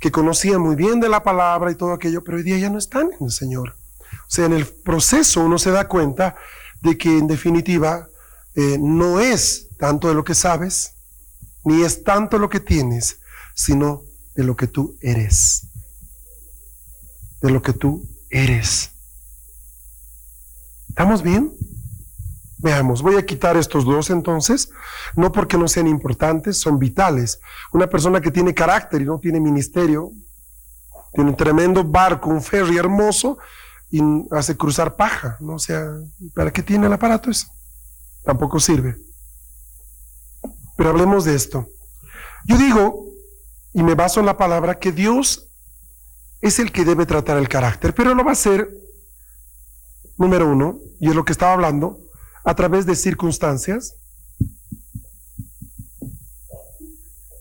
Que 0.00 0.10
conocían 0.10 0.60
muy 0.60 0.76
bien 0.76 0.98
de 0.98 1.08
la 1.08 1.22
palabra 1.22 1.70
y 1.70 1.74
todo 1.74 1.92
aquello, 1.92 2.24
pero 2.24 2.38
hoy 2.38 2.42
día 2.42 2.58
ya 2.58 2.70
no 2.70 2.78
están 2.78 3.10
en 3.18 3.26
el 3.26 3.30
Señor. 3.30 3.76
O 4.12 4.30
sea, 4.30 4.46
en 4.46 4.54
el 4.54 4.66
proceso 4.66 5.44
uno 5.44 5.58
se 5.58 5.70
da 5.70 5.86
cuenta 5.86 6.36
de 6.80 6.96
que 6.96 7.18
en 7.18 7.26
definitiva 7.26 8.08
eh, 8.54 8.78
no 8.80 9.20
es 9.20 9.68
tanto 9.78 10.08
de 10.08 10.14
lo 10.14 10.24
que 10.24 10.34
sabes, 10.34 10.94
ni 11.64 11.82
es 11.82 12.02
tanto 12.02 12.38
lo 12.38 12.48
que 12.48 12.60
tienes, 12.60 13.18
sino 13.54 14.02
de 14.34 14.44
lo 14.44 14.56
que 14.56 14.66
tú 14.66 14.96
eres. 15.02 15.66
De 17.42 17.50
lo 17.50 17.60
que 17.60 17.74
tú 17.74 18.08
eres. 18.30 18.90
¿Estamos 20.88 21.22
bien? 21.22 21.52
Veamos, 22.62 23.00
voy 23.00 23.16
a 23.16 23.24
quitar 23.24 23.56
estos 23.56 23.86
dos 23.86 24.10
entonces, 24.10 24.70
no 25.16 25.32
porque 25.32 25.56
no 25.56 25.66
sean 25.66 25.86
importantes, 25.86 26.60
son 26.60 26.78
vitales. 26.78 27.40
Una 27.72 27.86
persona 27.86 28.20
que 28.20 28.30
tiene 28.30 28.52
carácter 28.52 29.00
y 29.00 29.06
no 29.06 29.18
tiene 29.18 29.40
ministerio, 29.40 30.12
tiene 31.14 31.30
un 31.30 31.36
tremendo 31.36 31.82
barco, 31.82 32.28
un 32.28 32.42
ferry 32.42 32.76
hermoso 32.76 33.38
y 33.90 34.02
hace 34.30 34.58
cruzar 34.58 34.94
paja, 34.94 35.38
¿no? 35.40 35.54
O 35.54 35.58
sea, 35.58 35.90
¿para 36.34 36.52
qué 36.52 36.62
tiene 36.62 36.86
el 36.86 36.92
aparato 36.92 37.30
eso? 37.30 37.46
Tampoco 38.24 38.60
sirve. 38.60 38.94
Pero 40.76 40.90
hablemos 40.90 41.24
de 41.24 41.36
esto. 41.36 41.66
Yo 42.44 42.58
digo, 42.58 43.06
y 43.72 43.82
me 43.82 43.94
baso 43.94 44.20
en 44.20 44.26
la 44.26 44.36
palabra, 44.36 44.78
que 44.78 44.92
Dios 44.92 45.48
es 46.42 46.58
el 46.58 46.72
que 46.72 46.84
debe 46.84 47.06
tratar 47.06 47.38
el 47.38 47.48
carácter, 47.48 47.94
pero 47.94 48.14
lo 48.14 48.22
va 48.22 48.30
a 48.30 48.34
hacer, 48.34 48.68
número 50.18 50.46
uno, 50.46 50.78
y 51.00 51.08
es 51.08 51.14
lo 51.14 51.24
que 51.24 51.32
estaba 51.32 51.54
hablando, 51.54 51.98
a 52.44 52.54
través 52.54 52.86
de 52.86 52.94
circunstancias. 52.94 53.94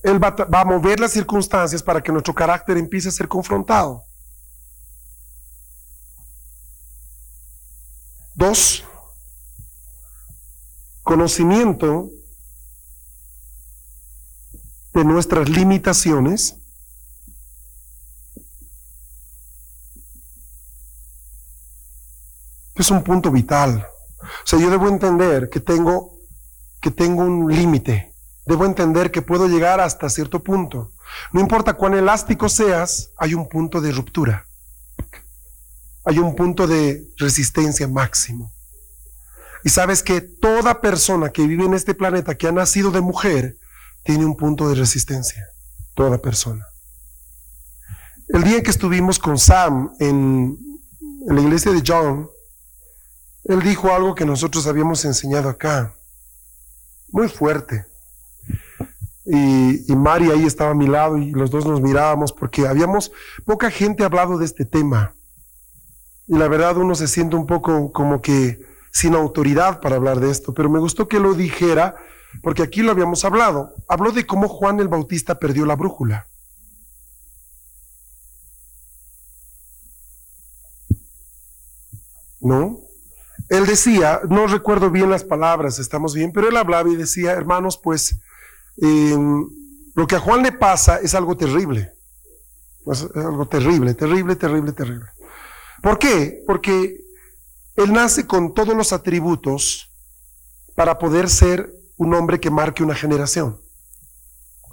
Él 0.04 0.24
va, 0.24 0.36
a 0.60 0.66
mover 0.66 1.00
las 1.00 1.12
circunstancias 1.12 1.84
para 1.84 2.02
que 2.02 2.12
nuestro 2.12 2.34
carácter 2.34 2.78
empiece 2.78 3.10
a 3.10 3.12
ser 3.12 3.28
confrontado. 3.28 4.04
Dos, 8.36 8.86
conocimiento 11.04 12.10
de 14.94 15.04
nuestras 15.04 15.50
limitaciones. 15.50 16.56
Es 22.76 22.90
un 22.90 23.04
punto 23.04 23.30
vital. 23.30 23.86
O 24.44 24.48
sea, 24.48 24.60
yo 24.60 24.70
debo 24.70 24.88
entender 24.88 25.50
que 25.50 25.60
tengo, 25.60 26.18
que 26.82 26.92
tengo 26.92 27.24
un 27.24 27.54
límite. 27.54 28.14
Debo 28.46 28.66
entender 28.66 29.12
que 29.12 29.22
puedo 29.22 29.48
llegar 29.48 29.80
hasta 29.80 30.10
cierto 30.10 30.44
punto. 30.44 30.92
No 31.32 31.40
importa 31.40 31.74
cuán 31.74 31.94
elástico 31.94 32.50
seas, 32.50 33.12
hay 33.18 33.34
un 33.34 33.48
punto 33.48 33.82
de 33.82 33.92
ruptura. 33.92 34.46
Hay 36.06 36.18
un 36.18 36.36
punto 36.36 36.66
de 36.68 37.04
resistencia 37.18 37.88
máximo. 37.88 38.52
Y 39.64 39.70
sabes 39.70 40.02
que 40.02 40.22
toda 40.22 40.82
persona 40.82 41.30
que 41.30 41.46
vive 41.46 41.66
en 41.66 41.74
este 41.74 41.94
planeta, 41.94 42.36
que 42.36 42.48
ha 42.48 42.52
nacido 42.52 42.92
de 42.92 43.02
mujer, 43.02 43.58
tiene 44.04 44.26
un 44.26 44.36
punto 44.36 44.70
de 44.70 44.76
resistencia. 44.76 45.46
Toda 45.94 46.18
persona. 46.20 46.66
El 48.30 48.44
día 48.44 48.64
que 48.64 48.70
estuvimos 48.70 49.20
con 49.20 49.38
Sam 49.38 49.92
en, 50.00 50.58
en 51.28 51.36
la 51.36 51.42
iglesia 51.42 51.72
de 51.72 51.84
John, 51.86 52.30
él 53.50 53.64
dijo 53.64 53.92
algo 53.92 54.14
que 54.14 54.26
nosotros 54.26 54.68
habíamos 54.68 55.04
enseñado 55.06 55.50
acá, 55.50 55.96
muy 57.12 57.28
fuerte. 57.28 57.88
Y, 59.26 59.84
Mari 59.96 60.30
ahí 60.30 60.46
estaba 60.46 60.72
a 60.72 60.76
mi 60.76 60.86
lado 60.86 61.18
y 61.18 61.32
los 61.32 61.50
dos 61.50 61.66
nos 61.66 61.82
mirábamos 61.82 62.32
porque 62.32 62.68
habíamos, 62.68 63.12
poca 63.46 63.72
gente 63.72 64.04
hablado 64.04 64.38
de 64.38 64.46
este 64.46 64.66
tema. 64.66 65.16
Y 66.28 66.38
la 66.38 66.48
verdad 66.48 66.78
uno 66.78 66.94
se 66.94 67.08
siente 67.08 67.36
un 67.36 67.48
poco 67.48 67.92
como 67.92 68.22
que 68.22 68.64
sin 68.92 69.16
autoridad 69.16 69.82
para 69.82 69.96
hablar 69.96 70.20
de 70.20 70.30
esto, 70.30 70.54
pero 70.54 70.70
me 70.70 70.78
gustó 70.78 71.08
que 71.08 71.20
lo 71.20 71.34
dijera 71.34 71.96
porque 72.44 72.62
aquí 72.62 72.84
lo 72.84 72.92
habíamos 72.92 73.26
hablado. 73.26 73.74
Habló 73.88 74.12
de 74.12 74.28
cómo 74.28 74.48
Juan 74.48 74.80
el 74.80 74.90
Bautista 74.90 75.40
perdió 75.40 75.66
la 75.66 75.76
brújula. 75.76 76.28
¿No? 82.42 82.89
Él 83.50 83.66
decía, 83.66 84.22
no 84.30 84.46
recuerdo 84.46 84.92
bien 84.92 85.10
las 85.10 85.24
palabras, 85.24 85.80
estamos 85.80 86.14
bien, 86.14 86.32
pero 86.32 86.48
él 86.48 86.58
hablaba 86.58 86.88
y 86.90 86.96
decía, 86.96 87.32
hermanos, 87.32 87.80
pues 87.84 88.20
em, 88.78 89.50
lo 89.96 90.06
que 90.06 90.16
a 90.16 90.20
Juan 90.20 90.44
le 90.44 90.52
pasa 90.52 90.98
es 90.98 91.16
algo 91.16 91.36
terrible. 91.36 91.92
Algo 93.16 93.48
terrible, 93.48 93.94
terrible, 93.96 94.36
terrible, 94.36 94.72
terrible. 94.72 95.06
¿Por 95.82 95.98
qué? 95.98 96.44
Porque 96.46 97.02
él 97.76 97.92
nace 97.92 98.28
con 98.28 98.54
todos 98.54 98.76
los 98.76 98.94
atributos 98.94 99.92
para 100.76 100.98
poder 100.98 101.30
ser 101.30 101.72
un 101.98 102.14
hombre 102.14 102.40
que 102.40 102.52
marque 102.52 102.84
una 102.84 102.96
generación. 102.96 103.60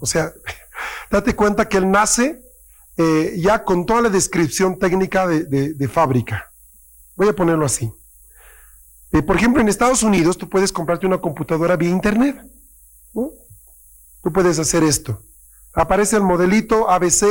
O 0.00 0.06
sea, 0.06 0.32
date 1.10 1.34
cuenta 1.34 1.68
que 1.68 1.78
él 1.78 1.90
nace 1.90 2.42
eh, 2.98 3.36
ya 3.38 3.64
con 3.64 3.86
toda 3.86 4.02
la 4.02 4.10
descripción 4.10 4.78
técnica 4.78 5.26
de 5.26 5.88
fábrica. 5.88 6.50
Voy 7.16 7.28
a 7.28 7.34
ponerlo 7.34 7.64
así. 7.64 7.90
Eh, 9.12 9.22
por 9.22 9.36
ejemplo, 9.36 9.60
en 9.60 9.68
Estados 9.68 10.02
Unidos 10.02 10.36
tú 10.36 10.48
puedes 10.48 10.72
comprarte 10.72 11.06
una 11.06 11.18
computadora 11.18 11.76
vía 11.76 11.90
internet. 11.90 12.36
Tú 13.12 14.32
puedes 14.32 14.58
hacer 14.58 14.82
esto. 14.82 15.22
Aparece 15.74 16.16
el 16.16 16.22
modelito 16.22 16.90
ABC 16.90 17.24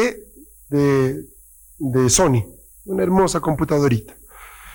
de, 0.69 2.09
Sony, 2.09 2.45
una 2.85 3.03
hermosa 3.03 3.39
computadorita. 3.39 4.15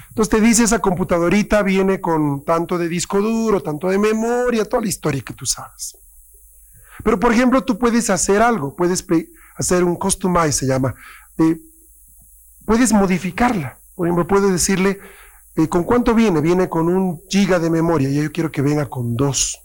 Entonces 0.08 0.28
te 0.28 0.40
dice 0.40 0.64
esa 0.64 0.80
computadorita 0.80 1.62
viene 1.62 2.00
con 2.00 2.44
tanto 2.44 2.76
de 2.76 2.88
disco 2.88 3.20
duro, 3.20 3.62
tanto 3.62 3.88
de 3.88 3.98
memoria, 3.98 4.64
toda 4.64 4.82
la 4.82 4.88
historia 4.88 5.22
que 5.22 5.34
tú 5.34 5.46
sabes. 5.46 5.96
Pero 7.04 7.18
por 7.18 7.32
ejemplo, 7.32 7.64
tú 7.64 7.78
puedes 7.78 8.10
hacer 8.10 8.42
algo, 8.42 8.74
puedes 8.74 9.04
hacer 9.56 9.84
un 9.84 9.96
customize, 9.96 10.52
se 10.52 10.66
llama. 10.66 10.94
Eh, 11.38 11.58
puedes 12.66 12.92
modificarla. 12.92 13.78
Por 13.94 14.08
ejemplo, 14.08 14.26
puedes 14.26 14.50
decirle, 14.50 14.98
¿Con 15.68 15.84
cuánto 15.84 16.14
viene? 16.14 16.40
Viene 16.40 16.68
con 16.68 16.88
un 16.88 17.22
giga 17.28 17.58
de 17.58 17.70
memoria. 17.70 18.08
y 18.08 18.22
yo 18.22 18.32
quiero 18.32 18.50
que 18.50 18.62
venga 18.62 18.86
con 18.86 19.16
dos. 19.16 19.60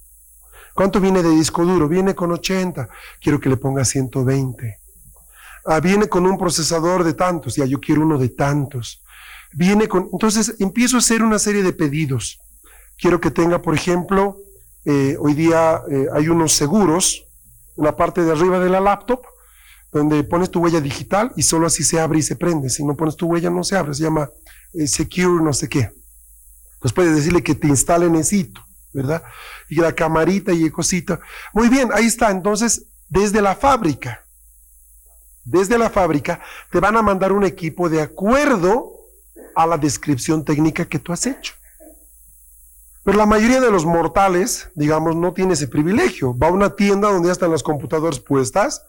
¿Cuánto 0.73 0.99
viene 0.99 1.23
de 1.23 1.29
disco 1.29 1.63
duro? 1.63 1.87
Viene 1.87 2.15
con 2.15 2.31
80. 2.31 2.89
Quiero 3.21 3.39
que 3.39 3.49
le 3.49 3.57
ponga 3.57 3.85
120. 3.85 4.79
Ah, 5.65 5.79
viene 5.79 6.09
con 6.09 6.25
un 6.25 6.37
procesador 6.37 7.03
de 7.03 7.13
tantos. 7.13 7.55
Ya 7.55 7.65
yo 7.65 7.79
quiero 7.79 8.01
uno 8.01 8.17
de 8.17 8.29
tantos. 8.29 9.03
Viene 9.53 9.87
con. 9.87 10.09
Entonces 10.11 10.55
empiezo 10.59 10.97
a 10.97 10.99
hacer 10.99 11.23
una 11.23 11.39
serie 11.39 11.63
de 11.63 11.71
pedidos. 11.71 12.39
Quiero 12.97 13.21
que 13.21 13.31
tenga, 13.31 13.61
por 13.61 13.73
ejemplo, 13.73 14.37
eh, 14.83 15.15
hoy 15.19 15.33
día 15.33 15.81
eh, 15.89 16.07
hay 16.13 16.27
unos 16.27 16.53
seguros 16.53 17.25
en 17.77 17.85
la 17.85 17.95
parte 17.95 18.21
de 18.21 18.31
arriba 18.31 18.59
de 18.59 18.69
la 18.69 18.79
laptop 18.79 19.21
donde 19.91 20.23
pones 20.25 20.51
tu 20.51 20.59
huella 20.59 20.81
digital 20.81 21.31
y 21.37 21.43
solo 21.43 21.67
así 21.67 21.83
se 21.83 22.01
abre 22.01 22.19
y 22.19 22.21
se 22.21 22.35
prende. 22.35 22.69
Si 22.69 22.83
no 22.83 22.97
pones 22.97 23.15
tu 23.15 23.27
huella 23.27 23.49
no 23.49 23.63
se 23.63 23.77
abre. 23.77 23.93
Se 23.93 24.03
llama 24.03 24.29
eh, 24.77 24.87
secure 24.87 25.43
no 25.43 25.53
sé 25.53 25.69
qué. 25.69 25.91
Pues 26.79 26.93
puedes 26.93 27.15
decirle 27.15 27.43
que 27.43 27.55
te 27.55 27.67
instale 27.67 28.09
Necito, 28.09 28.61
¿verdad? 28.93 29.23
Y 29.69 29.75
la 29.75 29.93
camarita 29.93 30.53
y 30.53 30.63
el 30.63 30.71
cosito. 30.71 31.19
Muy 31.53 31.69
bien, 31.69 31.89
ahí 31.93 32.05
está. 32.05 32.29
Entonces, 32.29 32.85
desde 33.09 33.41
la 33.41 33.55
fábrica, 33.55 34.23
desde 35.43 35.77
la 35.77 35.89
fábrica, 35.89 36.41
te 36.71 36.79
van 36.79 36.97
a 36.97 37.01
mandar 37.01 37.31
un 37.31 37.43
equipo 37.43 37.89
de 37.89 38.01
acuerdo 38.01 38.91
a 39.55 39.65
la 39.65 39.77
descripción 39.77 40.43
técnica 40.43 40.85
que 40.85 40.99
tú 40.99 41.13
has 41.13 41.25
hecho. 41.25 41.53
Pero 43.03 43.17
la 43.17 43.27
mayoría 43.27 43.61
de 43.61 43.69
los 43.69 43.85
mortales, 43.85 44.69
digamos, 44.73 45.15
no 45.15 45.33
tiene 45.33 45.53
ese 45.53 45.67
privilegio. 45.67 46.35
Va 46.37 46.47
a 46.47 46.51
una 46.51 46.75
tienda 46.75 47.11
donde 47.11 47.27
ya 47.27 47.33
están 47.33 47.51
las 47.51 47.61
computadoras 47.61 48.19
puestas 48.19 48.83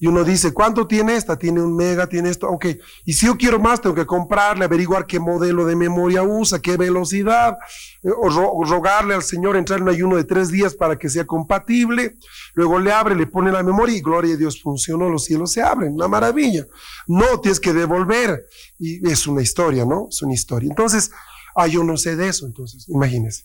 Y 0.00 0.06
uno 0.06 0.22
dice, 0.22 0.52
¿cuánto 0.52 0.86
tiene 0.86 1.16
esta? 1.16 1.36
Tiene 1.36 1.60
un 1.60 1.74
mega, 1.74 2.06
tiene 2.06 2.30
esto. 2.30 2.48
Ok. 2.48 2.66
Y 3.04 3.14
si 3.14 3.26
yo 3.26 3.36
quiero 3.36 3.58
más, 3.58 3.80
tengo 3.80 3.96
que 3.96 4.06
comprarle, 4.06 4.64
averiguar 4.64 5.06
qué 5.06 5.18
modelo 5.18 5.66
de 5.66 5.74
memoria 5.74 6.22
usa, 6.22 6.60
qué 6.60 6.76
velocidad, 6.76 7.58
eh, 8.04 8.10
o, 8.16 8.64
rogarle 8.64 9.14
al 9.14 9.24
Señor 9.24 9.56
entrar 9.56 9.80
en 9.80 9.84
un 9.84 9.88
ayuno 9.88 10.16
de 10.16 10.22
tres 10.22 10.50
días 10.50 10.74
para 10.74 10.96
que 10.96 11.08
sea 11.08 11.26
compatible. 11.26 12.16
Luego 12.54 12.78
le 12.78 12.92
abre, 12.92 13.16
le 13.16 13.26
pone 13.26 13.50
la 13.50 13.64
memoria 13.64 13.96
y 13.96 14.00
gloria 14.00 14.34
a 14.34 14.36
Dios, 14.36 14.62
funcionó, 14.62 15.10
los 15.10 15.24
cielos 15.24 15.50
se 15.50 15.62
abren. 15.62 15.94
Una 15.94 16.06
maravilla. 16.06 16.64
No, 17.08 17.40
tienes 17.40 17.58
que 17.58 17.72
devolver. 17.72 18.46
Y 18.78 19.04
es 19.10 19.26
una 19.26 19.42
historia, 19.42 19.84
¿no? 19.84 20.06
Es 20.10 20.22
una 20.22 20.34
historia. 20.34 20.68
Entonces, 20.70 21.10
ah, 21.56 21.66
yo 21.66 21.82
no 21.82 21.96
sé 21.96 22.14
de 22.14 22.28
eso. 22.28 22.46
Entonces, 22.46 22.88
imagínense. 22.88 23.44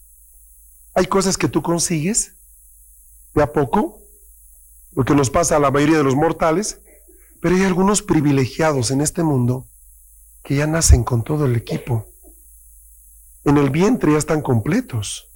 Hay 0.93 1.07
cosas 1.07 1.35
que 1.35 1.47
tú 1.47 1.63
consigues 1.63 2.35
de 3.33 3.41
a 3.41 3.51
poco 3.51 4.02
lo 4.95 5.05
que 5.05 5.15
nos 5.15 5.29
pasa 5.29 5.55
a 5.55 5.59
la 5.59 5.71
mayoría 5.71 5.97
de 5.97 6.03
los 6.03 6.15
mortales, 6.15 6.79
pero 7.41 7.55
hay 7.55 7.63
algunos 7.63 8.01
privilegiados 8.01 8.91
en 8.91 9.01
este 9.01 9.23
mundo 9.23 9.67
que 10.43 10.55
ya 10.55 10.67
nacen 10.67 11.03
con 11.03 11.23
todo 11.23 11.45
el 11.45 11.55
equipo. 11.55 12.07
En 13.43 13.57
el 13.57 13.69
vientre 13.69 14.13
ya 14.13 14.17
están 14.17 14.41
completos. 14.41 15.29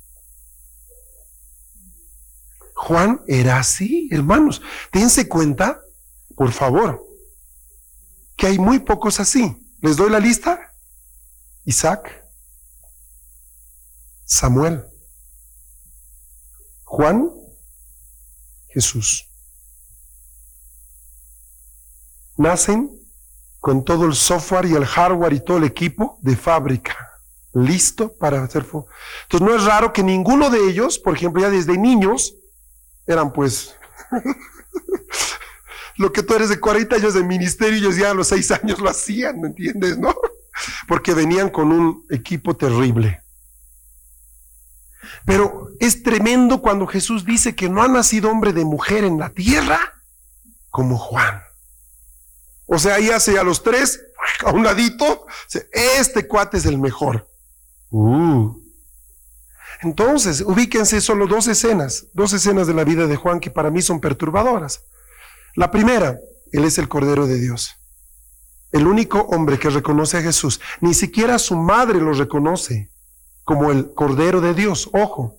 Juan 2.75 3.21
era 3.27 3.57
así, 3.57 4.07
hermanos. 4.12 4.62
Dense 4.94 5.27
cuenta, 5.27 5.81
por 6.36 6.51
favor, 6.51 7.04
que 8.36 8.48
hay 8.48 8.59
muy 8.59 8.80
pocos 8.80 9.19
así. 9.19 9.57
Les 9.81 9.98
doy 9.98 10.09
la 10.09 10.19
lista. 10.19 10.74
Isaac, 11.65 12.24
Samuel, 14.24 14.86
Juan, 16.83 17.30
Jesús. 18.69 19.27
Nacen 22.38 22.92
con 23.60 23.84
todo 23.84 24.06
el 24.06 24.16
software 24.16 24.66
y 24.66 24.75
el 24.75 24.86
hardware 24.86 25.34
y 25.34 25.44
todo 25.44 25.57
el 25.57 25.63
equipo 25.66 26.18
de 26.22 26.36
fábrica, 26.36 26.95
listo 27.54 28.16
para 28.18 28.44
hacer. 28.44 28.63
Entonces 28.63 29.42
no 29.42 29.56
es 29.56 29.63
raro 29.66 29.92
que 29.92 30.04
ninguno 30.04 30.50
de 30.50 30.69
ellos, 30.69 31.00
por 31.00 31.16
ejemplo, 31.16 31.42
ya 31.42 31.50
desde 31.50 31.78
niños, 31.78 32.36
eran 33.06 33.34
pues 33.34 33.75
lo 35.98 36.12
que 36.12 36.24
tú 36.24 36.36
eres 36.36 36.50
de 36.50 36.60
40 36.60 36.95
años 36.95 37.13
de 37.13 37.24
ministerio, 37.24 37.78
ellos 37.78 37.98
ya 37.98 38.12
a 38.12 38.13
los 38.13 38.28
6 38.28 38.51
años 38.51 38.80
lo 38.80 38.90
hacían, 38.90 39.42
¿me 39.42 39.48
entiendes? 39.48 39.98
¿No? 39.98 40.16
Porque 40.88 41.13
venían 41.13 41.50
con 41.50 41.72
un 41.72 42.06
equipo 42.10 42.56
terrible. 42.56 43.22
Pero 45.25 45.69
es 45.80 46.04
tremendo 46.04 46.62
cuando 46.62 46.88
Jesús 46.88 47.25
dice 47.25 47.56
que 47.56 47.69
no 47.69 47.81
ha 47.81 47.88
nacido 47.88 48.30
hombre 48.30 48.54
de 48.54 48.66
mujer 48.66 49.04
en 49.04 49.19
la 49.19 49.30
tierra 49.30 49.80
como 50.69 50.98
Juan. 50.98 51.47
O 52.68 52.78
sea, 52.78 52.96
ahí 52.96 53.10
hace 53.10 53.40
a 53.40 53.44
los 53.44 53.64
tres, 53.64 54.02
a 54.46 54.52
un 54.52 54.64
ladito, 54.64 55.25
este 55.72 56.28
cuate 56.28 56.58
es 56.58 56.66
el 56.66 56.78
mejor. 56.78 57.28
Uh. 57.90 58.56
Entonces, 59.81 60.42
ubíquense 60.42 61.02
solo 61.02 61.28
dos 61.28 61.48
escenas, 61.48 62.08
dos 62.14 62.34
escenas 62.34 62.68
de 62.68 62.74
la 62.74 62.84
vida 62.84 63.08
de 63.08 63.16
Juan 63.16 63.40
que 63.40 63.52
para 63.52 63.72
mí 63.72 63.81
son 63.81 64.00
perturbadoras. 64.00 64.84
La 65.56 65.72
primera, 65.72 66.19
él 66.52 66.66
es 66.66 66.78
el 66.78 66.90
Cordero 66.90 67.28
de 67.28 67.40
Dios. 67.40 67.75
El 68.72 68.86
único 68.86 69.22
hombre 69.22 69.60
que 69.60 69.69
reconoce 69.69 70.18
a 70.18 70.22
Jesús. 70.22 70.60
Ni 70.81 70.94
siquiera 70.94 71.40
su 71.40 71.56
madre 71.56 72.00
lo 72.00 72.14
reconoce 72.14 72.92
como 73.44 73.72
el 73.72 73.94
Cordero 73.94 74.42
de 74.42 74.54
Dios. 74.54 74.90
Ojo. 74.94 75.36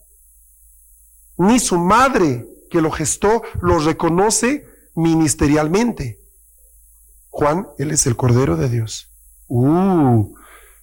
Ni 1.37 1.61
su 1.61 1.79
madre 1.79 2.47
que 2.71 2.81
lo 2.81 2.91
gestó 2.91 3.43
lo 3.61 3.79
reconoce 3.79 4.67
ministerialmente. 4.95 6.18
Juan, 7.39 7.69
él 7.79 7.93
es 7.93 8.05
el 8.09 8.17
Cordero 8.17 8.57
de 8.57 8.69
Dios. 8.69 9.13
Uh, 9.47 10.35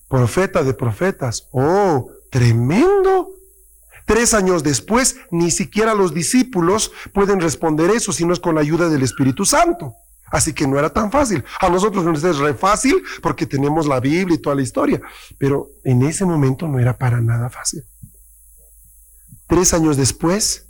profeta 0.07 0.63
de 0.63 0.73
profetas. 0.73 1.49
Oh, 1.51 2.09
tremendo. 2.31 3.27
Tres 4.05 4.33
años 4.33 4.63
después, 4.63 5.17
ni 5.31 5.51
siquiera 5.51 5.93
los 5.93 6.13
discípulos 6.13 6.93
pueden 7.11 7.41
responder 7.41 7.89
eso 7.89 8.13
si 8.13 8.23
no 8.23 8.31
es 8.31 8.39
con 8.39 8.55
la 8.55 8.61
ayuda 8.61 8.87
del 8.87 9.03
Espíritu 9.03 9.43
Santo. 9.43 9.95
Así 10.27 10.53
que 10.53 10.65
no 10.65 10.79
era 10.79 10.89
tan 10.89 11.11
fácil. 11.11 11.43
A 11.59 11.67
nosotros 11.67 12.05
nos 12.05 12.23
es 12.23 12.37
re 12.37 12.53
fácil 12.53 13.03
porque 13.21 13.45
tenemos 13.45 13.85
la 13.85 13.99
Biblia 13.99 14.35
y 14.35 14.41
toda 14.41 14.55
la 14.55 14.61
historia. 14.61 15.01
Pero 15.37 15.67
en 15.83 16.03
ese 16.03 16.23
momento 16.23 16.69
no 16.69 16.79
era 16.79 16.97
para 16.97 17.19
nada 17.19 17.49
fácil. 17.49 17.83
Tres 19.47 19.73
años 19.73 19.97
después, 19.97 20.69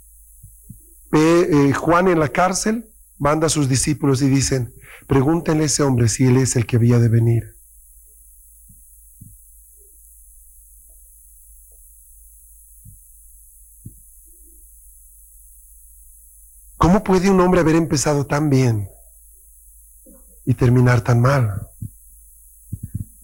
eh, 1.14 1.72
Juan 1.76 2.08
en 2.08 2.20
la 2.20 2.30
cárcel 2.30 2.90
manda 3.20 3.46
a 3.46 3.52
sus 3.52 3.70
discípulos 3.70 4.24
y 4.24 4.30
dicen, 4.30 4.74
Pregúntenle 5.07 5.63
a 5.63 5.66
ese 5.68 5.84
hombre 5.84 6.07
si 6.10 6.25
él 6.25 6.38
es 6.38 6.56
el 6.56 6.66
que 6.66 6.78
había 6.78 7.00
de 7.00 7.10
venir. 7.10 7.56
¿Cómo 16.78 17.04
puede 17.04 17.30
un 17.30 17.42
hombre 17.42 17.62
haber 17.62 17.75
empezado 17.75 18.25
tan 18.25 18.50
bien 18.50 18.90
y 20.46 20.54
terminar 20.54 21.02
tan 21.02 21.22
mal? 21.22 21.68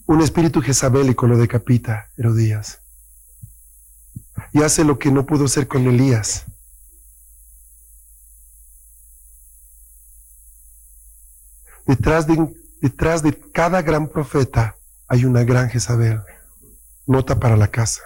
Un 0.07 0.21
espíritu 0.21 0.61
jezabélico 0.61 1.27
lo 1.27 1.37
decapita, 1.37 2.09
Herodías. 2.17 2.81
Y 4.51 4.61
hace 4.63 4.83
lo 4.83 4.99
que 4.99 5.11
no 5.11 5.25
pudo 5.25 5.47
ser 5.47 5.67
con 5.67 5.87
Elías. 5.87 6.45
Detrás 11.91 12.25
de, 12.25 12.37
detrás 12.81 13.21
de 13.21 13.37
cada 13.51 13.81
gran 13.81 14.07
profeta 14.07 14.77
hay 15.09 15.25
una 15.25 15.43
gran 15.43 15.69
Jezabel. 15.69 16.21
Nota 17.05 17.37
para 17.37 17.57
la 17.57 17.67
casa. 17.67 17.99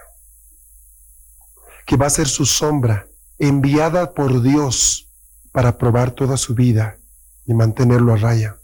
Que 1.86 1.96
va 1.96 2.08
a 2.08 2.10
ser 2.10 2.28
su 2.28 2.48
sombra, 2.48 3.08
enviada 3.38 4.16
por 4.16 4.42
Dios 4.42 5.14
para 5.52 5.78
probar 5.78 6.10
toda 6.10 6.36
su 6.36 6.56
vida 6.56 6.98
y 7.46 7.54
mantenerlo 7.54 8.14
a 8.14 8.18
raya. 8.18 8.58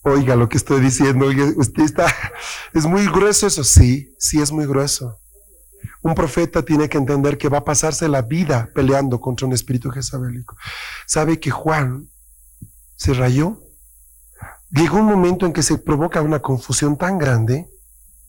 Oiga 0.00 0.34
lo 0.34 0.48
que 0.48 0.56
estoy 0.56 0.80
diciendo, 0.80 1.26
usted 1.56 1.82
está, 1.82 2.06
es 2.72 2.86
muy 2.86 3.04
grueso 3.04 3.46
eso, 3.46 3.64
sí, 3.64 4.14
sí 4.18 4.40
es 4.40 4.50
muy 4.50 4.64
grueso. 4.64 5.20
Un 6.04 6.14
profeta 6.14 6.62
tiene 6.62 6.90
que 6.90 6.98
entender 6.98 7.38
que 7.38 7.48
va 7.48 7.58
a 7.58 7.64
pasarse 7.64 8.08
la 8.08 8.20
vida 8.20 8.68
peleando 8.74 9.22
contra 9.22 9.46
un 9.46 9.54
espíritu 9.54 9.90
jezabelico. 9.90 10.54
¿Sabe 11.06 11.40
que 11.40 11.50
Juan 11.50 12.10
se 12.94 13.14
rayó? 13.14 13.62
Llegó 14.68 14.98
un 14.98 15.06
momento 15.06 15.46
en 15.46 15.54
que 15.54 15.62
se 15.62 15.78
provoca 15.78 16.20
una 16.20 16.40
confusión 16.40 16.98
tan 16.98 17.16
grande 17.16 17.70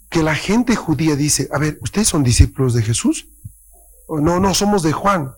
que 0.09 0.23
la 0.23 0.35
gente 0.35 0.77
judía 0.77 1.17
dice, 1.17 1.49
a 1.51 1.59
ver, 1.59 1.77
¿ustedes 1.81 2.07
son 2.07 2.23
discípulos 2.23 2.73
de 2.73 2.81
Jesús? 2.81 3.27
no, 4.07 4.39
no, 4.39 4.53
somos 4.53 4.81
de 4.81 4.93
Juan, 4.93 5.33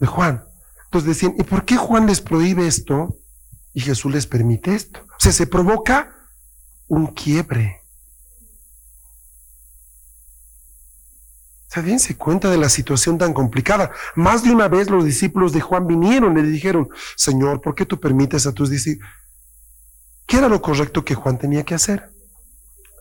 de 0.00 0.06
Juan. 0.06 0.44
Entonces 0.86 1.08
decían, 1.08 1.34
¿y 1.38 1.42
por 1.42 1.66
qué 1.66 1.76
Juan 1.76 2.06
les 2.06 2.22
prohíbe 2.22 2.66
esto 2.66 3.18
y 3.74 3.80
Jesús 3.80 4.10
les 4.10 4.26
permite 4.26 4.74
esto? 4.74 5.00
O 5.00 5.20
sea, 5.20 5.32
se 5.32 5.46
provoca 5.46 6.16
un 6.88 7.08
quiebre. 7.08 7.83
Se 11.98 12.16
cuenta 12.16 12.50
de 12.50 12.56
la 12.56 12.68
situación 12.68 13.18
tan 13.18 13.34
complicada. 13.34 13.90
Más 14.14 14.44
de 14.44 14.52
una 14.52 14.68
vez 14.68 14.90
los 14.90 15.04
discípulos 15.04 15.52
de 15.52 15.60
Juan 15.60 15.88
vinieron 15.88 16.38
y 16.38 16.42
le 16.42 16.48
dijeron, 16.48 16.88
Señor, 17.16 17.60
¿por 17.60 17.74
qué 17.74 17.84
tú 17.84 17.98
permites 17.98 18.46
a 18.46 18.52
tus 18.52 18.70
discípulos? 18.70 19.10
¿Qué 20.24 20.36
era 20.36 20.48
lo 20.48 20.62
correcto 20.62 21.04
que 21.04 21.16
Juan 21.16 21.36
tenía 21.36 21.64
que 21.64 21.74
hacer? 21.74 22.10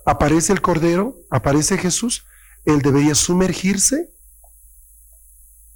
Aparece 0.07 0.53
el 0.53 0.61
Cordero, 0.61 1.15
aparece 1.29 1.77
Jesús, 1.77 2.25
él 2.65 2.81
debería 2.81 3.13
sumergirse. 3.13 4.11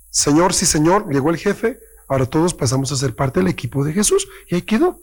Señor, 0.10 0.56
sí, 0.56 0.66
Señor, 0.66 1.08
llegó 1.14 1.30
el 1.30 1.38
jefe, 1.38 1.80
ahora 2.08 2.26
todos 2.26 2.56
pasamos 2.56 2.92
a 2.92 2.96
ser 2.96 3.16
parte 3.16 3.40
del 3.40 3.48
equipo 3.48 3.86
de 3.86 3.94
Jesús 3.94 4.28
y 4.50 4.56
ahí 4.56 4.64
quedó. 4.64 5.00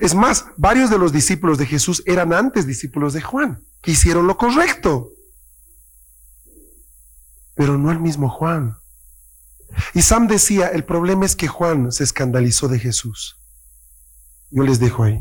Es 0.00 0.14
más, 0.14 0.46
varios 0.56 0.88
de 0.88 0.98
los 0.98 1.12
discípulos 1.12 1.58
de 1.58 1.66
Jesús 1.66 2.02
eran 2.06 2.32
antes 2.32 2.66
discípulos 2.66 3.12
de 3.12 3.20
Juan, 3.20 3.62
que 3.82 3.90
hicieron 3.90 4.26
lo 4.26 4.38
correcto 4.38 5.12
pero 7.58 7.76
no 7.76 7.90
el 7.90 7.98
mismo 7.98 8.30
Juan. 8.30 8.78
Y 9.92 10.02
Sam 10.02 10.28
decía, 10.28 10.68
el 10.68 10.84
problema 10.84 11.26
es 11.26 11.34
que 11.34 11.48
Juan 11.48 11.90
se 11.90 12.04
escandalizó 12.04 12.68
de 12.68 12.78
Jesús. 12.78 13.36
Yo 14.50 14.62
les 14.62 14.78
dejo 14.78 15.02
ahí. 15.02 15.20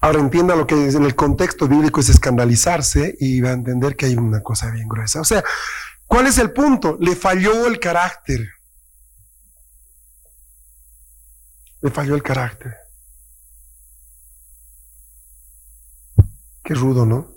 Ahora 0.00 0.20
entienda 0.20 0.56
lo 0.56 0.66
que 0.66 0.74
en 0.74 1.04
el 1.04 1.14
contexto 1.14 1.68
bíblico 1.68 2.00
es 2.00 2.08
escandalizarse 2.08 3.14
y 3.20 3.42
va 3.42 3.50
a 3.50 3.52
entender 3.52 3.94
que 3.94 4.06
hay 4.06 4.16
una 4.16 4.42
cosa 4.42 4.70
bien 4.70 4.88
gruesa. 4.88 5.20
O 5.20 5.24
sea, 5.24 5.44
¿cuál 6.06 6.26
es 6.26 6.38
el 6.38 6.50
punto? 6.54 6.96
Le 6.98 7.14
falló 7.14 7.66
el 7.66 7.78
carácter. 7.78 8.48
Le 11.82 11.90
falló 11.90 12.14
el 12.14 12.22
carácter. 12.22 12.79
Qué 16.62 16.74
rudo, 16.74 17.06
¿no? 17.06 17.28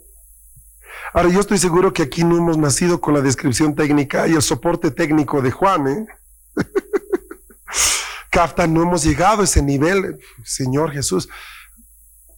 Ahora, 1.14 1.30
yo 1.30 1.40
estoy 1.40 1.58
seguro 1.58 1.94
que 1.94 2.04
aquí 2.04 2.24
no 2.24 2.38
hemos 2.38 2.58
nacido 2.58 3.00
con 3.02 3.14
la 3.14 3.22
descripción 3.22 3.76
técnica 3.76 4.28
y 4.28 4.34
el 4.34 4.42
soporte 4.42 4.92
técnico 4.92 5.42
de 5.42 5.52
Juan, 5.52 5.88
¿eh? 5.88 6.08
Capta, 8.32 8.66
no 8.66 8.82
hemos 8.82 9.04
llegado 9.04 9.42
a 9.42 9.46
ese 9.46 9.62
nivel, 9.62 10.20
Señor 10.44 10.92
Jesús. 10.92 11.30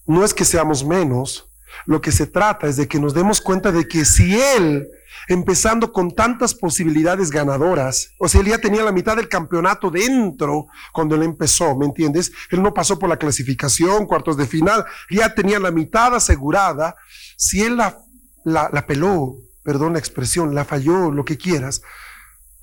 No 0.06 0.24
es 0.24 0.34
que 0.34 0.44
seamos 0.44 0.84
menos, 0.84 1.48
lo 1.84 2.00
que 2.00 2.12
se 2.12 2.26
trata 2.26 2.66
es 2.66 2.76
de 2.76 2.88
que 2.88 2.98
nos 2.98 3.14
demos 3.14 3.40
cuenta 3.40 3.72
de 3.72 3.86
que 3.86 4.04
si 4.04 4.40
Él, 4.40 4.88
empezando 5.28 5.92
con 5.92 6.12
tantas 6.12 6.54
posibilidades 6.54 7.30
ganadoras, 7.30 8.10
o 8.18 8.28
sea, 8.28 8.40
Él 8.40 8.48
ya 8.48 8.58
tenía 8.58 8.82
la 8.82 8.92
mitad 8.92 9.16
del 9.16 9.28
campeonato 9.28 9.90
dentro 9.90 10.66
cuando 10.92 11.14
Él 11.14 11.22
empezó, 11.22 11.76
¿me 11.76 11.86
entiendes? 11.86 12.32
Él 12.50 12.62
no 12.62 12.72
pasó 12.72 12.98
por 12.98 13.08
la 13.08 13.18
clasificación, 13.18 14.06
cuartos 14.06 14.36
de 14.36 14.46
final, 14.46 14.84
ya 15.10 15.34
tenía 15.34 15.58
la 15.58 15.70
mitad 15.70 16.14
asegurada. 16.14 16.96
Si 17.36 17.62
Él 17.62 17.76
la, 17.76 17.98
la, 18.44 18.70
la 18.72 18.86
peló, 18.86 19.36
perdón 19.62 19.94
la 19.94 19.98
expresión, 19.98 20.54
la 20.54 20.64
falló, 20.64 21.10
lo 21.10 21.24
que 21.24 21.36
quieras, 21.36 21.82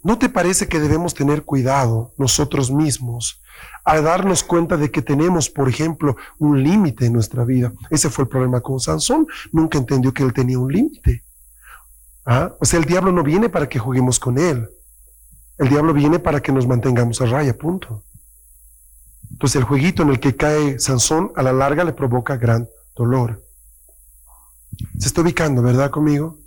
¿No 0.04 0.18
te 0.18 0.28
parece 0.28 0.68
que 0.68 0.82
debemos 0.82 1.14
tener 1.14 1.44
cuidado 1.44 2.14
nosotros 2.18 2.70
mismos 2.70 3.42
a 3.86 4.02
darnos 4.02 4.44
cuenta 4.44 4.76
de 4.76 4.92
que 4.92 5.02
tenemos, 5.02 5.50
por 5.50 5.70
ejemplo, 5.70 6.18
un 6.40 6.62
límite 6.62 7.06
en 7.06 7.14
nuestra 7.14 7.46
vida? 7.46 7.72
Ese 7.90 8.10
fue 8.10 8.26
el 8.26 8.30
problema 8.30 8.60
con 8.60 8.82
Sansón. 8.82 9.26
Nunca 9.54 9.78
entendió 9.78 10.14
que 10.14 10.24
él 10.24 10.34
tenía 10.34 10.60
un 10.60 10.72
límite. 10.72 11.24
¿Ah? 12.26 12.54
O 12.60 12.66
sea, 12.66 12.80
el 12.80 12.86
diablo 12.86 13.14
no 13.14 13.24
viene 13.24 13.48
para 13.48 13.70
que 13.70 13.80
juguemos 13.80 14.20
con 14.20 14.38
él. 14.38 14.70
El 15.58 15.70
diablo 15.70 15.94
viene 15.94 16.20
para 16.20 16.42
que 16.42 16.52
nos 16.52 16.68
mantengamos 16.68 17.22
a 17.22 17.26
raya, 17.26 17.58
punto. 17.58 18.04
Entonces 19.32 19.56
el 19.56 19.64
jueguito 19.64 20.04
en 20.04 20.10
el 20.10 20.20
que 20.20 20.36
cae 20.36 20.80
Sansón 20.80 21.32
a 21.36 21.44
la 21.44 21.54
larga 21.54 21.86
le 21.86 21.94
provoca 21.94 22.36
gran 22.36 22.68
dolor. 22.94 23.42
Se 25.00 25.08
está 25.08 25.22
ubicando, 25.22 25.62
¿verdad 25.62 25.92
conmigo? 25.92 26.43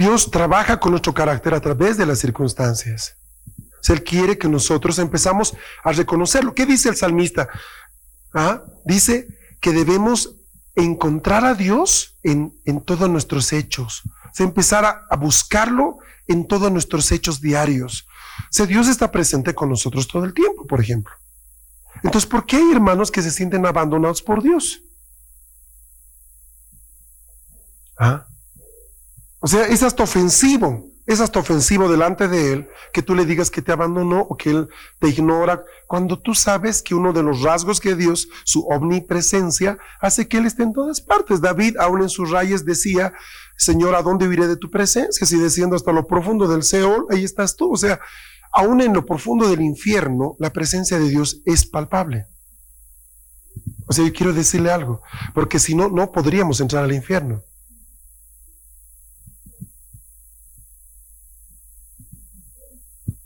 Dios 0.00 0.30
trabaja 0.30 0.80
con 0.80 0.92
nuestro 0.92 1.12
carácter 1.12 1.52
a 1.52 1.60
través 1.60 1.98
de 1.98 2.06
las 2.06 2.20
circunstancias. 2.20 3.18
Él 3.86 4.02
quiere 4.02 4.38
que 4.38 4.48
nosotros 4.48 4.98
empezamos 4.98 5.54
a 5.84 5.92
reconocerlo. 5.92 6.54
¿Qué 6.54 6.64
dice 6.64 6.88
el 6.88 6.96
salmista? 6.96 7.50
¿Ah? 8.32 8.62
Dice 8.86 9.28
que 9.60 9.72
debemos 9.72 10.36
encontrar 10.74 11.44
a 11.44 11.52
Dios 11.52 12.18
en, 12.22 12.58
en 12.64 12.80
todos 12.80 13.10
nuestros 13.10 13.52
hechos. 13.52 14.00
O 14.38 14.42
empezar 14.42 14.86
a, 14.86 15.16
buscarlo 15.16 15.98
en 16.26 16.48
todos 16.48 16.72
nuestros 16.72 17.12
hechos 17.12 17.42
diarios. 17.42 18.06
O 18.58 18.64
Dios 18.64 18.88
está 18.88 19.12
presente 19.12 19.54
con 19.54 19.68
nosotros 19.68 20.08
todo 20.08 20.24
el 20.24 20.32
tiempo, 20.32 20.66
por 20.66 20.80
ejemplo. 20.80 21.12
Entonces, 22.02 22.24
¿por 22.24 22.46
qué 22.46 22.56
hay 22.56 22.72
hermanos 22.72 23.10
que 23.10 23.20
se 23.20 23.30
sienten 23.30 23.66
abandonados 23.66 24.22
por 24.22 24.42
Dios? 24.42 24.82
¿Ah? 27.98 28.29
O 29.40 29.48
sea, 29.48 29.66
es 29.66 29.82
hasta 29.82 30.02
ofensivo, 30.02 30.86
es 31.06 31.20
hasta 31.20 31.40
ofensivo 31.40 31.90
delante 31.90 32.28
de 32.28 32.52
Él 32.52 32.68
que 32.92 33.02
tú 33.02 33.14
le 33.14 33.24
digas 33.24 33.50
que 33.50 33.62
te 33.62 33.72
abandonó 33.72 34.20
o 34.20 34.36
que 34.36 34.50
Él 34.50 34.68
te 34.98 35.08
ignora, 35.08 35.64
cuando 35.86 36.18
tú 36.18 36.34
sabes 36.34 36.82
que 36.82 36.94
uno 36.94 37.14
de 37.14 37.22
los 37.22 37.40
rasgos 37.40 37.80
que 37.80 37.96
Dios, 37.96 38.28
su 38.44 38.66
omnipresencia, 38.66 39.78
hace 40.00 40.28
que 40.28 40.36
Él 40.36 40.46
esté 40.46 40.62
en 40.62 40.74
todas 40.74 41.00
partes. 41.00 41.40
David, 41.40 41.78
aún 41.78 42.02
en 42.02 42.10
sus 42.10 42.30
rayes, 42.30 42.66
decía, 42.66 43.14
Señor, 43.56 43.94
¿a 43.94 44.02
dónde 44.02 44.26
iré 44.26 44.46
de 44.46 44.56
tu 44.56 44.70
presencia? 44.70 45.26
Si 45.26 45.38
desciendo 45.38 45.74
hasta 45.74 45.90
lo 45.90 46.06
profundo 46.06 46.46
del 46.46 46.62
Seol, 46.62 47.06
ahí 47.10 47.24
estás 47.24 47.56
tú. 47.56 47.72
O 47.72 47.76
sea, 47.76 47.98
aún 48.52 48.82
en 48.82 48.92
lo 48.92 49.06
profundo 49.06 49.48
del 49.48 49.62
infierno, 49.62 50.36
la 50.38 50.52
presencia 50.52 50.98
de 50.98 51.08
Dios 51.08 51.40
es 51.46 51.66
palpable. 51.66 52.26
O 53.86 53.92
sea, 53.92 54.04
yo 54.04 54.12
quiero 54.12 54.32
decirle 54.32 54.70
algo, 54.70 55.02
porque 55.34 55.58
si 55.58 55.74
no, 55.74 55.88
no 55.88 56.12
podríamos 56.12 56.60
entrar 56.60 56.84
al 56.84 56.92
infierno. 56.92 57.42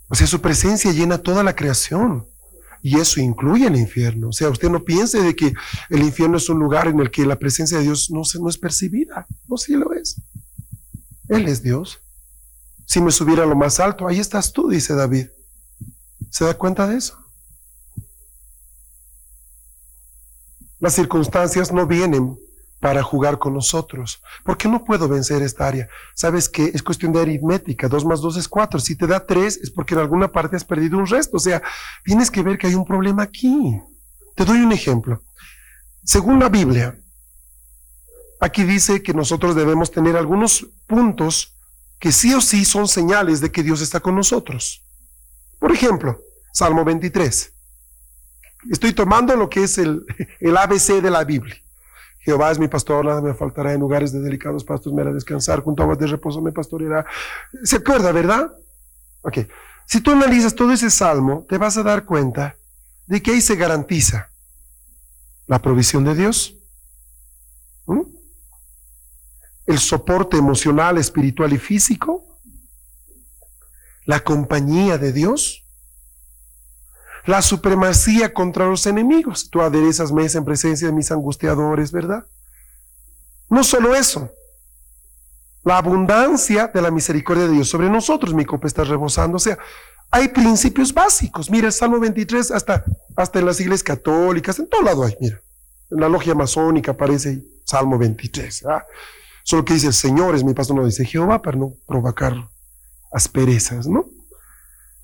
O 0.08 0.14
sea, 0.14 0.26
su 0.26 0.40
presencia 0.40 0.92
llena 0.92 1.18
toda 1.18 1.42
la 1.42 1.54
creación. 1.54 2.26
Y 2.82 2.98
eso 2.98 3.20
incluye 3.20 3.66
el 3.66 3.76
infierno. 3.76 4.28
O 4.28 4.32
sea, 4.32 4.50
usted 4.50 4.68
no 4.68 4.84
piense 4.84 5.22
de 5.22 5.34
que 5.34 5.54
el 5.88 6.02
infierno 6.02 6.36
es 6.36 6.48
un 6.50 6.58
lugar 6.58 6.86
en 6.86 7.00
el 7.00 7.10
que 7.10 7.24
la 7.24 7.38
presencia 7.38 7.78
de 7.78 7.84
Dios 7.84 8.10
no, 8.10 8.22
no 8.40 8.48
es 8.48 8.58
percibida. 8.58 9.26
No, 9.48 9.56
sí 9.56 9.74
lo 9.74 9.94
es. 9.94 10.20
Él 11.28 11.48
es 11.48 11.62
Dios. 11.62 12.00
Si 12.84 13.00
me 13.00 13.10
subiera 13.10 13.44
a 13.44 13.46
lo 13.46 13.56
más 13.56 13.80
alto, 13.80 14.06
ahí 14.06 14.20
estás 14.20 14.52
tú, 14.52 14.68
dice 14.68 14.94
David. 14.94 15.28
¿Se 16.30 16.44
da 16.44 16.54
cuenta 16.54 16.86
de 16.86 16.98
eso? 16.98 17.18
Las 20.78 20.94
circunstancias 20.94 21.72
no 21.72 21.86
vienen 21.86 22.38
para 22.84 23.02
jugar 23.02 23.38
con 23.38 23.54
nosotros. 23.54 24.20
¿Por 24.44 24.58
qué 24.58 24.68
no 24.68 24.84
puedo 24.84 25.08
vencer 25.08 25.40
esta 25.40 25.66
área? 25.66 25.88
Sabes 26.14 26.50
que 26.50 26.66
es 26.66 26.82
cuestión 26.82 27.14
de 27.14 27.22
aritmética. 27.22 27.88
Dos 27.88 28.04
más 28.04 28.20
dos 28.20 28.36
es 28.36 28.46
cuatro. 28.46 28.78
Si 28.78 28.94
te 28.94 29.06
da 29.06 29.24
tres 29.24 29.56
es 29.56 29.70
porque 29.70 29.94
en 29.94 30.00
alguna 30.00 30.30
parte 30.30 30.56
has 30.56 30.66
perdido 30.66 30.98
un 30.98 31.06
resto. 31.06 31.38
O 31.38 31.40
sea, 31.40 31.62
tienes 32.04 32.30
que 32.30 32.42
ver 32.42 32.58
que 32.58 32.66
hay 32.66 32.74
un 32.74 32.84
problema 32.84 33.22
aquí. 33.22 33.80
Te 34.36 34.44
doy 34.44 34.58
un 34.58 34.70
ejemplo. 34.70 35.22
Según 36.04 36.38
la 36.38 36.50
Biblia, 36.50 36.94
aquí 38.38 38.64
dice 38.64 39.02
que 39.02 39.14
nosotros 39.14 39.56
debemos 39.56 39.90
tener 39.90 40.14
algunos 40.14 40.66
puntos 40.86 41.56
que 41.98 42.12
sí 42.12 42.34
o 42.34 42.42
sí 42.42 42.66
son 42.66 42.86
señales 42.86 43.40
de 43.40 43.50
que 43.50 43.62
Dios 43.62 43.80
está 43.80 44.00
con 44.00 44.14
nosotros. 44.14 44.84
Por 45.58 45.72
ejemplo, 45.72 46.20
Salmo 46.52 46.84
23. 46.84 47.50
Estoy 48.70 48.92
tomando 48.92 49.34
lo 49.36 49.48
que 49.48 49.64
es 49.64 49.78
el, 49.78 50.04
el 50.40 50.54
ABC 50.54 51.00
de 51.00 51.10
la 51.10 51.24
Biblia. 51.24 51.63
Jehová 52.24 52.50
es 52.50 52.58
mi 52.58 52.68
pastor, 52.68 53.04
nada 53.04 53.20
me 53.20 53.34
faltará 53.34 53.74
en 53.74 53.80
lugares 53.80 54.10
de 54.12 54.20
delicados 54.20 54.64
pastos, 54.64 54.92
me 54.92 55.02
hará 55.02 55.12
descansar, 55.12 55.60
junto 55.60 55.82
a 55.82 55.84
aguas 55.84 55.98
de 55.98 56.06
reposo 56.06 56.40
me 56.40 56.52
pastoreará. 56.52 57.04
¿Se 57.62 57.76
acuerda, 57.76 58.12
verdad? 58.12 58.50
Ok. 59.22 59.38
Si 59.86 60.00
tú 60.00 60.12
analizas 60.12 60.54
todo 60.54 60.72
ese 60.72 60.88
salmo, 60.88 61.44
te 61.48 61.58
vas 61.58 61.76
a 61.76 61.82
dar 61.82 62.06
cuenta 62.06 62.56
de 63.06 63.22
que 63.22 63.32
ahí 63.32 63.42
se 63.42 63.56
garantiza 63.56 64.30
la 65.46 65.60
provisión 65.60 66.04
de 66.04 66.14
Dios, 66.14 66.56
el 69.66 69.78
soporte 69.78 70.38
emocional, 70.38 70.96
espiritual 70.96 71.52
y 71.52 71.58
físico, 71.58 72.38
la 74.06 74.20
compañía 74.20 74.96
de 74.96 75.12
Dios, 75.12 75.63
la 77.26 77.42
supremacía 77.42 78.32
contra 78.32 78.66
los 78.66 78.86
enemigos. 78.86 79.48
Tú 79.50 79.60
aderezas 79.60 80.12
mesa 80.12 80.38
en 80.38 80.44
presencia 80.44 80.88
de 80.88 80.92
mis 80.92 81.10
angustiadores, 81.10 81.90
¿verdad? 81.92 82.24
No 83.48 83.64
solo 83.64 83.94
eso, 83.94 84.30
la 85.64 85.78
abundancia 85.78 86.70
de 86.72 86.82
la 86.82 86.90
misericordia 86.90 87.44
de 87.44 87.52
Dios 87.52 87.68
sobre 87.68 87.88
nosotros, 87.88 88.34
mi 88.34 88.44
copa 88.44 88.66
está 88.66 88.84
rebosando. 88.84 89.36
O 89.36 89.40
sea, 89.40 89.58
hay 90.10 90.28
principios 90.28 90.92
básicos. 90.92 91.50
Mira, 91.50 91.68
el 91.68 91.72
Salmo 91.72 91.98
23, 91.98 92.50
hasta, 92.50 92.84
hasta 93.16 93.38
en 93.38 93.46
las 93.46 93.60
iglesias 93.60 93.82
católicas, 93.82 94.58
en 94.58 94.68
todo 94.68 94.82
lado 94.82 95.04
hay, 95.04 95.16
mira. 95.20 95.40
En 95.90 96.00
la 96.00 96.08
logia 96.08 96.34
masónica 96.34 96.92
aparece 96.92 97.44
Salmo 97.64 97.98
23. 97.98 98.66
¿ah? 98.66 98.84
Solo 99.42 99.64
que 99.64 99.74
dice 99.74 99.88
el 99.88 99.94
Señor 99.94 100.34
es 100.34 100.44
mi 100.44 100.54
pastor, 100.54 100.76
no 100.76 100.84
dice 100.84 101.04
Jehová 101.04 101.40
para 101.40 101.56
no 101.56 101.74
provocar 101.86 102.34
asperezas, 103.12 103.86
¿no? 103.86 104.06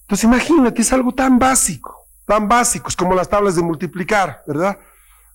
Entonces 0.03 0.25
imagínate, 0.25 0.83
es 0.83 0.93
algo 0.93 1.13
tan 1.13 1.39
básico 1.39 2.00
tan 2.31 2.47
básicos 2.47 2.95
como 2.95 3.17
las 3.17 3.29
tablas 3.29 3.57
de 3.57 3.63
multiplicar, 3.63 4.45
¿verdad? 4.47 4.79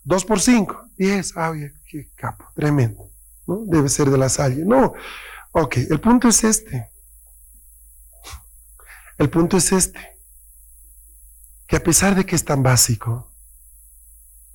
2 0.05 0.23
por 0.23 0.39
5, 0.39 0.91
10. 0.95 1.35
Ah, 1.35 1.49
oye, 1.49 1.73
qué 1.85 2.09
capo, 2.15 2.45
tremendo. 2.55 3.11
¿no? 3.45 3.63
Debe 3.65 3.89
ser 3.89 4.09
de 4.09 4.17
la 4.17 4.29
salle. 4.29 4.63
No. 4.63 4.93
Ok, 5.51 5.75
el 5.89 5.99
punto 5.99 6.29
es 6.29 6.41
este. 6.45 6.89
El 9.17 9.29
punto 9.29 9.57
es 9.57 9.73
este. 9.73 10.17
Que 11.67 11.75
a 11.75 11.83
pesar 11.83 12.15
de 12.15 12.25
que 12.25 12.37
es 12.37 12.45
tan 12.45 12.63
básico, 12.63 13.29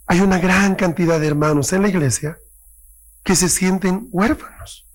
hay 0.06 0.22
una 0.22 0.38
gran 0.38 0.76
cantidad 0.76 1.20
de 1.20 1.26
hermanos 1.26 1.74
en 1.74 1.82
la 1.82 1.88
iglesia 1.88 2.38
que 3.22 3.36
se 3.36 3.50
sienten 3.50 4.08
huérfanos, 4.12 4.88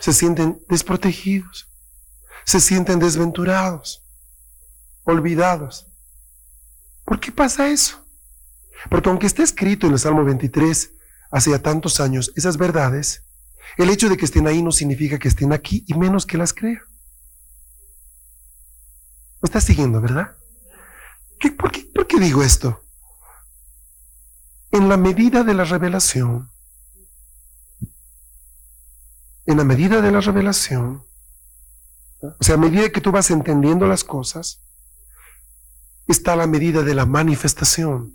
se 0.00 0.14
sienten 0.14 0.58
desprotegidos, 0.70 1.68
se 2.46 2.60
sienten 2.60 2.98
desventurados, 2.98 4.02
olvidados. 5.04 5.85
¿Por 7.06 7.20
qué 7.20 7.30
pasa 7.30 7.70
eso? 7.70 8.04
Porque 8.90 9.08
aunque 9.08 9.26
esté 9.26 9.44
escrito 9.44 9.86
en 9.86 9.92
el 9.92 9.98
Salmo 9.98 10.24
23 10.24 10.92
hace 11.30 11.58
tantos 11.60 12.00
años 12.00 12.32
esas 12.36 12.58
verdades, 12.58 13.24
el 13.78 13.90
hecho 13.90 14.08
de 14.08 14.16
que 14.16 14.24
estén 14.24 14.46
ahí 14.48 14.62
no 14.62 14.72
significa 14.72 15.18
que 15.18 15.28
estén 15.28 15.52
aquí 15.52 15.84
y 15.86 15.94
menos 15.94 16.26
que 16.26 16.36
las 16.36 16.52
crea. 16.52 16.82
¿Me 19.40 19.46
estás 19.46 19.64
siguiendo, 19.64 20.00
verdad? 20.00 20.36
por, 21.56 21.70
qué, 21.70 21.88
¿Por 21.94 22.06
qué 22.08 22.18
digo 22.18 22.42
esto? 22.42 22.82
En 24.72 24.88
la 24.88 24.96
medida 24.96 25.44
de 25.44 25.54
la 25.54 25.64
revelación, 25.64 26.50
en 29.46 29.56
la 29.56 29.64
medida 29.64 30.00
de 30.00 30.10
la 30.10 30.20
revelación, 30.20 31.04
o 32.20 32.44
sea, 32.44 32.56
a 32.56 32.58
medida 32.58 32.90
que 32.90 33.00
tú 33.00 33.12
vas 33.12 33.30
entendiendo 33.30 33.86
las 33.86 34.02
cosas, 34.02 34.66
está 36.06 36.36
la 36.36 36.46
medida 36.46 36.82
de 36.82 36.94
la 36.94 37.06
manifestación. 37.06 38.14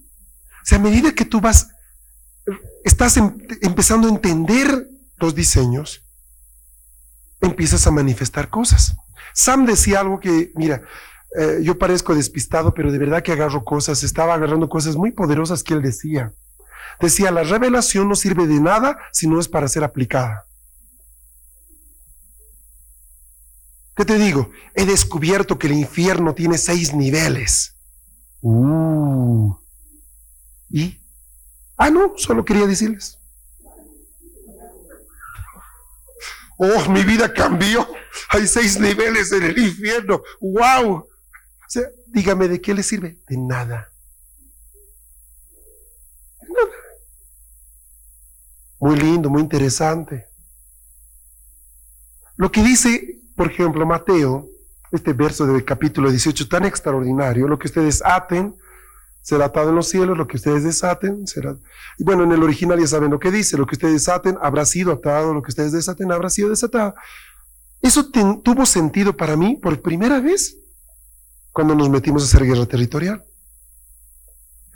O 0.62 0.65
sea, 0.65 0.77
a 0.77 0.81
medida 0.81 1.13
que 1.13 1.25
tú 1.25 1.41
vas, 1.41 1.69
estás 2.83 3.17
em, 3.17 3.38
empezando 3.62 4.07
a 4.07 4.12
entender 4.12 4.88
los 5.17 5.36
diseños, 5.36 6.05
empiezas 7.41 7.86
a 7.88 7.91
manifestar 7.91 8.50
cosas. 8.50 8.95
Sam 9.33 9.65
decía 9.65 10.00
algo 10.00 10.19
que, 10.19 10.51
mira, 10.55 10.81
eh, 11.38 11.60
yo 11.63 11.77
parezco 11.77 12.13
despistado, 12.13 12.74
pero 12.74 12.91
de 12.91 12.98
verdad 12.98 13.24
que 13.24 13.31
agarro 13.31 13.63
cosas, 13.63 14.03
estaba 14.03 14.33
agarrando 14.33 14.69
cosas 14.69 14.95
muy 14.95 15.12
poderosas 15.12 15.63
que 15.63 15.74
él 15.74 15.81
decía. 15.81 16.33
Decía, 17.00 17.31
la 17.31 17.43
revelación 17.43 18.07
no 18.10 18.15
sirve 18.15 18.48
de 18.48 18.60
nada 18.60 18.98
si 19.12 19.27
no 19.27 19.39
es 19.39 19.48
para 19.48 19.67
ser 19.67 19.83
aplicada. 19.83 20.45
¿Qué 23.95 24.05
te 24.05 24.17
digo? 24.17 24.51
He 24.74 24.86
descubierto 24.86 25.57
que 25.57 25.67
el 25.67 25.74
infierno 25.74 26.33
tiene 26.33 26.57
seis 26.57 26.93
niveles. 26.93 27.75
Uh. 28.41 29.55
¿Y? 30.69 31.00
Ah, 31.77 31.89
no, 31.89 32.13
solo 32.17 32.43
quería 32.43 32.65
decirles. 32.65 33.17
Oh, 36.57 36.89
mi 36.89 37.03
vida 37.03 37.33
cambió. 37.33 37.88
Hay 38.29 38.45
seis 38.45 38.79
niveles 38.79 39.31
en 39.31 39.43
el 39.43 39.57
infierno. 39.57 40.21
¡Wow! 40.39 40.98
O 40.98 41.07
sea, 41.67 41.83
dígame, 42.07 42.48
¿de 42.48 42.62
qué 42.62 42.74
le 42.74 42.83
sirve? 42.83 43.19
De 43.27 43.38
nada. 43.38 43.91
De 46.39 46.48
nada. 46.50 46.77
Muy 48.79 48.95
lindo, 48.98 49.29
muy 49.29 49.41
interesante. 49.41 50.27
Lo 52.36 52.51
que 52.51 52.62
dice, 52.62 53.21
por 53.36 53.51
ejemplo, 53.51 53.86
Mateo, 53.86 54.50
este 54.91 55.13
verso 55.13 55.45
del 55.45 55.63
capítulo 55.63 56.10
18, 56.10 56.48
tan 56.48 56.65
extraordinario, 56.65 57.48
lo 57.48 57.57
que 57.57 57.67
ustedes 57.67 58.01
aten 58.03 58.55
será 59.21 59.45
atado 59.45 59.69
en 59.69 59.75
los 59.75 59.88
cielos, 59.88 60.17
lo 60.17 60.27
que 60.27 60.38
ustedes 60.38 60.63
desaten 60.63 61.27
será... 61.27 61.55
Y 61.98 62.03
bueno, 62.03 62.24
en 62.24 62.31
el 62.31 62.43
original 62.43 62.79
ya 62.79 62.88
saben 62.88 63.12
lo 63.12 63.19
que 63.19 63.31
dice, 63.31 63.57
lo 63.57 63.65
que 63.65 63.75
ustedes 63.75 63.93
desaten 63.93 64.38
habrá 64.41 64.65
sido 64.65 64.91
atado, 64.91 65.33
lo 65.33 65.41
que 65.41 65.50
ustedes 65.50 65.71
desaten 65.71 66.12
habrá 66.12 66.29
sido 66.29 66.50
desatado. 66.50 66.95
Eso 67.81 68.10
tuvo 68.10 68.65
sentido 68.65 69.15
para 69.15 69.36
mí 69.36 69.55
por 69.55 69.81
primera 69.81 70.19
vez 70.19 70.57
cuando 71.51 71.75
nos 71.75 71.89
metimos 71.89 72.24
a 72.24 72.25
hacer 72.25 72.45
guerra 72.45 72.65
territorial. 72.65 73.24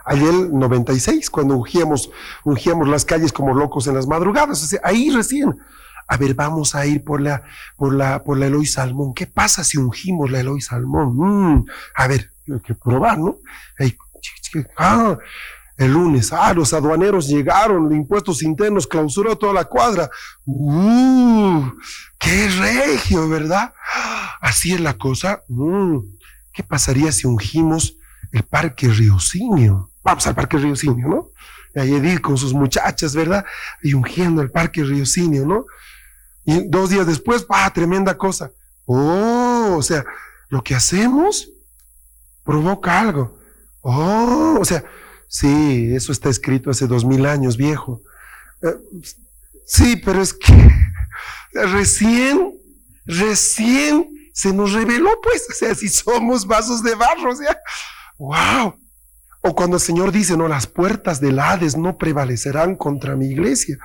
Ayer 0.05 0.29
el 0.29 0.57
96, 0.57 1.29
cuando 1.31 1.55
ungíamos, 1.55 2.11
ungíamos 2.43 2.87
las 2.87 3.05
calles 3.05 3.33
como 3.33 3.55
locos 3.55 3.87
en 3.87 3.95
las 3.95 4.07
madrugadas. 4.07 4.75
ahí 4.83 5.09
recién. 5.09 5.57
A 6.07 6.17
ver, 6.17 6.33
vamos 6.35 6.75
a 6.75 6.85
ir 6.85 7.03
por 7.03 7.21
la, 7.21 7.43
por 7.77 7.93
la, 7.93 8.23
por 8.23 8.37
la 8.37 8.47
Eloy 8.47 8.65
Salmón. 8.65 9.13
¿Qué 9.13 9.25
pasa 9.25 9.63
si 9.63 9.77
ungimos 9.77 10.29
la 10.29 10.39
Eloy 10.39 10.61
Salmón? 10.61 11.15
Mm, 11.15 11.65
a 11.95 12.07
ver, 12.07 12.31
hay 12.51 12.59
que 12.59 12.75
probar, 12.75 13.17
¿no? 13.17 13.37
Ah, 14.77 15.17
el 15.77 15.91
lunes, 15.91 16.31
ah, 16.31 16.53
los 16.53 16.73
aduaneros 16.73 17.27
llegaron, 17.27 17.93
impuestos 17.93 18.41
internos, 18.43 18.87
clausuró 18.87 19.37
toda 19.37 19.53
la 19.53 19.65
cuadra. 19.65 20.09
¡Uh! 20.45 21.63
¡Qué 22.17 22.47
regio, 22.47 23.27
¿verdad? 23.27 23.73
Así 24.39 24.73
es 24.73 24.79
la 24.79 24.93
cosa. 24.93 25.43
Mm, 25.49 25.97
¿Qué 26.53 26.63
pasaría 26.63 27.11
si 27.11 27.27
ungimos 27.27 27.97
el 28.31 28.43
Parque 28.43 28.87
Riocinio? 28.87 29.91
Vamos 30.03 30.25
al 30.27 30.35
Parque 30.35 30.57
Riocinio, 30.57 31.07
¿no? 31.07 31.29
Y 31.75 31.79
ahí 31.79 31.93
Edith 31.95 32.21
con 32.21 32.37
sus 32.37 32.53
muchachas, 32.53 33.13
¿verdad? 33.13 33.45
Y 33.83 33.93
ungiendo 33.93 34.41
el 34.41 34.51
Parque 34.51 34.83
Riocinio, 34.83 35.45
¿no? 35.45 35.65
Y 36.45 36.67
dos 36.67 36.89
días 36.89 37.07
después, 37.07 37.43
¡pa! 37.43 37.71
Tremenda 37.71 38.17
cosa. 38.17 38.51
Oh, 38.85 39.75
o 39.77 39.81
sea, 39.81 40.05
lo 40.49 40.63
que 40.63 40.75
hacemos 40.75 41.49
provoca 42.43 42.99
algo. 42.99 43.37
Oh, 43.81 44.57
o 44.59 44.65
sea, 44.65 44.83
sí, 45.27 45.93
eso 45.95 46.11
está 46.11 46.29
escrito 46.29 46.69
hace 46.69 46.87
dos 46.87 47.03
mil 47.03 47.25
años, 47.25 47.57
viejo. 47.57 48.01
Eh, 48.61 48.75
sí, 49.65 49.95
pero 49.97 50.21
es 50.21 50.33
que 50.33 50.53
recién, 51.53 52.53
recién 53.05 54.09
se 54.33 54.53
nos 54.53 54.73
reveló, 54.73 55.09
pues, 55.21 55.47
o 55.49 55.53
sea, 55.53 55.73
si 55.73 55.87
somos 55.87 56.45
vasos 56.45 56.83
de 56.83 56.93
barro, 56.93 57.31
o 57.31 57.35
sea, 57.35 57.57
wow. 58.17 58.75
O 59.41 59.55
cuando 59.55 59.77
el 59.77 59.81
Señor 59.81 60.11
dice, 60.11 60.35
no, 60.35 60.47
las 60.47 60.67
puertas 60.67 61.21
del 61.21 61.39
Hades 61.39 61.77
no 61.77 61.97
prevalecerán 61.97 62.75
contra 62.75 63.15
mi 63.15 63.27
iglesia. 63.27 63.77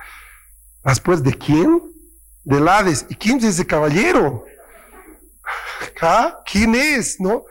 ¿Las 0.83 0.99
puertas 0.99 1.23
de 1.23 1.37
quién? 1.37 1.81
Del 2.43 2.67
Hades. 2.67 3.05
¿Y 3.09 3.15
quién 3.15 3.37
es 3.37 3.45
ese 3.45 3.65
caballero? 3.65 4.45
¿Ah? 6.01 6.39
¿Quién 6.51 6.75
es? 6.75 7.19
¿No? 7.19 7.43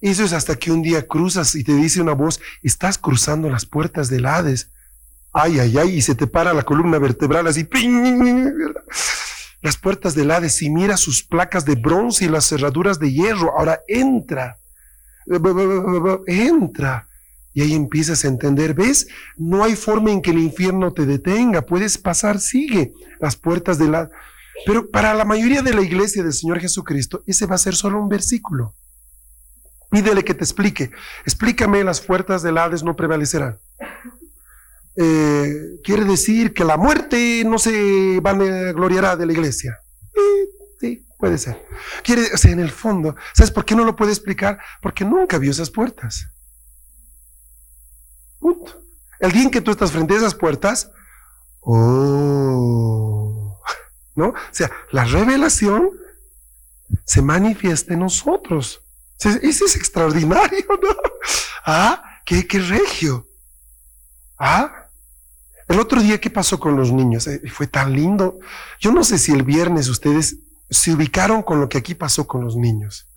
Eso 0.00 0.24
es 0.24 0.32
hasta 0.32 0.56
que 0.56 0.70
un 0.70 0.82
día 0.82 1.06
cruzas 1.06 1.54
y 1.54 1.64
te 1.64 1.72
dice 1.74 2.00
una 2.00 2.12
voz, 2.12 2.40
estás 2.62 2.98
cruzando 2.98 3.48
las 3.48 3.64
puertas 3.64 4.10
del 4.10 4.26
Hades. 4.26 4.70
Ay, 5.32 5.58
ay, 5.58 5.78
ay, 5.78 5.96
y 5.96 6.02
se 6.02 6.14
te 6.14 6.26
para 6.26 6.52
la 6.52 6.62
columna 6.62 6.98
vertebral 6.98 7.46
así. 7.46 7.66
Las 9.62 9.78
puertas 9.78 10.14
del 10.14 10.30
Hades, 10.30 10.60
y 10.60 10.68
mira 10.68 10.96
sus 10.96 11.22
placas 11.22 11.64
de 11.64 11.74
bronce 11.76 12.26
y 12.26 12.28
las 12.28 12.46
cerraduras 12.46 12.98
de 12.98 13.12
hierro. 13.12 13.58
Ahora 13.58 13.80
entra, 13.88 14.58
entra. 16.26 17.08
Y 17.54 17.62
ahí 17.62 17.72
empiezas 17.72 18.24
a 18.24 18.28
entender, 18.28 18.74
¿ves? 18.74 19.06
No 19.36 19.62
hay 19.62 19.76
forma 19.76 20.10
en 20.10 20.20
que 20.20 20.32
el 20.32 20.40
infierno 20.40 20.92
te 20.92 21.06
detenga. 21.06 21.62
Puedes 21.62 21.96
pasar, 21.96 22.40
sigue 22.40 22.92
las 23.20 23.36
puertas 23.36 23.78
del 23.78 23.94
Hades. 23.94 24.10
Pero 24.66 24.90
para 24.90 25.14
la 25.14 25.24
mayoría 25.24 25.62
de 25.62 25.72
la 25.72 25.82
iglesia 25.82 26.22
del 26.22 26.32
Señor 26.32 26.58
Jesucristo, 26.60 27.22
ese 27.26 27.46
va 27.46 27.54
a 27.54 27.58
ser 27.58 27.76
solo 27.76 28.02
un 28.02 28.08
versículo. 28.08 28.74
Pídele 29.90 30.24
que 30.24 30.34
te 30.34 30.42
explique. 30.42 30.90
Explícame, 31.24 31.84
las 31.84 32.00
puertas 32.00 32.42
del 32.42 32.58
Hades 32.58 32.82
no 32.82 32.96
prevalecerán. 32.96 33.58
Eh, 34.96 35.78
quiere 35.84 36.04
decir 36.04 36.52
que 36.52 36.64
la 36.64 36.76
muerte 36.76 37.44
no 37.46 37.58
se 37.58 38.20
gloriará 38.74 39.16
de 39.16 39.26
la 39.26 39.32
iglesia. 39.32 39.78
sí, 40.80 41.06
puede 41.18 41.38
ser. 41.38 41.64
Quiere, 42.02 42.22
en 42.44 42.58
el 42.60 42.70
fondo, 42.70 43.14
¿sabes 43.32 43.52
por 43.52 43.64
qué 43.64 43.76
no 43.76 43.84
lo 43.84 43.94
puede 43.94 44.10
explicar? 44.10 44.58
Porque 44.82 45.04
nunca 45.04 45.38
vio 45.38 45.52
esas 45.52 45.70
puertas. 45.70 46.33
El 49.20 49.32
día 49.32 49.42
en 49.42 49.50
que 49.50 49.60
tú 49.60 49.70
estás 49.70 49.92
frente 49.92 50.14
a 50.14 50.18
esas 50.18 50.34
puertas, 50.34 50.90
oh, 51.60 53.60
¿no? 54.14 54.28
O 54.28 54.34
sea, 54.50 54.70
la 54.90 55.04
revelación 55.04 55.90
se 57.04 57.22
manifiesta 57.22 57.94
en 57.94 58.00
nosotros. 58.00 58.82
Ese 59.18 59.64
es 59.64 59.76
extraordinario, 59.76 60.66
¿no? 60.68 60.96
Ah, 61.64 62.20
qué, 62.26 62.46
qué 62.46 62.58
regio. 62.58 63.28
Ah, 64.38 64.88
el 65.68 65.80
otro 65.80 66.00
día, 66.00 66.20
¿qué 66.20 66.28
pasó 66.28 66.60
con 66.60 66.76
los 66.76 66.92
niños? 66.92 67.26
Eh, 67.26 67.40
fue 67.50 67.66
tan 67.66 67.92
lindo. 67.92 68.38
Yo 68.80 68.92
no 68.92 69.02
sé 69.02 69.18
si 69.18 69.32
el 69.32 69.42
viernes 69.42 69.88
ustedes 69.88 70.36
se 70.68 70.92
ubicaron 70.92 71.42
con 71.42 71.60
lo 71.60 71.68
que 71.68 71.78
aquí 71.78 71.94
pasó 71.94 72.26
con 72.26 72.44
los 72.44 72.56
niños, 72.56 73.08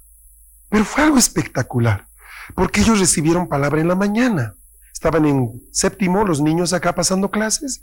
pero 0.69 0.85
fue 0.85 1.03
algo 1.03 1.17
espectacular, 1.17 2.07
porque 2.55 2.81
ellos 2.81 2.99
recibieron 2.99 3.47
palabra 3.47 3.81
en 3.81 3.87
la 3.87 3.95
mañana. 3.95 4.55
Estaban 4.97 5.27
en 5.27 5.61
séptimo, 5.71 6.25
los 6.25 6.41
niños 6.41 6.73
acá 6.73 6.95
pasando 6.95 7.29
clases, 7.29 7.81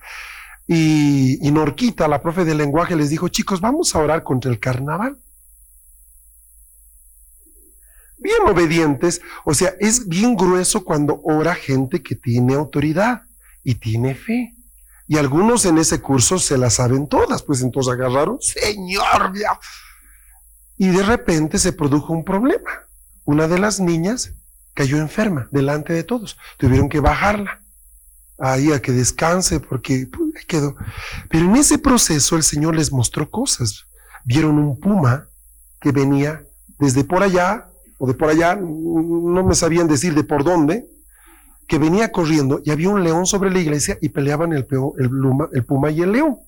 y, 0.66 1.38
Norquita, 1.53 2.09
la 2.09 2.20
profe 2.20 2.44
de 2.44 2.57
lenguaje, 2.57 2.96
les 2.96 3.09
dijo, 3.09 3.29
chicos, 3.29 3.61
vamos 3.61 3.94
a 3.94 4.00
orar 4.00 4.24
contra 4.24 4.50
el 4.50 4.59
carnaval 4.59 5.16
bien 8.18 8.48
obedientes. 8.48 9.20
O 9.44 9.55
sea, 9.55 9.74
es 9.79 10.09
bien 10.09 10.35
grueso 10.35 10.83
cuando 10.83 11.20
ora 11.22 11.55
gente 11.55 12.03
que 12.03 12.16
tiene 12.16 12.55
autoridad 12.55 13.22
y 13.62 13.77
tiene 13.77 14.16
fe. 14.16 14.57
Y 15.07 15.18
algunos 15.18 15.66
en 15.66 15.79
ese 15.79 16.00
curso 16.00 16.38
se 16.40 16.59
las 16.59 16.74
saben 16.74 17.07
todas, 17.07 17.42
pues 17.42 17.61
entonces 17.61 17.92
agarraron, 17.92 18.38
Señor, 18.40 19.33
Y 20.79 20.88
de 20.88 21.03
repente 21.05 21.59
se 21.59 21.74
produjo 21.74 22.12
un 22.12 22.24
problema. 22.24 22.88
Una 23.24 23.46
de 23.46 23.59
las 23.59 23.79
niñas 23.79 24.33
cayó 24.74 24.98
enferma 24.98 25.48
delante 25.50 25.92
de 25.92 26.02
todos. 26.02 26.37
Tuvieron 26.58 26.88
que 26.88 27.00
bajarla 27.00 27.60
ahí 28.38 28.72
a 28.72 28.82
que 28.82 28.92
descanse 28.92 29.60
porque 29.60 30.08
pues, 30.10 30.44
quedó. 30.46 30.76
Pero 31.30 31.46
en 31.46 31.56
ese 31.56 31.78
proceso 31.78 32.37
el 32.37 32.42
Señor 32.42 32.74
les 32.74 32.92
mostró 32.92 33.30
cosas. 33.30 33.87
Vieron 34.24 34.58
un 34.58 34.78
puma 34.78 35.28
que 35.80 35.92
venía 35.92 36.44
desde 36.78 37.04
por 37.04 37.22
allá 37.22 37.68
o 37.98 38.06
de 38.06 38.14
por 38.14 38.28
allá, 38.28 38.56
no 38.56 39.44
me 39.44 39.54
sabían 39.54 39.87
decir 39.87 40.14
de 40.14 40.24
por 40.24 40.42
dónde, 40.42 40.87
que 41.68 41.78
venía 41.78 42.10
corriendo 42.10 42.60
y 42.64 42.70
había 42.70 42.90
un 42.90 43.02
león 43.02 43.26
sobre 43.26 43.50
la 43.50 43.60
iglesia 43.60 43.96
y 44.00 44.08
peleaban 44.08 44.52
el, 44.52 44.66
el, 44.98 45.10
el 45.52 45.64
puma 45.64 45.90
y 45.90 46.02
el 46.02 46.12
león. 46.12 46.38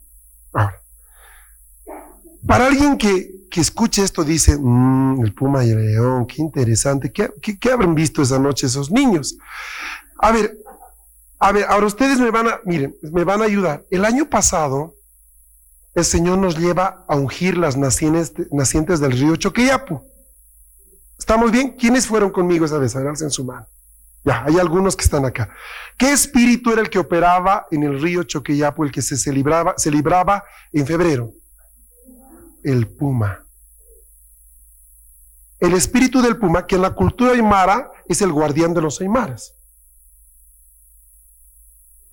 para 2.46 2.66
alguien 2.66 2.98
que, 2.98 3.36
escuche 3.54 4.02
esto 4.02 4.24
dice, 4.24 4.56
mm, 4.59 5.24
el 5.24 5.35
puma 5.35 5.64
y 5.64 5.70
el 5.70 5.85
león, 5.85 6.26
qué 6.26 6.42
interesante, 6.42 7.12
¿Qué, 7.12 7.30
¿qué, 7.40 7.70
habrán 7.70 7.94
visto 7.94 8.22
esa 8.22 8.38
noche 8.38 8.66
esos 8.66 8.90
niños? 8.90 9.37
A 10.18 10.32
ver, 10.32 10.56
a 11.38 11.52
ver, 11.52 11.66
ahora 11.68 11.87
ustedes 11.87 12.18
me 12.18 12.30
van 12.30 12.48
a, 12.48 12.61
miren, 12.64 12.94
me 13.02 13.24
van 13.24 13.42
a 13.42 13.44
ayudar. 13.44 13.85
El 13.90 14.04
año 14.04 14.28
pasado, 14.28 14.94
el 15.94 16.04
Señor 16.04 16.38
nos 16.38 16.59
lleva 16.59 17.04
a 17.09 17.16
ungir 17.16 17.56
las 17.56 17.76
nacientes, 17.76 18.32
nacientes 18.50 19.00
del 19.00 19.12
río 19.12 19.37
Choqueyapu. 19.37 20.02
¿Estamos 21.18 21.50
bien? 21.50 21.72
¿Quiénes 21.72 22.06
fueron 22.06 22.30
conmigo 22.30 22.64
esa 22.64 22.78
vez? 22.78 22.94
A 22.96 23.00
en 23.00 23.30
su 23.30 23.44
mano. 23.44 23.66
Ya, 24.24 24.44
hay 24.44 24.59
algunos 24.59 24.96
que 24.96 25.04
están 25.04 25.24
acá. 25.24 25.48
¿Qué 25.96 26.12
espíritu 26.12 26.72
era 26.72 26.82
el 26.82 26.90
que 26.90 26.98
operaba 26.98 27.66
en 27.70 27.85
el 27.85 28.00
río 28.00 28.24
Choqueyapo, 28.24 28.85
el 28.85 28.90
que 28.90 29.00
se, 29.00 29.16
se, 29.16 29.32
libraba, 29.32 29.74
se 29.76 29.90
libraba 29.90 30.44
en 30.72 30.87
febrero? 30.87 31.32
El 32.66 32.88
puma. 32.88 33.46
El 35.61 35.72
espíritu 35.74 36.20
del 36.20 36.37
puma, 36.37 36.66
que 36.66 36.74
en 36.74 36.83
la 36.83 36.96
cultura 36.96 37.31
aymara 37.31 37.92
es 38.09 38.20
el 38.22 38.33
guardián 38.33 38.74
de 38.74 38.83
los 38.83 39.00
aymaras. 39.00 39.55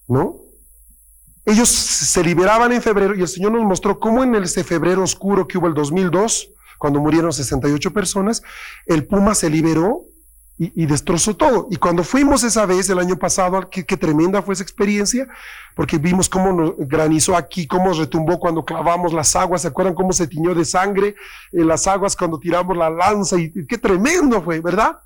¿No? 0.08 0.36
Ellos 1.44 1.70
se 1.70 2.24
liberaban 2.24 2.72
en 2.72 2.84
febrero 2.84 3.16
y 3.16 3.22
el 3.22 3.28
Señor 3.28 3.54
nos 3.54 3.64
mostró 3.64 4.00
cómo 4.00 4.24
en 4.24 4.36
ese 4.36 4.64
febrero 4.64 5.02
oscuro 5.02 5.48
que 5.48 5.58
hubo 5.58 5.66
el 5.66 5.74
2002, 5.74 6.52
cuando 6.78 7.00
murieron 7.00 7.34
68 7.34 7.92
personas, 7.92 8.44
el 8.86 9.08
puma 9.08 9.34
se 9.34 9.50
liberó 9.50 10.04
y, 10.58 10.86
destrozó 10.86 11.36
todo. 11.36 11.68
Y 11.72 11.78
cuando 11.78 12.04
fuimos 12.04 12.44
esa 12.44 12.66
vez, 12.66 12.90
el 12.90 13.00
año 13.00 13.18
pasado, 13.18 13.70
qué, 13.70 13.84
tremenda 13.98 14.42
fue 14.42 14.54
esa 14.54 14.64
experiencia, 14.64 15.28
porque 15.76 15.98
vimos 15.98 16.30
cómo 16.30 16.76
granizó 16.78 17.36
aquí, 17.36 17.66
cómo 17.66 17.92
retumbó 17.94 18.40
cuando 18.40 18.64
clavamos 18.64 19.14
las 19.14 19.36
aguas, 19.36 19.64
¿se 19.64 19.70
acuerdan 19.70 19.96
cómo 19.96 20.14
se 20.14 20.28
tiñó 20.28 20.54
de 20.54 20.66
sangre 20.66 21.16
en 21.52 21.68
las 21.68 21.88
aguas 21.88 22.16
cuando 22.16 22.40
tiramos 22.40 22.78
la 22.78 22.90
lanza? 22.90 23.40
Y, 23.40 23.52
qué 23.68 23.78
tremendo 23.78 24.42
fue, 24.42 24.60
¿verdad? 24.60 24.98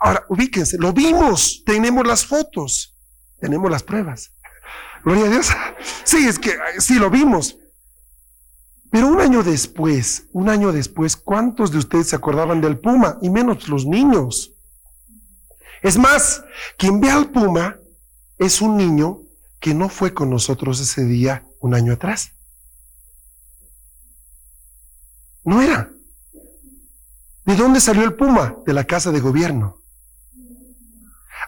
Ahora, 0.00 0.24
ubíquense, 0.28 0.76
lo 0.78 0.92
vimos, 0.92 1.62
tenemos 1.64 2.06
las 2.06 2.26
fotos, 2.26 2.94
tenemos 3.40 3.70
las 3.70 3.82
pruebas. 3.82 4.32
Gloria 5.04 5.26
a 5.26 5.30
Dios. 5.30 5.50
Sí, 6.04 6.26
es 6.26 6.38
que 6.38 6.56
sí 6.78 6.94
lo 6.94 7.10
vimos. 7.10 7.58
Pero 8.90 9.08
un 9.08 9.20
año 9.20 9.42
después, 9.42 10.28
un 10.32 10.48
año 10.48 10.72
después, 10.72 11.16
¿cuántos 11.16 11.70
de 11.70 11.78
ustedes 11.78 12.08
se 12.08 12.16
acordaban 12.16 12.60
del 12.60 12.78
Puma? 12.78 13.18
Y 13.20 13.30
menos 13.30 13.68
los 13.68 13.84
niños. 13.84 14.55
Es 15.82 15.98
más, 15.98 16.44
quien 16.78 17.00
ve 17.00 17.10
al 17.10 17.30
Puma 17.30 17.76
es 18.38 18.60
un 18.60 18.76
niño 18.76 19.20
que 19.60 19.74
no 19.74 19.88
fue 19.88 20.14
con 20.14 20.30
nosotros 20.30 20.80
ese 20.80 21.04
día 21.04 21.46
un 21.60 21.74
año 21.74 21.92
atrás. 21.92 22.32
No 25.44 25.62
era. 25.62 25.90
¿De 27.44 27.54
dónde 27.54 27.80
salió 27.80 28.04
el 28.04 28.14
Puma? 28.14 28.56
De 28.66 28.72
la 28.72 28.84
casa 28.84 29.12
de 29.12 29.20
gobierno. 29.20 29.80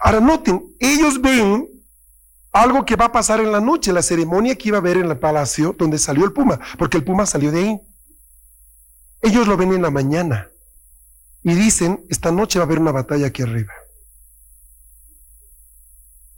Ahora 0.00 0.20
noten, 0.20 0.62
ellos 0.78 1.20
ven 1.20 1.68
algo 2.52 2.84
que 2.84 2.96
va 2.96 3.06
a 3.06 3.12
pasar 3.12 3.40
en 3.40 3.52
la 3.52 3.60
noche, 3.60 3.92
la 3.92 4.02
ceremonia 4.02 4.56
que 4.56 4.68
iba 4.68 4.78
a 4.78 4.80
haber 4.80 4.96
en 4.96 5.10
el 5.10 5.18
palacio 5.18 5.74
donde 5.76 5.98
salió 5.98 6.24
el 6.24 6.32
puma, 6.32 6.58
porque 6.78 6.96
el 6.96 7.04
puma 7.04 7.26
salió 7.26 7.50
de 7.52 7.60
ahí. 7.60 7.80
Ellos 9.22 9.46
lo 9.46 9.56
ven 9.56 9.72
en 9.72 9.82
la 9.82 9.90
mañana 9.90 10.48
y 11.42 11.54
dicen, 11.54 12.04
esta 12.08 12.30
noche 12.30 12.58
va 12.58 12.64
a 12.64 12.66
haber 12.66 12.78
una 12.78 12.92
batalla 12.92 13.26
aquí 13.26 13.42
arriba. 13.42 13.72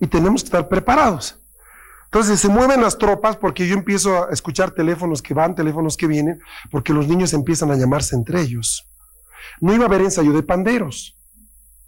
Y 0.01 0.07
tenemos 0.07 0.43
que 0.43 0.47
estar 0.47 0.69
preparados. 0.69 1.39
Entonces 2.07 2.41
se 2.41 2.49
mueven 2.49 2.83
las 2.83 2.99
tropas 2.99 3.37
porque 3.37 3.69
yo 3.69 3.75
empiezo 3.75 4.25
a 4.25 4.33
escuchar 4.33 4.73
teléfonos 4.73 5.23
que 5.23 5.33
van, 5.33 5.55
teléfonos 5.55 5.97
que 5.97 6.09
vienen, 6.09 6.41
porque 6.71 6.93
los 6.93 7.07
niños 7.07 7.33
empiezan 7.35 7.71
a 7.71 7.77
llamarse 7.77 8.17
entre 8.17 8.41
ellos. 8.41 8.89
No 9.61 9.73
iba 9.73 9.85
a 9.85 9.87
haber 9.87 10.01
ensayo 10.01 10.33
de 10.33 10.43
panderos, 10.43 11.17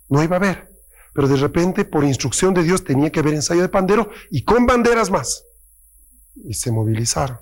no 0.08 0.22
iba 0.22 0.36
a 0.36 0.38
haber. 0.38 0.70
Pero 1.12 1.26
de 1.26 1.36
repente, 1.36 1.84
por 1.84 2.04
instrucción 2.04 2.54
de 2.54 2.62
Dios, 2.62 2.84
tenía 2.84 3.10
que 3.10 3.20
haber 3.20 3.34
ensayo 3.34 3.62
de 3.62 3.68
pandero 3.68 4.10
y 4.30 4.44
con 4.44 4.64
banderas 4.64 5.10
más. 5.10 5.44
Y 6.36 6.54
se 6.54 6.70
movilizaron. 6.70 7.38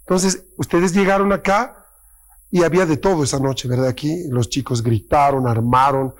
Entonces, 0.00 0.44
ustedes 0.58 0.94
llegaron 0.94 1.32
acá 1.32 1.81
y 2.52 2.62
había 2.64 2.84
de 2.84 2.98
todo 2.98 3.24
esa 3.24 3.40
noche, 3.40 3.66
¿verdad? 3.66 3.88
Aquí 3.88 4.28
los 4.28 4.50
chicos 4.50 4.82
gritaron, 4.82 5.48
armaron 5.48 6.14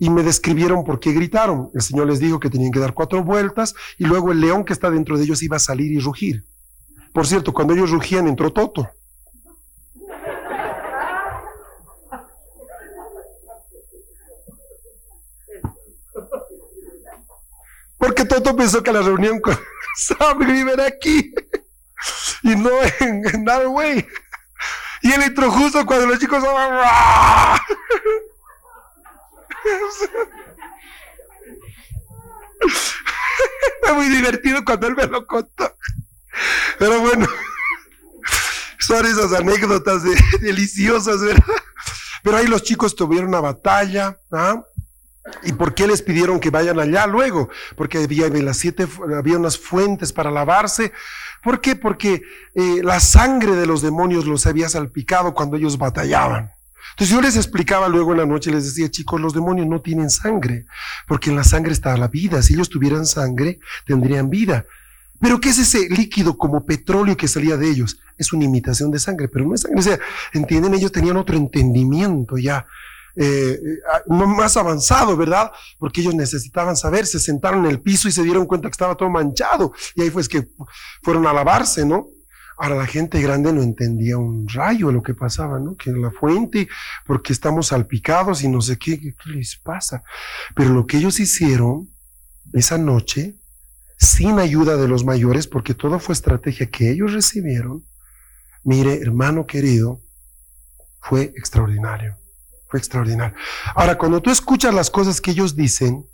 y 0.00 0.10
me 0.10 0.24
describieron 0.24 0.82
por 0.82 0.98
qué 0.98 1.12
gritaron. 1.12 1.70
El 1.72 1.80
Señor 1.80 2.08
les 2.08 2.18
dijo 2.18 2.40
que 2.40 2.50
tenían 2.50 2.72
que 2.72 2.80
dar 2.80 2.92
cuatro 2.92 3.22
vueltas 3.22 3.72
y 3.96 4.04
luego 4.04 4.32
el 4.32 4.40
león 4.40 4.64
que 4.64 4.72
está 4.72 4.90
dentro 4.90 5.16
de 5.16 5.22
ellos 5.22 5.44
iba 5.44 5.56
a 5.56 5.60
salir 5.60 5.92
y 5.92 6.00
rugir. 6.00 6.44
Por 7.14 7.24
cierto, 7.24 7.52
cuando 7.54 7.72
ellos 7.72 7.92
rugían 7.92 8.26
entró 8.26 8.52
Toto. 8.52 8.90
Porque 17.96 18.24
Toto 18.24 18.56
pensó 18.56 18.82
que 18.82 18.92
la 18.92 19.02
reunión 19.02 19.40
con 19.40 19.56
Sam 19.96 20.42
era 20.42 20.84
aquí 20.84 21.32
y 22.42 22.56
no 22.56 22.70
en, 23.00 23.22
en. 23.24 23.44
Y 25.02 25.12
él 25.12 25.22
entró 25.22 25.50
justo 25.50 25.84
cuando 25.86 26.06
los 26.06 26.18
chicos. 26.18 26.42
Fue 33.82 33.92
muy 33.94 34.08
divertido 34.08 34.64
cuando 34.64 34.86
él 34.88 34.96
me 34.96 35.06
lo 35.06 35.26
contó. 35.26 35.76
Pero 36.78 37.00
bueno, 37.00 37.26
son 38.78 39.06
esas 39.06 39.32
anécdotas 39.32 40.02
deliciosas, 40.40 41.20
¿verdad? 41.20 41.44
Pero 42.22 42.36
ahí 42.36 42.46
los 42.46 42.62
chicos 42.62 42.94
tuvieron 42.96 43.28
una 43.28 43.40
batalla, 43.40 44.18
¿ah? 44.32 44.62
¿Y 45.42 45.52
por 45.52 45.74
qué 45.74 45.86
les 45.86 46.02
pidieron 46.02 46.38
que 46.38 46.50
vayan 46.50 46.78
allá 46.78 47.06
luego? 47.06 47.48
Porque 47.76 47.98
había, 47.98 48.28
las 48.28 48.58
siete, 48.58 48.86
había 49.16 49.38
unas 49.38 49.58
fuentes 49.58 50.12
para 50.12 50.30
lavarse. 50.30 50.92
¿Por 51.46 51.60
qué? 51.60 51.76
Porque 51.76 52.22
eh, 52.56 52.80
la 52.82 52.98
sangre 52.98 53.54
de 53.54 53.66
los 53.66 53.80
demonios 53.80 54.26
los 54.26 54.46
había 54.46 54.68
salpicado 54.68 55.32
cuando 55.32 55.56
ellos 55.56 55.78
batallaban. 55.78 56.50
Entonces 56.90 57.14
yo 57.14 57.20
les 57.20 57.36
explicaba 57.36 57.88
luego 57.88 58.10
en 58.10 58.18
la 58.18 58.26
noche, 58.26 58.50
les 58.50 58.64
decía, 58.64 58.90
chicos, 58.90 59.20
los 59.20 59.32
demonios 59.32 59.68
no 59.68 59.80
tienen 59.80 60.10
sangre, 60.10 60.66
porque 61.06 61.30
en 61.30 61.36
la 61.36 61.44
sangre 61.44 61.72
está 61.72 61.96
la 61.96 62.08
vida. 62.08 62.42
Si 62.42 62.54
ellos 62.54 62.68
tuvieran 62.68 63.06
sangre, 63.06 63.60
tendrían 63.86 64.28
vida. 64.28 64.64
Pero 65.20 65.38
¿qué 65.38 65.50
es 65.50 65.58
ese 65.58 65.88
líquido 65.88 66.36
como 66.36 66.66
petróleo 66.66 67.16
que 67.16 67.28
salía 67.28 67.56
de 67.56 67.70
ellos? 67.70 68.00
Es 68.18 68.32
una 68.32 68.44
imitación 68.44 68.90
de 68.90 68.98
sangre, 68.98 69.28
pero 69.28 69.44
no 69.44 69.54
es 69.54 69.60
sangre. 69.60 69.78
O 69.78 69.82
sea, 69.82 70.00
entienden, 70.32 70.74
ellos 70.74 70.90
tenían 70.90 71.16
otro 71.16 71.36
entendimiento 71.36 72.38
ya 72.38 72.66
eh, 73.16 73.58
más 74.06 74.56
avanzado, 74.56 75.16
¿verdad? 75.16 75.50
Porque 75.78 76.02
ellos 76.02 76.14
necesitaban 76.14 76.76
saber, 76.76 77.06
se 77.06 77.18
sentaron 77.18 77.64
en 77.64 77.70
el 77.70 77.80
piso 77.80 78.08
y 78.08 78.12
se 78.12 78.22
dieron 78.22 78.46
cuenta 78.46 78.68
que 78.68 78.72
estaba 78.72 78.94
todo 78.94 79.08
manchado. 79.08 79.72
Y 79.94 80.02
ahí 80.02 80.10
fue 80.10 80.26
que 80.28 80.48
fueron 81.02 81.26
a 81.26 81.32
lavarse, 81.32 81.84
¿no? 81.86 82.08
Ahora 82.58 82.76
la 82.76 82.86
gente 82.86 83.20
grande 83.20 83.52
no 83.52 83.62
entendía 83.62 84.16
un 84.16 84.48
rayo 84.48 84.90
lo 84.90 85.02
que 85.02 85.14
pasaba, 85.14 85.58
¿no? 85.58 85.76
Que 85.76 85.90
la 85.90 86.10
fuente, 86.10 86.68
porque 87.06 87.32
estamos 87.32 87.68
salpicados 87.68 88.42
y 88.42 88.48
no 88.48 88.60
sé 88.60 88.78
qué, 88.78 88.98
qué 88.98 89.14
les 89.26 89.56
pasa. 89.56 90.02
Pero 90.54 90.70
lo 90.70 90.86
que 90.86 90.96
ellos 90.96 91.20
hicieron 91.20 91.90
esa 92.52 92.78
noche, 92.78 93.36
sin 93.98 94.38
ayuda 94.38 94.76
de 94.76 94.88
los 94.88 95.04
mayores, 95.04 95.46
porque 95.46 95.74
todo 95.74 95.98
fue 95.98 96.14
estrategia 96.14 96.70
que 96.70 96.90
ellos 96.90 97.12
recibieron, 97.12 97.84
mire, 98.62 99.00
hermano 99.02 99.46
querido, 99.46 100.00
fue 101.00 101.24
extraordinario. 101.36 102.16
Fue 102.68 102.78
extraordinario. 102.78 103.36
Ahora, 103.74 103.96
cuando 103.96 104.20
tú 104.20 104.30
escuchas 104.30 104.74
las 104.74 104.90
cosas 104.90 105.20
que 105.20 105.30
ellos 105.30 105.54
dicen, 105.54 106.06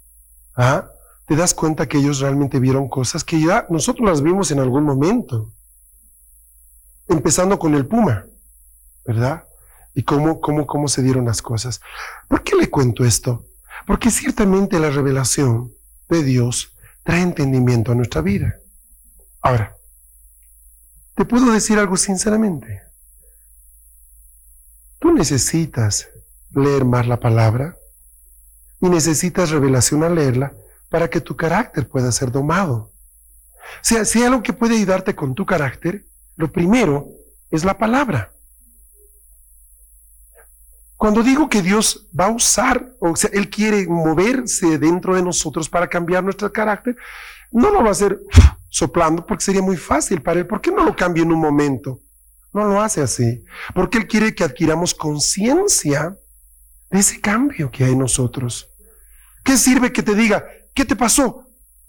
¿ah? 0.56 0.86
te 1.26 1.36
das 1.36 1.54
cuenta 1.54 1.88
que 1.88 1.98
ellos 1.98 2.20
realmente 2.20 2.58
vieron 2.58 2.88
cosas 2.88 3.24
que 3.24 3.40
ya 3.40 3.66
nosotros 3.70 4.08
las 4.08 4.22
vimos 4.22 4.50
en 4.50 4.58
algún 4.58 4.84
momento. 4.84 5.52
Empezando 7.08 7.58
con 7.58 7.74
el 7.74 7.86
puma, 7.86 8.26
¿verdad? 9.06 9.44
Y 9.94 10.02
cómo, 10.02 10.40
cómo, 10.40 10.66
cómo 10.66 10.88
se 10.88 11.02
dieron 11.02 11.24
las 11.24 11.42
cosas. 11.42 11.80
¿Por 12.28 12.42
qué 12.42 12.56
le 12.56 12.70
cuento 12.70 13.04
esto? 13.04 13.46
Porque 13.86 14.10
ciertamente 14.10 14.78
la 14.78 14.90
revelación 14.90 15.72
de 16.08 16.22
Dios 16.22 16.76
trae 17.02 17.22
entendimiento 17.22 17.92
a 17.92 17.94
nuestra 17.94 18.20
vida. 18.20 18.56
Ahora, 19.40 19.76
te 21.14 21.24
puedo 21.24 21.52
decir 21.52 21.78
algo 21.78 21.96
sinceramente. 21.96 22.82
Tú 24.98 25.12
necesitas 25.12 26.08
leer 26.54 26.84
más 26.84 27.06
la 27.06 27.18
palabra 27.18 27.76
y 28.80 28.88
necesitas 28.88 29.50
revelación 29.50 30.02
al 30.02 30.14
leerla 30.16 30.52
para 30.90 31.08
que 31.08 31.20
tu 31.20 31.36
carácter 31.36 31.88
pueda 31.88 32.12
ser 32.12 32.30
domado. 32.30 32.92
O 33.80 33.84
sea, 33.84 34.04
si 34.04 34.18
hay 34.18 34.26
algo 34.26 34.42
que 34.42 34.52
puede 34.52 34.76
ayudarte 34.76 35.14
con 35.14 35.34
tu 35.34 35.46
carácter, 35.46 36.04
lo 36.36 36.50
primero 36.50 37.06
es 37.50 37.64
la 37.64 37.78
palabra. 37.78 38.32
Cuando 40.96 41.22
digo 41.22 41.48
que 41.48 41.62
Dios 41.62 42.08
va 42.18 42.26
a 42.26 42.30
usar, 42.30 42.92
o 43.00 43.16
sea, 43.16 43.30
Él 43.32 43.50
quiere 43.50 43.86
moverse 43.88 44.78
dentro 44.78 45.16
de 45.16 45.22
nosotros 45.22 45.68
para 45.68 45.88
cambiar 45.88 46.22
nuestro 46.22 46.52
carácter, 46.52 46.96
no 47.50 47.70
lo 47.70 47.82
va 47.82 47.88
a 47.88 47.92
hacer 47.92 48.20
soplando 48.68 49.26
porque 49.26 49.44
sería 49.44 49.62
muy 49.62 49.76
fácil 49.76 50.22
para 50.22 50.40
Él. 50.40 50.46
¿Por 50.46 50.60
qué 50.60 50.70
no 50.70 50.84
lo 50.84 50.94
cambia 50.94 51.22
en 51.22 51.32
un 51.32 51.40
momento? 51.40 52.00
No 52.52 52.64
lo 52.64 52.80
hace 52.80 53.00
así. 53.00 53.44
Porque 53.74 53.98
Él 53.98 54.06
quiere 54.06 54.34
que 54.34 54.44
adquiramos 54.44 54.94
conciencia 54.94 56.16
ese 56.98 57.20
cambio 57.20 57.70
que 57.70 57.84
hay 57.84 57.92
en 57.92 57.98
nosotros. 57.98 58.68
¿Qué 59.42 59.56
sirve 59.56 59.92
que 59.92 60.02
te 60.02 60.14
diga, 60.14 60.44
¿qué 60.74 60.84
te 60.84 60.94
pasó? 60.94 61.46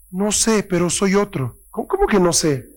No 0.09 0.31
sé, 0.31 0.63
pero 0.63 0.89
soy 0.89 1.15
otro. 1.15 1.57
¿Cómo, 1.69 2.07
que 2.07 2.19
no 2.19 2.33
sé? 2.33 2.69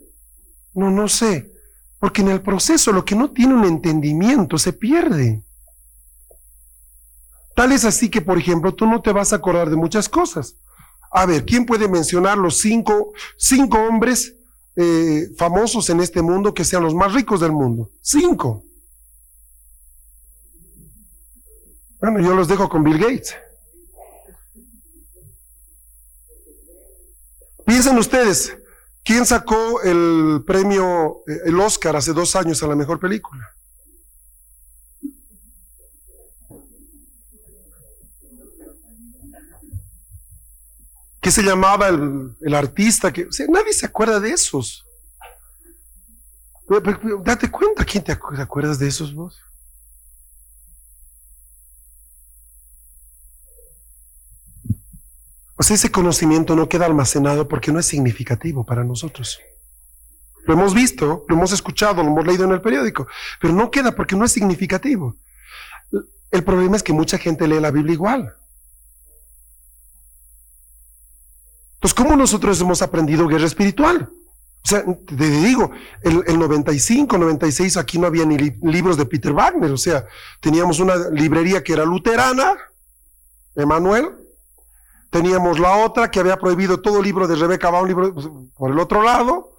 No, 0.74 0.90
no 0.90 1.08
sé. 1.08 1.52
Porque 1.98 2.22
en 2.22 2.28
el 2.28 2.42
proceso 2.42 2.92
lo 2.92 3.04
que 3.04 3.14
no 3.14 3.30
tiene 3.30 3.54
un 3.54 3.64
entendimiento 3.64 4.58
se 4.58 4.72
pierde. 4.72 5.42
Tal 7.54 7.72
es 7.72 7.84
así 7.84 8.10
que, 8.10 8.20
por 8.20 8.38
ejemplo, 8.38 8.74
tú 8.74 8.86
no 8.86 9.00
te 9.00 9.12
vas 9.12 9.32
a 9.32 9.36
acordar 9.36 9.70
de 9.70 9.76
muchas 9.76 10.08
cosas. 10.08 10.56
A 11.10 11.24
ver, 11.24 11.44
¿quién 11.46 11.64
puede 11.64 11.88
mencionar 11.88 12.36
los 12.36 12.58
cinco, 12.58 13.12
cinco 13.38 13.78
hombres 13.78 14.34
eh, 14.76 15.28
famosos 15.38 15.88
en 15.88 16.00
este 16.00 16.20
mundo 16.20 16.52
que 16.52 16.64
sean 16.64 16.82
los 16.82 16.94
más 16.94 17.14
ricos 17.14 17.40
del 17.40 17.52
mundo? 17.52 17.90
Cinco. 18.02 18.65
Bueno, 22.00 22.20
yo 22.20 22.34
los 22.34 22.48
dejo 22.48 22.68
con 22.68 22.84
Bill 22.84 22.98
Gates. 22.98 23.34
Piensen 27.64 27.98
ustedes, 27.98 28.56
¿quién 29.02 29.26
sacó 29.26 29.82
el 29.82 30.44
premio, 30.46 31.22
eh, 31.26 31.40
el 31.46 31.58
Oscar 31.58 31.96
hace 31.96 32.12
dos 32.12 32.36
años 32.36 32.62
a 32.62 32.68
la 32.68 32.76
mejor 32.76 33.00
película? 33.00 33.44
¿Qué 41.20 41.32
se 41.32 41.42
llamaba 41.42 41.88
el, 41.88 42.54
artista? 42.54 43.12
Que, 43.12 43.26
nadie 43.48 43.72
se 43.72 43.86
acuerda 43.86 44.20
de 44.20 44.30
esos. 44.30 44.86
date 47.24 47.50
cuenta, 47.50 47.84
¿quién 47.84 48.04
te 48.04 48.12
acuerdas 48.12 48.78
de 48.78 48.86
esos 48.86 49.12
vos? 49.12 49.36
Sea, 55.60 55.74
ese 55.74 55.90
conocimiento 55.90 56.54
no 56.54 56.68
queda 56.68 56.86
almacenado 56.86 57.48
porque 57.48 57.72
no 57.72 57.78
es 57.78 57.86
significativo 57.86 58.64
para 58.64 58.84
nosotros. 58.84 59.40
Lo 60.44 60.54
hemos 60.54 60.74
visto, 60.74 61.24
lo 61.28 61.34
hemos 61.34 61.52
escuchado, 61.52 62.02
lo 62.02 62.10
hemos 62.10 62.26
leído 62.26 62.44
en 62.44 62.52
el 62.52 62.60
periódico, 62.60 63.08
pero 63.40 63.52
no 63.52 63.70
queda 63.70 63.92
porque 63.92 64.14
no 64.14 64.24
es 64.24 64.32
significativo. 64.32 65.16
El 66.30 66.44
problema 66.44 66.76
es 66.76 66.82
que 66.82 66.92
mucha 66.92 67.18
gente 67.18 67.48
lee 67.48 67.60
la 67.60 67.70
Biblia 67.70 67.94
igual. 67.94 68.34
Entonces, 71.74 71.94
¿cómo 71.94 72.16
nosotros 72.16 72.60
hemos 72.60 72.82
aprendido 72.82 73.26
guerra 73.26 73.46
espiritual? 73.46 74.08
O 74.64 74.68
sea, 74.68 74.84
te 74.84 75.14
digo, 75.14 75.70
el 76.02 76.38
95, 76.38 77.16
96, 77.16 77.76
aquí 77.76 77.98
no 77.98 78.08
había 78.08 78.24
ni 78.24 78.36
libros 78.36 78.96
de 78.96 79.06
Peter 79.06 79.32
Wagner, 79.32 79.70
o 79.70 79.76
sea, 79.76 80.04
teníamos 80.40 80.80
una 80.80 80.96
librería 81.10 81.62
que 81.62 81.72
era 81.72 81.84
luterana, 81.84 82.52
Emanuel, 83.54 84.25
teníamos 85.16 85.58
la 85.58 85.78
otra 85.78 86.10
que 86.10 86.20
había 86.20 86.36
prohibido 86.36 86.78
todo 86.78 87.02
libro 87.02 87.26
de 87.26 87.36
Rebeca 87.36 87.70
va 87.70 87.80
un 87.80 87.88
libro 87.88 88.12
pues, 88.12 88.28
por 88.54 88.70
el 88.70 88.78
otro 88.78 89.02
lado, 89.02 89.56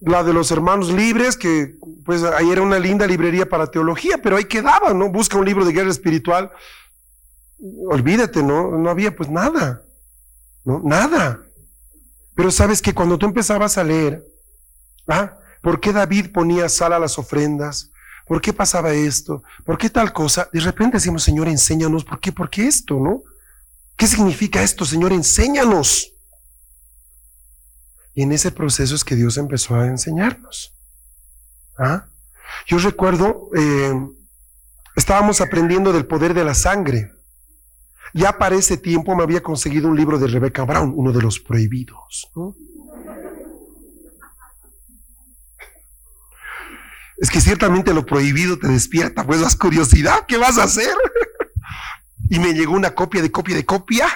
la 0.00 0.24
de 0.24 0.32
los 0.32 0.50
hermanos 0.50 0.90
libres, 0.90 1.36
que 1.36 1.74
pues 2.02 2.22
ahí 2.22 2.50
era 2.50 2.62
una 2.62 2.78
linda 2.78 3.06
librería 3.06 3.46
para 3.46 3.70
teología, 3.70 4.16
pero 4.22 4.38
ahí 4.38 4.46
quedaba, 4.46 4.94
¿no? 4.94 5.10
Busca 5.10 5.36
un 5.36 5.44
libro 5.44 5.66
de 5.66 5.74
guerra 5.74 5.90
espiritual, 5.90 6.50
olvídate, 7.90 8.42
¿no? 8.42 8.70
No 8.78 8.88
había 8.88 9.14
pues 9.14 9.28
nada. 9.28 9.82
¿no? 10.64 10.80
Nada. 10.82 11.40
Pero 12.34 12.50
sabes 12.50 12.80
que 12.80 12.94
cuando 12.94 13.18
tú 13.18 13.26
empezabas 13.26 13.76
a 13.76 13.84
leer, 13.84 14.24
¿ah? 15.08 15.36
¿Por 15.60 15.78
qué 15.78 15.92
David 15.92 16.32
ponía 16.32 16.70
sal 16.70 16.94
a 16.94 16.98
las 16.98 17.18
ofrendas? 17.18 17.90
¿Por 18.26 18.40
qué 18.40 18.54
pasaba 18.54 18.94
esto? 18.94 19.42
¿Por 19.66 19.76
qué 19.76 19.90
tal 19.90 20.10
cosa? 20.14 20.48
De 20.50 20.60
repente 20.60 20.96
decimos, 20.96 21.22
Señor, 21.22 21.48
enséñanos, 21.48 22.02
¿por 22.02 22.18
qué? 22.18 22.32
¿Por 22.32 22.48
qué 22.48 22.66
esto, 22.66 22.94
no? 22.98 23.22
¿Qué 23.96 24.06
significa 24.06 24.62
esto, 24.62 24.84
Señor? 24.84 25.12
Enséñanos. 25.12 26.12
Y 28.14 28.22
en 28.22 28.32
ese 28.32 28.50
proceso 28.50 28.94
es 28.94 29.04
que 29.04 29.16
Dios 29.16 29.36
empezó 29.36 29.74
a 29.74 29.86
enseñarnos. 29.86 30.72
¿Ah? 31.78 32.06
Yo 32.66 32.78
recuerdo, 32.78 33.50
eh, 33.56 33.94
estábamos 34.96 35.40
aprendiendo 35.40 35.92
del 35.92 36.06
poder 36.06 36.34
de 36.34 36.44
la 36.44 36.54
sangre. 36.54 37.12
Ya 38.12 38.38
para 38.38 38.54
ese 38.54 38.76
tiempo 38.76 39.16
me 39.16 39.24
había 39.24 39.42
conseguido 39.42 39.88
un 39.88 39.96
libro 39.96 40.18
de 40.18 40.28
Rebecca 40.28 40.62
Brown, 40.64 40.92
uno 40.94 41.12
de 41.12 41.20
los 41.20 41.40
prohibidos. 41.40 42.30
Es 47.16 47.30
que 47.30 47.40
ciertamente 47.40 47.92
lo 47.92 48.06
prohibido 48.06 48.58
te 48.58 48.68
despierta, 48.68 49.26
pues 49.26 49.40
las 49.40 49.56
curiosidad, 49.56 50.26
¿qué 50.28 50.36
vas 50.36 50.58
a 50.58 50.64
hacer? 50.64 50.94
Y 52.28 52.38
me 52.38 52.54
llegó 52.54 52.74
una 52.74 52.94
copia 52.94 53.22
de 53.22 53.30
copia 53.30 53.56
de 53.56 53.64
copia, 53.64 54.08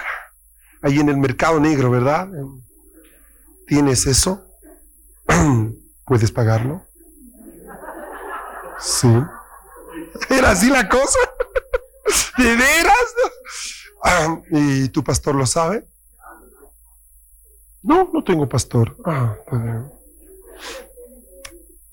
ahí 0.81 0.99
en 0.99 1.09
el 1.09 1.17
mercado 1.17 1.59
negro, 1.59 1.91
¿verdad? 1.91 2.29
¿Tienes 3.67 4.05
eso? 4.07 4.45
¿Puedes 6.05 6.31
pagarlo? 6.31 6.85
Sí. 8.79 9.09
¿Era 10.29 10.51
así 10.51 10.69
la 10.69 10.87
cosa? 10.87 11.19
¿De 12.37 12.55
veras? 12.55 14.43
¿Y 14.51 14.89
tu 14.89 15.03
pastor 15.03 15.35
lo 15.35 15.45
sabe? 15.45 15.87
No, 17.83 18.09
no 18.13 18.23
tengo 18.23 18.47
pastor. 18.47 18.97
Ah, 19.05 19.35
pues, 19.47 19.61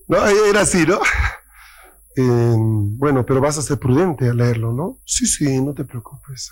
no, 0.08 0.26
era 0.26 0.60
así, 0.60 0.86
¿no? 0.86 1.00
Bueno, 2.22 3.26
pero 3.26 3.40
vas 3.40 3.58
a 3.58 3.62
ser 3.62 3.78
prudente 3.78 4.28
a 4.28 4.34
leerlo, 4.34 4.72
¿no? 4.72 4.98
Sí, 5.04 5.26
sí, 5.26 5.60
no 5.60 5.74
te 5.74 5.84
preocupes. 5.84 6.50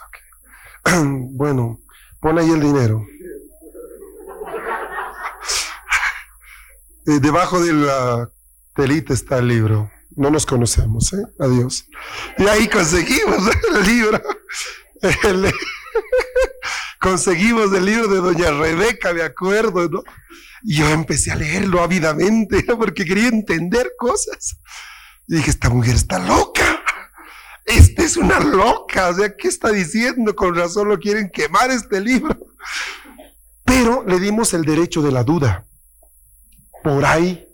bueno, 1.33 1.81
pon 2.21 2.39
ahí 2.39 2.51
el 2.51 2.61
dinero. 2.61 3.07
Eh, 7.07 7.21
debajo 7.21 7.63
de 7.63 7.71
la 7.75 8.31
telita 8.75 9.13
está 9.13 9.39
el 9.39 9.49
libro. 9.49 9.91
No 10.17 10.31
nos 10.31 10.47
conocemos, 10.47 11.13
¿eh? 11.13 11.23
Adiós. 11.39 11.87
Y 12.39 12.45
ahí 12.45 12.67
conseguimos 12.67 13.47
el 13.75 13.83
libro. 13.87 14.23
conseguimos 17.01 17.75
el 17.75 17.85
libro 17.85 18.09
de 18.09 18.21
Doña 18.21 18.51
Rebeca, 18.53 19.13
de 19.13 19.23
acuerdo, 19.23 19.89
¿no? 19.91 20.03
Y 20.63 20.77
yo 20.77 20.89
empecé 20.89 21.31
a 21.33 21.37
leerlo 21.37 21.83
ávidamente, 21.83 22.63
porque 22.77 23.05
quería 23.05 23.29
entender 23.29 23.91
cosas. 23.99 24.59
Y 25.27 25.37
dije, 25.37 25.51
esta 25.51 25.71
mujer 25.71 25.95
está 25.95 26.19
loca. 26.19 26.83
Esta 27.65 28.03
es 28.03 28.17
una 28.17 28.41
loca. 28.41 29.09
O 29.09 29.15
sea, 29.15 29.35
¿qué 29.37 29.49
está 29.49 29.71
diciendo? 29.71 30.35
Con 30.37 30.55
razón 30.55 30.89
lo 30.89 30.99
quieren 30.99 31.31
quemar 31.31 31.71
este 31.71 32.01
libro. 32.01 32.37
Pero 33.65 34.05
le 34.07 34.21
dimos 34.21 34.53
el 34.53 34.63
derecho 34.63 35.01
de 35.03 35.13
la 35.13 35.25
duda. 35.25 35.67
Por 36.83 37.05
ahí, 37.05 37.49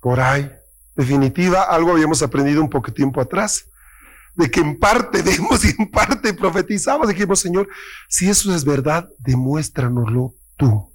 por 0.00 0.20
ahí. 0.20 0.50
Definitiva, 0.94 1.62
algo 1.64 1.92
habíamos 1.92 2.22
aprendido 2.22 2.62
un 2.62 2.70
poco 2.70 2.90
tiempo 2.90 3.20
atrás 3.20 3.66
de 4.36 4.50
que 4.50 4.60
en 4.60 4.78
parte 4.78 5.22
vemos 5.22 5.64
y 5.64 5.74
en 5.78 5.90
parte 5.90 6.32
profetizamos. 6.34 7.08
Dijimos, 7.08 7.40
Señor, 7.40 7.68
si 8.08 8.28
eso 8.28 8.54
es 8.54 8.64
verdad, 8.64 9.08
demuéstranoslo 9.18 10.34
tú. 10.56 10.92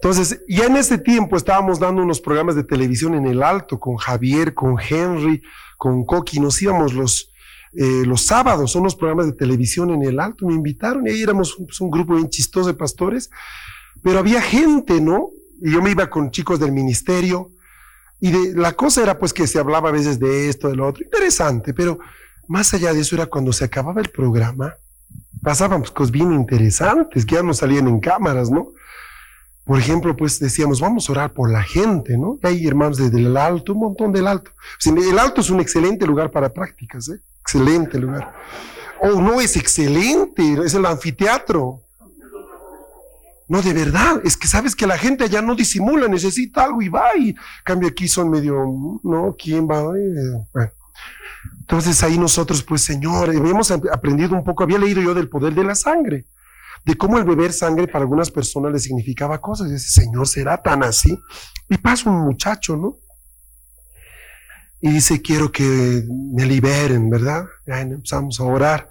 Entonces, 0.00 0.42
ya 0.48 0.66
en 0.66 0.76
ese 0.76 0.98
tiempo 0.98 1.36
estábamos 1.36 1.80
dando 1.80 2.02
unos 2.02 2.20
programas 2.20 2.54
de 2.54 2.64
televisión 2.64 3.14
en 3.14 3.26
el 3.26 3.42
alto 3.42 3.80
con 3.80 3.96
Javier, 3.96 4.54
con 4.54 4.76
Henry, 4.78 5.42
con 5.76 6.04
Coqui. 6.04 6.38
Nos 6.38 6.60
íbamos 6.62 6.94
los, 6.94 7.32
eh, 7.72 8.04
los 8.06 8.24
sábados, 8.24 8.70
son 8.70 8.82
unos 8.82 8.94
programas 8.94 9.26
de 9.26 9.32
televisión 9.32 9.90
en 9.90 10.02
el 10.04 10.20
alto. 10.20 10.46
Me 10.46 10.54
invitaron 10.54 11.06
y 11.06 11.10
ahí 11.10 11.22
éramos 11.22 11.56
un, 11.58 11.66
pues, 11.66 11.80
un 11.80 11.90
grupo 11.90 12.14
bien 12.14 12.30
chistoso 12.30 12.68
de 12.68 12.74
pastores, 12.74 13.28
pero 14.02 14.20
había 14.20 14.40
gente, 14.40 15.00
¿no? 15.00 15.30
Y 15.60 15.72
yo 15.72 15.82
me 15.82 15.90
iba 15.90 16.08
con 16.08 16.30
chicos 16.30 16.60
del 16.60 16.70
ministerio 16.70 17.50
y 18.20 18.30
de, 18.30 18.54
la 18.54 18.72
cosa 18.72 19.02
era 19.02 19.18
pues 19.18 19.32
que 19.32 19.46
se 19.46 19.58
hablaba 19.58 19.88
a 19.88 19.92
veces 19.92 20.18
de 20.18 20.48
esto, 20.48 20.68
de 20.68 20.76
lo 20.76 20.86
otro, 20.86 21.04
interesante, 21.04 21.72
pero 21.72 21.98
más 22.48 22.72
allá 22.74 22.92
de 22.92 23.00
eso 23.00 23.14
era 23.14 23.26
cuando 23.26 23.52
se 23.52 23.64
acababa 23.64 24.00
el 24.00 24.10
programa, 24.10 24.74
pasaban 25.42 25.80
pues, 25.80 25.90
cosas 25.90 26.10
bien 26.10 26.32
interesantes 26.32 27.24
que 27.24 27.36
ya 27.36 27.42
no 27.42 27.54
salían 27.54 27.86
en 27.86 28.00
cámaras, 28.00 28.50
¿no? 28.50 28.68
Por 29.68 29.78
ejemplo, 29.78 30.16
pues 30.16 30.40
decíamos, 30.40 30.80
vamos 30.80 31.06
a 31.06 31.12
orar 31.12 31.34
por 31.34 31.50
la 31.50 31.62
gente, 31.62 32.16
¿no? 32.16 32.38
Hay 32.42 32.66
hermanos 32.66 32.96
desde 32.96 33.18
el 33.18 33.36
alto, 33.36 33.74
un 33.74 33.80
montón 33.80 34.12
del 34.12 34.26
alto. 34.26 34.50
el 34.86 35.18
alto 35.18 35.42
es 35.42 35.50
un 35.50 35.60
excelente 35.60 36.06
lugar 36.06 36.30
para 36.30 36.50
prácticas, 36.50 37.10
¿eh? 37.10 37.20
Excelente 37.42 37.98
lugar. 37.98 38.32
Oh, 39.02 39.20
no 39.20 39.42
es 39.42 39.58
excelente, 39.58 40.56
es 40.64 40.72
el 40.72 40.86
anfiteatro. 40.86 41.82
No, 43.46 43.60
de 43.60 43.74
verdad, 43.74 44.22
es 44.24 44.38
que 44.38 44.48
sabes 44.48 44.74
que 44.74 44.86
la 44.86 44.96
gente 44.96 45.24
allá 45.24 45.42
no 45.42 45.54
disimula, 45.54 46.08
necesita 46.08 46.64
algo 46.64 46.80
y 46.80 46.88
va. 46.88 47.14
Y 47.18 47.36
cambio 47.62 47.90
aquí 47.90 48.08
son 48.08 48.30
medio, 48.30 48.54
¿no? 49.02 49.36
¿Quién 49.38 49.68
va? 49.68 49.82
Bueno. 49.82 50.72
Entonces 51.60 52.02
ahí 52.02 52.16
nosotros, 52.16 52.62
pues 52.62 52.80
Señor, 52.80 53.28
habíamos 53.28 53.70
aprendido 53.70 54.34
un 54.34 54.44
poco, 54.44 54.62
había 54.62 54.78
leído 54.78 55.02
yo 55.02 55.12
del 55.12 55.28
poder 55.28 55.54
de 55.54 55.64
la 55.64 55.74
sangre, 55.74 56.24
de 56.88 56.96
cómo 56.96 57.18
el 57.18 57.24
beber 57.24 57.52
sangre 57.52 57.86
para 57.86 57.98
algunas 57.98 58.30
personas 58.30 58.72
le 58.72 58.78
significaba 58.78 59.38
cosas. 59.38 59.68
Y 59.68 59.72
dice, 59.72 60.00
Señor, 60.00 60.26
¿será 60.26 60.56
tan 60.56 60.82
así? 60.82 61.18
Y 61.68 61.76
pasa 61.76 62.08
un 62.08 62.24
muchacho, 62.24 62.78
¿no? 62.78 62.96
Y 64.80 64.92
dice, 64.92 65.20
quiero 65.20 65.52
que 65.52 66.02
me 66.08 66.46
liberen, 66.46 67.10
¿verdad? 67.10 67.44
Ya 67.66 67.82
empezamos 67.82 68.40
a 68.40 68.44
orar 68.44 68.88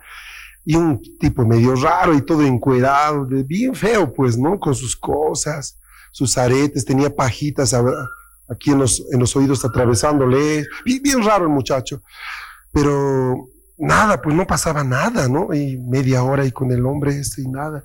y 0.64 0.76
un 0.76 1.02
tipo 1.18 1.44
medio 1.44 1.74
raro 1.74 2.14
y 2.14 2.22
todo 2.22 2.44
encuerado, 2.44 3.26
bien 3.26 3.74
feo, 3.74 4.14
pues, 4.14 4.38
¿no? 4.38 4.60
Con 4.60 4.76
sus 4.76 4.96
cosas, 4.96 5.80
sus 6.12 6.38
aretes, 6.38 6.86
tenía 6.86 7.10
pajitas 7.10 7.74
aquí 8.48 8.72
en 8.72 8.78
los, 8.78 9.04
en 9.12 9.20
los 9.20 9.36
oídos 9.36 9.66
atravesándole, 9.66 10.68
bien, 10.86 11.02
bien 11.02 11.24
raro 11.24 11.46
el 11.46 11.52
muchacho. 11.52 12.04
Pero 12.72 13.50
nada, 13.78 14.22
pues 14.22 14.36
no 14.36 14.46
pasaba 14.46 14.84
nada, 14.84 15.28
¿no? 15.28 15.54
Y 15.54 15.78
media 15.78 16.24
hora 16.24 16.46
y 16.46 16.52
con 16.52 16.72
el 16.72 16.86
hombre 16.86 17.18
este 17.20 17.42
y 17.44 17.48
nada. 17.48 17.84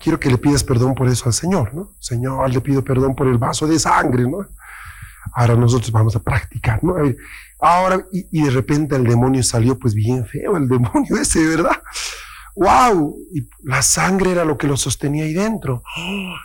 Quiero 0.00 0.20
que 0.20 0.30
le 0.30 0.38
pidas 0.38 0.62
perdón 0.62 0.94
por 0.94 1.08
eso 1.08 1.26
al 1.26 1.32
Señor, 1.32 1.74
¿no? 1.74 1.92
Señor, 1.98 2.50
le 2.50 2.60
pido 2.60 2.84
perdón 2.84 3.14
por 3.14 3.26
el 3.26 3.38
vaso 3.38 3.66
de 3.66 3.78
sangre, 3.78 4.24
¿no? 4.24 4.46
Ahora 5.34 5.56
nosotros 5.56 5.90
vamos 5.90 6.14
a 6.16 6.20
practicar, 6.20 6.82
¿no? 6.82 6.94
Ahora, 7.60 8.04
y, 8.12 8.26
y 8.30 8.44
de 8.44 8.50
repente 8.50 8.96
el 8.96 9.04
demonio 9.04 9.42
salió 9.42 9.78
pues 9.78 9.94
bien 9.94 10.24
feo, 10.26 10.56
el 10.56 10.68
demonio 10.68 11.16
ese, 11.20 11.46
¿verdad? 11.46 11.82
¡Wow! 12.58 13.16
Y 13.32 13.48
la 13.62 13.82
sangre 13.82 14.32
era 14.32 14.44
lo 14.44 14.58
que 14.58 14.66
lo 14.66 14.76
sostenía 14.76 15.24
ahí 15.24 15.32
dentro. 15.32 15.84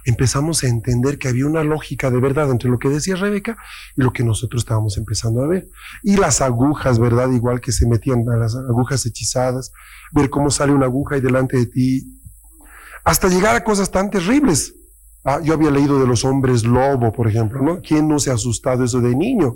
Empezamos 0.06 0.63
a 0.63 0.67
entender 0.67 1.17
que 1.17 1.28
había 1.28 1.47
una 1.47 1.63
lógica 1.63 2.12
de 2.12 2.19
verdad 2.19 2.52
entre 2.52 2.69
lo 2.69 2.78
que 2.78 2.89
decía 2.89 3.15
Rebeca 3.15 3.58
y 3.97 4.04
lo 4.04 4.13
que 4.13 4.23
nosotros 4.23 4.62
estábamos 4.62 4.95
empezando 4.97 5.41
a 5.41 5.47
ver. 5.47 5.69
Y 6.04 6.17
las 6.17 6.41
agujas, 6.41 6.99
¿verdad? 6.99 7.32
Igual 7.32 7.62
que 7.62 7.71
se 7.71 7.88
metían 7.88 8.23
a 8.30 8.38
las 8.38 8.56
agujas 8.56 9.04
hechizadas, 9.08 9.71
ver 10.12 10.30
cómo 10.30 10.52
sale 10.52 10.71
una 10.71 10.86
aguja 10.86 11.15
ahí 11.15 11.21
delante 11.21 11.58
de 11.58 11.65
ti, 11.65 12.21
hasta 13.04 13.28
llegar 13.28 13.56
a 13.56 13.63
cosas 13.63 13.89
tan 13.89 14.12
terribles. 14.12 14.76
Ah, 15.26 15.39
yo 15.43 15.54
había 15.56 15.71
leído 15.71 15.99
de 15.99 16.06
los 16.06 16.23
hombres 16.26 16.63
lobo, 16.63 17.12
por 17.12 17.28
ejemplo, 17.28 17.62
¿no? 17.63 17.82
¿Quién 17.82 18.08
no 18.08 18.19
se 18.19 18.30
ha 18.30 18.36
asustado 18.36 18.84
eso 18.84 19.02
de 19.02 19.15
niño? 19.15 19.56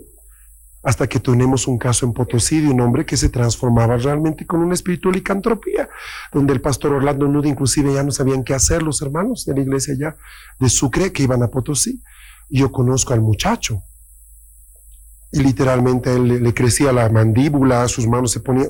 Hasta 0.88 1.06
que 1.06 1.20
tenemos 1.20 1.68
un 1.68 1.78
caso 1.78 2.06
en 2.06 2.14
Potosí 2.14 2.62
de 2.62 2.70
un 2.70 2.80
hombre 2.80 3.06
que 3.06 3.18
se 3.18 3.28
transformaba 3.28 3.98
realmente 3.98 4.46
con 4.46 4.62
una 4.62 4.74
espiritual 4.74 5.16
licantropía, 5.16 5.90
donde 6.32 6.54
el 6.54 6.62
pastor 6.62 6.94
Orlando 6.94 7.28
Nude 7.28 7.50
inclusive 7.50 7.94
ya 7.94 8.04
no 8.04 8.12
sabían 8.12 8.42
qué 8.42 8.54
hacer 8.54 8.84
los 8.84 9.02
hermanos 9.02 9.44
de 9.46 9.54
la 9.54 9.60
iglesia 9.60 9.96
ya 10.00 10.16
de 10.58 10.70
Sucre 10.70 11.12
que 11.12 11.24
iban 11.24 11.44
a 11.44 11.50
Potosí. 11.50 12.02
Yo 12.50 12.72
conozco 12.72 13.12
al 13.12 13.20
muchacho. 13.20 13.84
Y 15.34 15.42
literalmente 15.42 16.16
él 16.16 16.42
le, 16.42 16.54
crecía 16.54 16.94
la 16.94 17.10
mandíbula, 17.10 17.86
sus 17.90 18.08
manos 18.08 18.32
se 18.32 18.40
ponían, 18.40 18.70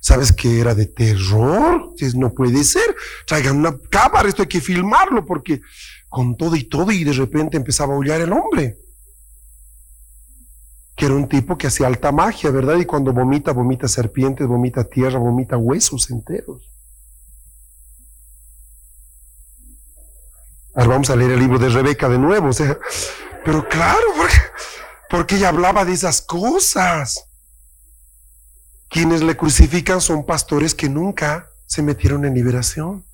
¿sabes 0.00 0.30
qué 0.30 0.60
era 0.60 0.76
de 0.76 0.86
terror? 0.86 1.90
No 2.14 2.34
puede 2.34 2.62
ser. 2.62 2.94
Traigan 3.26 3.56
una 3.56 3.76
cámara, 3.90 4.28
esto 4.28 4.42
hay 4.42 4.48
que 4.48 4.60
filmarlo 4.60 5.26
porque 5.26 5.60
con 6.08 6.36
todo 6.36 6.54
y 6.54 6.62
todo 6.62 6.92
y 6.92 7.02
de 7.02 7.14
repente 7.14 7.56
empezaba 7.56 7.94
a 7.94 7.96
aullar 7.96 8.20
el 8.20 8.32
hombre 8.32 8.85
que 10.96 11.04
era 11.04 11.14
un 11.14 11.28
tipo 11.28 11.58
que 11.58 11.66
hacía 11.66 11.86
alta 11.86 12.10
magia, 12.10 12.50
¿verdad? 12.50 12.76
Y 12.78 12.86
cuando 12.86 13.12
vomita, 13.12 13.52
vomita 13.52 13.86
serpientes, 13.86 14.46
vomita 14.46 14.82
tierra, 14.84 15.18
vomita 15.18 15.58
huesos 15.58 16.10
enteros. 16.10 16.70
Ahora 20.74 20.88
vamos 20.88 21.10
a 21.10 21.16
leer 21.16 21.32
el 21.32 21.40
libro 21.40 21.58
de 21.58 21.68
Rebeca 21.68 22.08
de 22.08 22.18
nuevo, 22.18 22.48
o 22.48 22.52
sea, 22.52 22.78
pero 23.44 23.68
claro, 23.68 24.06
porque, 24.16 24.36
porque 25.10 25.36
ella 25.36 25.50
hablaba 25.50 25.84
de 25.84 25.92
esas 25.92 26.22
cosas. 26.22 27.28
Quienes 28.88 29.22
le 29.22 29.36
crucifican 29.36 30.00
son 30.00 30.24
pastores 30.24 30.74
que 30.74 30.88
nunca 30.88 31.50
se 31.66 31.82
metieron 31.82 32.24
en 32.24 32.34
liberación. 32.34 33.04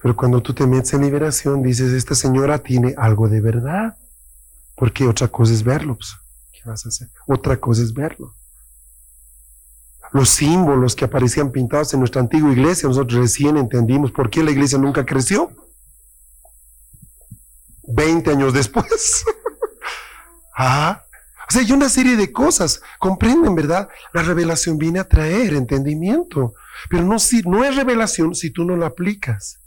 Pero 0.00 0.16
cuando 0.16 0.40
tú 0.40 0.54
te 0.54 0.66
metes 0.66 0.92
en 0.94 1.02
liberación, 1.02 1.62
dices, 1.62 1.92
esta 1.92 2.14
señora 2.14 2.58
tiene 2.58 2.94
algo 2.96 3.28
de 3.28 3.40
verdad. 3.40 3.96
Porque 4.76 5.06
otra 5.06 5.28
cosa 5.28 5.52
es 5.52 5.64
verlo. 5.64 5.96
Pues, 5.96 6.14
¿Qué 6.52 6.60
vas 6.64 6.86
a 6.86 6.88
hacer? 6.88 7.08
Otra 7.26 7.56
cosa 7.56 7.82
es 7.82 7.92
verlo. 7.92 8.34
Los 10.12 10.30
símbolos 10.30 10.94
que 10.94 11.04
aparecían 11.04 11.50
pintados 11.50 11.92
en 11.92 12.00
nuestra 12.00 12.20
antigua 12.20 12.52
iglesia, 12.52 12.88
nosotros 12.88 13.20
recién 13.20 13.56
entendimos 13.56 14.12
por 14.12 14.30
qué 14.30 14.42
la 14.42 14.52
iglesia 14.52 14.78
nunca 14.78 15.04
creció. 15.04 15.50
Veinte 17.82 18.30
años 18.30 18.54
después. 18.54 19.24
ah, 20.56 21.02
o 21.48 21.52
sea, 21.52 21.62
hay 21.62 21.72
una 21.72 21.88
serie 21.88 22.16
de 22.16 22.30
cosas. 22.30 22.80
Comprenden, 22.98 23.54
¿verdad? 23.54 23.88
La 24.12 24.22
revelación 24.22 24.78
viene 24.78 25.00
a 25.00 25.08
traer 25.08 25.54
entendimiento. 25.54 26.54
Pero 26.88 27.04
no, 27.04 27.18
si, 27.18 27.42
no 27.42 27.64
es 27.64 27.74
revelación 27.74 28.34
si 28.34 28.50
tú 28.50 28.64
no 28.64 28.76
la 28.76 28.86
aplicas. 28.86 29.58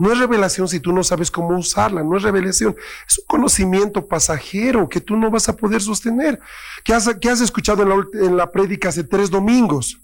No 0.00 0.10
es 0.10 0.18
revelación 0.18 0.66
si 0.66 0.80
tú 0.80 0.94
no 0.94 1.04
sabes 1.04 1.30
cómo 1.30 1.58
usarla, 1.58 2.02
no 2.02 2.16
es 2.16 2.22
revelación. 2.22 2.74
Es 3.06 3.18
un 3.18 3.26
conocimiento 3.26 4.08
pasajero 4.08 4.88
que 4.88 4.98
tú 4.98 5.14
no 5.14 5.30
vas 5.30 5.50
a 5.50 5.54
poder 5.54 5.82
sostener. 5.82 6.40
¿Qué 6.84 6.94
has, 6.94 7.40
escuchado 7.42 7.82
en 7.82 7.90
la, 7.90 8.06
en 8.14 8.34
la 8.34 8.50
prédica 8.50 8.88
hace 8.88 9.04
tres 9.04 9.28
domingos? 9.28 10.00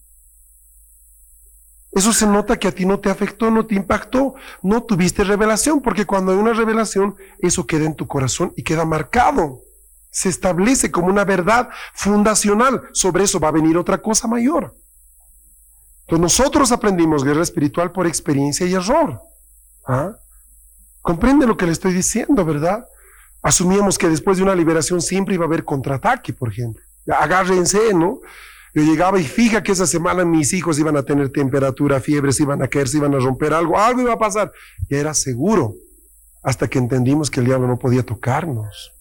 Eso 1.93 2.13
se 2.13 2.27
nota 2.27 2.59
que 2.59 2.69
a 2.69 2.73
ti 2.73 2.85
no 2.85 3.01
te 3.01 3.09
afectó, 3.09 3.51
no 3.51 3.65
te 3.65 3.75
impactó, 3.75 4.35
no 4.61 4.83
tuviste 4.83 5.25
revelación, 5.25 5.81
porque 5.81 6.05
cuando 6.05 6.33
hay 6.33 6.37
una 6.37 6.53
revelación, 6.53 7.17
eso 7.39 7.67
queda 7.67 7.87
en 7.87 7.97
tu 7.97 8.07
corazón 8.07 8.53
y 8.55 8.65
queda 8.65 8.85
marcado. 8.85 9.63
Se 10.11 10.29
establece 10.29 10.91
como 10.91 11.07
una 11.07 11.25
verdad 11.25 11.71
fundacional. 11.95 12.83
Sobre 12.93 13.25
eso 13.25 13.41
va 13.41 13.49
a 13.49 13.53
venir 13.53 13.79
otra 13.79 14.03
cosa 14.03 14.29
mayor. 14.29 14.77
Entonces 16.01 16.21
nosotros 16.21 16.71
aprendimos 16.71 17.25
guerra 17.25 17.43
espiritual 17.43 17.93
por 17.93 18.07
experiencia 18.07 18.67
y 18.67 18.75
error. 18.75 19.23
¿Ah? 19.87 20.17
Comprende 21.03 21.47
lo 21.47 21.57
que 21.57 21.67
le 21.67 21.73
estoy 21.73 21.93
diciendo, 21.93 22.45
¿verdad? 22.45 22.85
Asumíamos 23.43 23.97
que 23.97 24.09
después 24.09 24.39
de 24.39 24.43
una 24.43 24.55
liberación 24.55 25.01
siempre 25.01 25.35
iba 25.35 25.45
a 25.45 25.47
haber 25.47 25.65
contraataque, 25.65 26.33
por 26.33 26.49
ejemplo. 26.51 26.83
Agárrense, 27.07 27.95
¿no? 27.95 28.21
Yo 28.75 28.83
llegaba 28.83 29.19
y 29.21 29.25
fija 29.25 29.63
que 29.63 29.73
esa 29.73 29.87
semana 29.87 30.25
mis 30.25 30.53
hijos 30.53 30.79
iban 30.79 30.97
a 30.97 31.03
tener 31.03 31.31
temperatura, 31.31 32.01
fiebres, 32.01 32.41
iban 32.41 32.63
a 32.63 32.69
caer, 32.69 32.89
se 32.89 32.99
iban 32.99 33.15
a 33.15 33.19
romper 33.19 33.55
algo, 33.55 33.79
algo 33.79 34.03
iba 34.03 34.13
a 34.13 34.19
pasar. 34.19 34.53
Y 34.89 34.97
era 34.97 35.15
seguro, 35.15 35.75
hasta 36.43 36.69
que 36.69 36.79
entendimos 36.79 37.31
que 37.31 37.41
el 37.41 37.47
diablo 37.47 37.69
no 37.69 37.79
podía 37.79 38.03
tocarnos. 38.03 38.93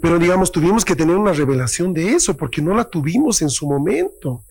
Pero 0.00 0.18
digamos, 0.18 0.52
tuvimos 0.52 0.84
que 0.84 0.94
tener 0.94 1.16
una 1.16 1.32
revelación 1.32 1.92
de 1.92 2.12
eso, 2.12 2.36
porque 2.36 2.62
no 2.62 2.74
la 2.74 2.84
tuvimos 2.84 3.42
en 3.42 3.50
su 3.50 3.66
momento. 3.66 4.44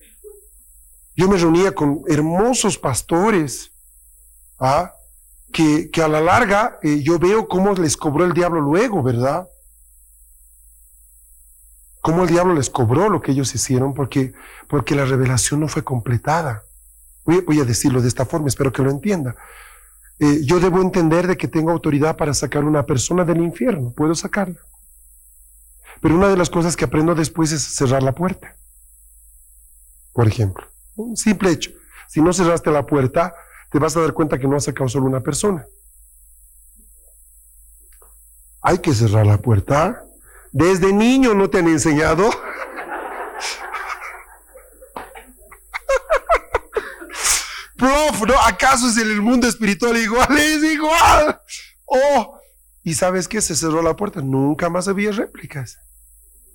Yo 1.16 1.28
me 1.28 1.36
reunía 1.38 1.72
con 1.72 2.02
hermosos 2.08 2.76
pastores 2.76 3.71
¿ah? 4.62 4.94
que, 5.52 5.90
a 6.02 6.08
la 6.08 6.20
larga 6.20 6.78
eh, 6.82 7.02
yo 7.02 7.18
veo 7.18 7.46
cómo 7.48 7.74
les 7.74 7.96
cobró 7.96 8.24
el 8.24 8.32
diablo 8.32 8.60
luego, 8.60 9.02
¿verdad? 9.02 9.48
Cómo 12.00 12.22
el 12.22 12.28
diablo 12.28 12.54
les 12.54 12.70
cobró 12.70 13.08
lo 13.08 13.20
que 13.20 13.32
ellos 13.32 13.54
hicieron 13.54 13.92
porque, 13.92 14.32
porque 14.68 14.94
la 14.94 15.04
revelación 15.04 15.60
no 15.60 15.68
fue 15.68 15.84
completada. 15.84 16.62
Voy, 17.24 17.60
a 17.60 17.64
decirlo 17.64 18.02
de 18.02 18.08
esta 18.08 18.24
forma, 18.24 18.48
espero 18.48 18.72
que 18.72 18.82
lo 18.82 18.90
entienda. 18.90 19.36
Eh, 20.18 20.40
yo 20.44 20.58
debo 20.58 20.80
entender 20.80 21.26
de 21.26 21.36
que 21.36 21.46
tengo 21.46 21.70
autoridad 21.70 22.16
para 22.16 22.34
sacar 22.34 22.64
una 22.64 22.84
persona 22.84 23.24
del 23.24 23.40
infierno, 23.40 23.92
puedo 23.92 24.14
sacarla. 24.14 24.58
Pero 26.00 26.16
una 26.16 26.28
de 26.28 26.36
las 26.36 26.50
cosas 26.50 26.76
que 26.76 26.84
aprendo 26.84 27.14
después 27.14 27.52
es 27.52 27.62
cerrar 27.62 28.02
la 28.02 28.12
puerta. 28.12 28.56
Por 30.12 30.26
ejemplo, 30.26 30.66
un 30.96 31.16
simple 31.16 31.50
hecho. 31.50 31.70
Si 32.08 32.20
no 32.20 32.32
cerraste 32.32 32.70
la 32.72 32.84
puerta, 32.84 33.32
te 33.72 33.78
vas 33.78 33.96
a 33.96 34.02
dar 34.02 34.12
cuenta 34.12 34.38
que 34.38 34.46
no 34.46 34.54
has 34.56 34.64
sacado 34.64 34.86
solo 34.88 35.06
una 35.06 35.20
persona. 35.20 35.66
Hay 38.60 38.76
que 38.78 38.92
cerrar 38.92 39.26
la 39.26 39.38
puerta. 39.38 40.04
Desde 40.52 40.92
niño 40.92 41.32
no 41.32 41.48
te 41.48 41.60
han 41.60 41.68
enseñado. 41.68 42.28
Prof, 47.78 48.26
¿no? 48.28 48.38
¿Acaso 48.46 48.88
es 48.88 48.98
en 48.98 49.10
el 49.10 49.22
mundo 49.22 49.48
espiritual 49.48 49.96
igual? 49.96 50.36
Es 50.38 50.62
igual. 50.62 51.40
Oh, 51.86 52.38
¿y 52.84 52.92
sabes 52.92 53.26
qué? 53.26 53.40
Se 53.40 53.56
cerró 53.56 53.80
la 53.80 53.96
puerta. 53.96 54.20
Nunca 54.20 54.68
más 54.68 54.86
había 54.86 55.12
réplicas. 55.12 55.78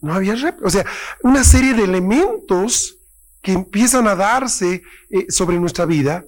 No 0.01 0.13
había 0.13 0.35
réplicas. 0.35 0.67
O 0.67 0.69
sea, 0.69 0.85
una 1.23 1.43
serie 1.43 1.73
de 1.73 1.83
elementos 1.83 2.99
que 3.41 3.53
empiezan 3.53 4.07
a 4.07 4.15
darse 4.15 4.83
eh, 5.09 5.25
sobre 5.29 5.59
nuestra 5.59 5.85
vida 5.85 6.23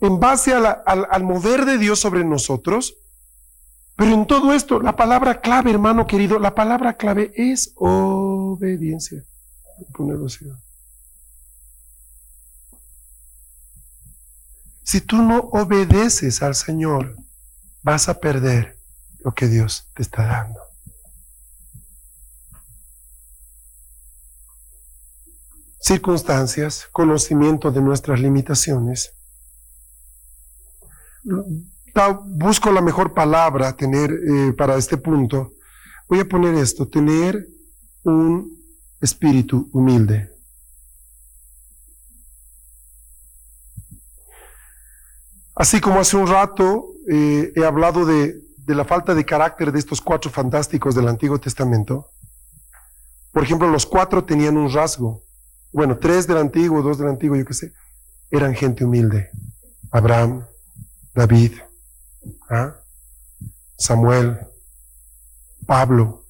en 0.00 0.20
base 0.20 0.54
al, 0.54 0.66
al 0.86 1.24
mover 1.24 1.64
de 1.64 1.78
Dios 1.78 2.00
sobre 2.00 2.24
nosotros 2.24 2.96
pero 3.96 4.12
en 4.12 4.26
todo 4.26 4.52
esto, 4.52 4.80
la 4.80 4.96
palabra 4.96 5.40
clave, 5.40 5.70
hermano 5.70 6.06
querido, 6.06 6.38
la 6.38 6.54
palabra 6.54 6.96
clave 6.96 7.32
es 7.36 7.72
obediencia. 7.76 9.22
Si 14.82 15.00
tú 15.00 15.22
no 15.22 15.38
obedeces 15.52 16.42
al 16.42 16.56
Señor, 16.56 17.16
vas 17.82 18.08
a 18.08 18.18
perder 18.18 18.76
lo 19.20 19.32
que 19.32 19.46
Dios 19.46 19.88
te 19.94 20.02
está 20.02 20.26
dando. 20.26 20.60
Circunstancias, 25.80 26.88
conocimiento 26.90 27.70
de 27.70 27.80
nuestras 27.80 28.18
limitaciones 28.18 29.12
busco 31.24 32.72
la 32.72 32.80
mejor 32.80 33.14
palabra 33.14 33.76
tener 33.76 34.10
eh, 34.10 34.52
para 34.52 34.76
este 34.76 34.96
punto. 34.96 35.52
Voy 36.08 36.20
a 36.20 36.28
poner 36.28 36.54
esto, 36.54 36.86
tener 36.86 37.46
un 38.02 38.52
espíritu 39.00 39.68
humilde. 39.72 40.30
Así 45.56 45.80
como 45.80 46.00
hace 46.00 46.16
un 46.16 46.26
rato 46.26 46.86
eh, 47.08 47.52
he 47.54 47.64
hablado 47.64 48.04
de, 48.04 48.40
de 48.56 48.74
la 48.74 48.84
falta 48.84 49.14
de 49.14 49.24
carácter 49.24 49.70
de 49.70 49.78
estos 49.78 50.00
cuatro 50.00 50.30
fantásticos 50.30 50.94
del 50.94 51.08
Antiguo 51.08 51.38
Testamento, 51.38 52.10
por 53.34 53.42
ejemplo, 53.42 53.68
los 53.68 53.84
cuatro 53.84 54.22
tenían 54.22 54.56
un 54.56 54.72
rasgo. 54.72 55.24
Bueno, 55.72 55.98
tres 55.98 56.28
del 56.28 56.36
Antiguo, 56.36 56.82
dos 56.82 56.98
del 56.98 57.08
Antiguo, 57.08 57.36
yo 57.36 57.44
qué 57.44 57.52
sé. 57.52 57.72
Eran 58.30 58.54
gente 58.54 58.84
humilde. 58.84 59.28
Abraham, 59.90 60.46
David, 61.14 61.52
¿Ah? 62.50 62.74
Samuel, 63.76 64.38
Pablo. 65.66 66.24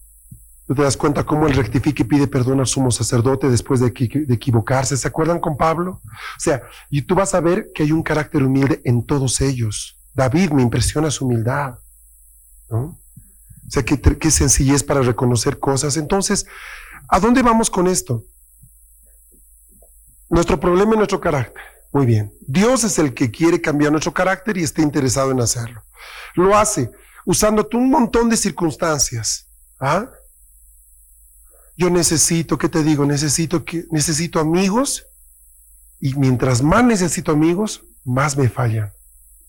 Tú 0.67 0.75
te 0.75 0.83
das 0.83 0.97
cuenta 0.97 1.25
cómo 1.25 1.47
él 1.47 1.55
rectifica 1.55 2.03
y 2.03 2.07
pide 2.07 2.27
perdón 2.27 2.61
al 2.61 2.67
sumo 2.67 2.91
sacerdote 2.91 3.51
después 3.51 3.81
de, 3.81 3.89
equivocarse. 3.89 4.97
¿Se 4.97 5.09
acuerdan 5.09 5.39
con 5.39 5.57
Pablo? 5.57 6.01
O 6.03 6.41
sea, 6.41 6.63
y 6.89 7.03
tú 7.03 7.15
vas 7.15 7.35
a 7.35 7.41
ver 7.41 7.71
que 7.75 7.83
hay 7.83 7.93
un 7.93 8.03
carácter 8.03 8.43
humilde 8.43 8.81
en 8.85 9.05
todos 9.05 9.43
ellos. 9.43 9.99
David 10.15 10.51
me 10.51 10.63
impresiona 10.63 11.11
su 11.11 11.27
humildad. 11.27 11.79
O 12.71 12.97
sea, 13.69 13.85
qué, 13.85 14.01
qué 14.01 14.31
sencillez 14.31 14.83
para 14.83 15.03
reconocer 15.03 15.59
cosas. 15.59 15.99
Entonces, 15.99 16.47
¿a 17.09 17.21
dónde 17.21 17.43
vamos 17.43 17.69
con 17.69 17.87
esto? 17.87 18.25
Nuestro 20.31 20.59
problema 20.59 20.93
es 20.93 20.97
nuestro 20.97 21.21
carácter. 21.21 21.74
Muy 21.95 22.07
bien. 22.07 22.35
Dios 22.41 22.83
es 22.83 22.99
el 22.99 23.15
que 23.15 23.31
quiere 23.31 23.61
cambiar 23.61 23.93
nuestro 23.93 24.13
carácter 24.13 24.59
y 24.59 24.65
está 24.65 24.83
interesado 24.83 25.31
en 25.31 25.41
hacerlo. 25.41 25.83
Lo 26.35 26.59
hace 26.59 26.91
usándote 27.25 27.77
un 27.77 27.89
montón 27.89 28.29
de 28.29 28.37
circunstancias. 28.37 29.47
¿Ah? 29.79 30.11
Yo 31.77 31.91
necesito, 31.91 32.59
¿qué 32.59 32.69
te 32.69 32.83
digo? 32.83 33.07
Necesito, 33.07 33.65
que, 33.65 33.85
necesito 33.91 34.41
amigos 34.41 35.07
y 36.01 36.15
mientras 36.17 36.63
más 36.63 36.85
necesito 36.85 37.31
amigos, 37.31 37.85
más 38.05 38.37
me 38.37 38.49
fallan. 38.49 38.93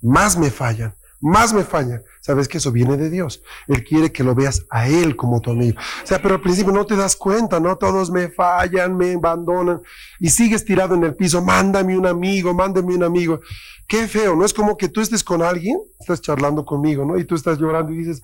Más 0.02 0.38
me 0.38 0.52
fallan 0.52 0.96
más 1.26 1.54
me 1.54 1.64
falla. 1.64 2.04
Sabes 2.22 2.48
que 2.48 2.60
eso 2.60 2.72
viene 2.72 2.98
de 2.98 3.10
Dios. 3.10 3.42
Él 3.68 3.84
quiere 3.84 4.12
que 4.12 4.24
lo 4.24 4.36
veas 4.36 4.64
a 4.70 4.88
Él 4.88 5.16
como 5.16 5.42
tu 5.42 5.50
amigo. 5.50 5.80
O 6.04 6.06
sea, 6.06 6.22
pero 6.22 6.36
al 6.36 6.42
principio 6.42 6.72
no 6.72 6.86
te 6.86 6.96
das 6.96 7.16
cuenta, 7.16 7.60
¿no? 7.60 7.76
Todos 7.78 8.12
me 8.12 8.30
fallan, 8.30 8.96
me 8.96 9.14
abandonan 9.14 9.82
y 10.20 10.30
sigues 10.30 10.64
tirado 10.64 10.94
en 10.94 11.04
el 11.04 11.16
piso. 11.16 11.42
Mándame 11.42 11.98
un 11.98 12.06
amigo, 12.06 12.54
mándame 12.54 12.94
un 12.94 13.04
amigo. 13.04 13.42
Qué 13.88 14.08
feo, 14.08 14.36
¿no? 14.36 14.46
Es 14.46 14.54
como 14.54 14.78
que 14.78 14.88
tú 14.88 15.02
estés 15.02 15.24
con 15.24 15.42
alguien, 15.42 15.80
estás 16.00 16.22
charlando 16.22 16.64
conmigo, 16.64 17.04
¿no? 17.06 17.18
Y 17.18 17.26
tú 17.26 17.34
estás 17.34 17.58
llorando 17.58 17.92
y 17.92 17.98
dices, 17.98 18.22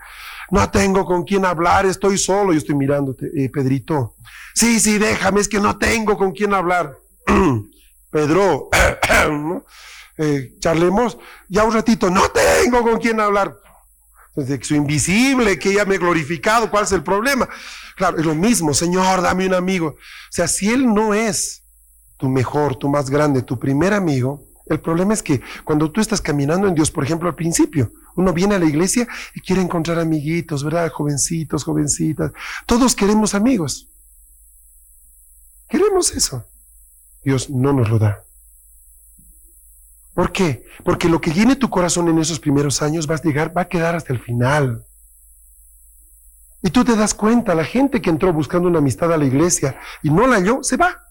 no 0.52 0.70
tengo 0.70 1.04
con 1.04 1.24
quién 1.24 1.44
hablar, 1.44 1.88
estoy 1.88 2.20
solo. 2.20 2.54
Yo 2.54 2.60
estoy 2.60 2.76
mirándote, 2.76 3.32
eh, 3.36 3.50
Pedrito. 3.50 4.14
Sí, 4.54 4.80
sí, 4.80 5.00
déjame, 5.00 5.42
es 5.42 5.48
que 5.48 5.60
no 5.60 5.80
tengo 5.80 6.18
con 6.18 6.34
quién 6.34 6.54
hablar. 6.54 6.96
Pedro, 8.12 8.70
¿no? 9.32 9.66
Eh, 10.22 10.56
charlemos, 10.60 11.18
ya 11.50 11.64
un 11.64 11.74
ratito, 11.74 12.10
no 12.10 12.22
tengo 12.30 12.84
con 12.84 13.00
quién 13.00 13.20
hablar. 13.20 13.58
Entonces, 14.36 14.68
soy 14.68 14.78
invisible, 14.78 15.60
que 15.60 15.72
ella 15.72 15.84
me 15.86 15.96
ha 15.96 15.98
glorificado, 15.98 16.70
¿cuál 16.70 16.84
es 16.86 16.92
el 16.92 17.04
problema? 17.04 17.50
Claro, 17.96 18.18
es 18.18 18.26
lo 18.26 18.36
mismo, 18.36 18.74
Señor, 18.74 19.22
dame 19.22 19.46
un 19.48 19.54
amigo. 19.54 19.88
O 19.88 20.32
sea, 20.32 20.48
si 20.48 20.70
Él 20.70 20.94
no 20.94 21.14
es 21.14 21.64
tu 22.18 22.30
mejor, 22.30 22.76
tu 22.76 22.88
más 22.88 23.10
grande, 23.10 23.42
tu 23.42 23.60
primer 23.60 23.94
amigo, 23.94 24.46
el 24.68 24.80
problema 24.80 25.14
es 25.14 25.22
que 25.24 25.42
cuando 25.66 25.92
tú 25.92 26.00
estás 26.00 26.22
caminando 26.22 26.68
en 26.68 26.76
Dios, 26.76 26.92
por 26.92 27.04
ejemplo, 27.04 27.28
al 27.28 27.36
principio, 27.36 27.92
uno 28.16 28.32
viene 28.32 28.56
a 28.56 28.60
la 28.60 28.66
iglesia 28.66 29.08
y 29.34 29.42
quiere 29.42 29.62
encontrar 29.62 30.00
amiguitos, 30.00 30.64
¿verdad? 30.64 30.92
Jovencitos, 30.92 31.64
jovencitas. 31.64 32.32
Todos 32.66 32.96
queremos 32.96 33.34
amigos. 33.34 33.90
Queremos 35.68 36.12
eso. 36.12 36.46
Dios 37.24 37.50
no 37.50 37.74
nos 37.74 37.90
lo 37.90 38.00
da. 38.00 38.24
¿Por 40.14 40.32
qué? 40.32 40.66
Porque 40.84 41.08
lo 41.08 41.22
que 41.22 41.32
llene 41.32 41.56
tu 41.56 41.70
corazón 41.70 42.10
en 42.10 42.20
esos 42.20 42.40
primeros 42.40 42.82
años 42.82 43.10
a 43.10 43.16
llegar, 43.16 43.56
va 43.56 43.62
a 43.62 43.68
quedar 43.70 43.96
hasta 43.96 44.14
el 44.14 44.20
final. 44.20 44.86
Y 46.64 46.70
tú 46.70 46.84
te 46.84 46.96
das 46.96 47.14
cuenta, 47.14 47.56
la 47.56 47.64
gente 47.64 48.02
que 48.02 48.10
entró 48.10 48.32
buscando 48.34 48.68
una 48.68 48.80
amistad 48.80 49.12
a 49.12 49.18
la 49.18 49.26
iglesia 49.26 49.80
y 50.04 50.10
no 50.10 50.28
la 50.28 50.36
halló, 50.36 50.60
se 50.62 50.78
va. 50.78 51.08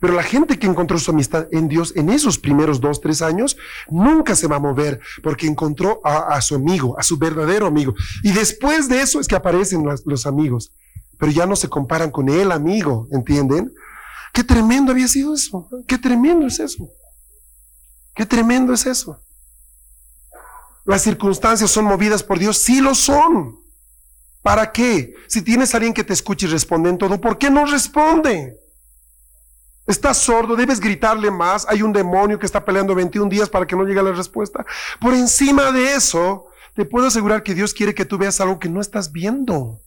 Pero 0.00 0.14
la 0.14 0.22
gente 0.22 0.58
que 0.58 0.66
encontró 0.66 0.98
su 0.98 1.12
amistad 1.12 1.46
en 1.52 1.68
Dios 1.68 1.92
en 1.94 2.08
esos 2.08 2.38
primeros 2.38 2.80
dos, 2.80 3.00
tres 3.00 3.22
años, 3.22 3.56
nunca 3.88 4.34
se 4.34 4.48
va 4.48 4.56
a 4.56 4.60
mover 4.60 5.00
porque 5.22 5.46
encontró 5.46 6.00
a, 6.02 6.40
su 6.40 6.56
amigo, 6.56 6.98
a 6.98 7.02
su 7.02 7.18
verdadero 7.18 7.66
amigo. 7.66 7.94
Y 8.22 8.32
después 8.32 8.88
de 8.88 9.00
eso 9.00 9.20
es 9.20 9.28
que 9.28 9.36
aparecen 9.36 9.84
los 9.84 10.26
amigos. 10.26 10.72
Pero 11.18 11.30
ya 11.30 11.46
no 11.46 11.54
se 11.54 11.68
comparan 11.68 12.10
con 12.10 12.28
el 12.28 12.50
amigo, 12.50 13.06
¿entienden? 13.12 13.72
Qué 14.32 14.42
tremendo 14.42 14.90
había 14.90 15.06
sido 15.06 15.34
eso. 15.34 15.68
Qué 15.86 15.98
tremendo 15.98 16.46
es 16.46 16.58
eso. 16.58 16.88
Qué 18.14 18.26
tremendo 18.26 18.72
es 18.72 18.86
eso. 18.86 19.22
Las 20.84 21.02
circunstancias 21.02 21.70
son 21.70 21.84
movidas 21.84 22.22
por 22.22 22.38
Dios, 22.38 22.58
sí 22.58 22.80
lo 22.80 22.94
son. 22.94 23.60
¿Para 24.42 24.72
qué? 24.72 25.14
Si 25.28 25.42
tienes 25.42 25.72
a 25.72 25.76
alguien 25.76 25.94
que 25.94 26.02
te 26.02 26.12
escuche 26.12 26.46
y 26.46 26.50
responde 26.50 26.90
en 26.90 26.98
todo, 26.98 27.20
¿por 27.20 27.38
qué 27.38 27.48
no 27.48 27.64
responde? 27.64 28.58
Estás 29.86 30.18
sordo, 30.18 30.56
debes 30.56 30.80
gritarle 30.80 31.30
más. 31.30 31.66
Hay 31.68 31.82
un 31.82 31.92
demonio 31.92 32.38
que 32.38 32.46
está 32.46 32.64
peleando 32.64 32.94
21 32.94 33.28
días 33.28 33.48
para 33.48 33.66
que 33.66 33.76
no 33.76 33.84
llegue 33.84 34.02
la 34.02 34.12
respuesta. 34.12 34.64
Por 35.00 35.14
encima 35.14 35.70
de 35.70 35.94
eso, 35.94 36.46
te 36.74 36.84
puedo 36.84 37.06
asegurar 37.06 37.42
que 37.42 37.54
Dios 37.54 37.74
quiere 37.74 37.94
que 37.94 38.04
tú 38.04 38.18
veas 38.18 38.40
algo 38.40 38.58
que 38.58 38.68
no 38.68 38.80
estás 38.80 39.12
viendo. 39.12 39.80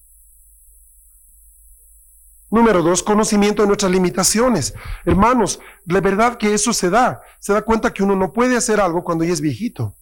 Número 2.55 2.81
dos, 2.81 3.03
conocimiento 3.03 3.63
de 3.63 3.67
nuestras 3.67 3.91
limitaciones. 3.91 4.73
Hermanos, 5.03 5.59
la 5.87 5.99
verdad 5.99 6.37
que 6.37 6.53
eso 6.53 6.71
se 6.71 6.89
da. 6.89 7.21
Se 7.37 7.51
da 7.51 7.61
cuenta 7.63 7.91
que 7.91 8.01
uno 8.01 8.15
no 8.15 8.31
puede 8.31 8.55
hacer 8.55 8.79
algo 8.79 9.03
cuando 9.03 9.25
ya 9.25 9.33
es 9.33 9.41
viejito. 9.41 9.93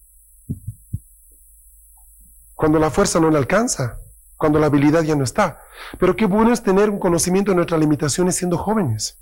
Cuando 2.53 2.77
la 2.77 2.91
fuerza 2.91 3.19
no 3.19 3.31
le 3.31 3.39
alcanza. 3.39 3.97
Cuando 4.37 4.59
la 4.59 4.67
habilidad 4.67 5.01
ya 5.01 5.15
no 5.15 5.23
está. 5.23 5.61
Pero 5.97 6.15
qué 6.15 6.27
bueno 6.27 6.53
es 6.53 6.61
tener 6.61 6.91
un 6.91 6.99
conocimiento 6.99 7.49
de 7.49 7.55
nuestras 7.55 7.79
limitaciones 7.79 8.35
siendo 8.35 8.59
jóvenes. 8.59 9.17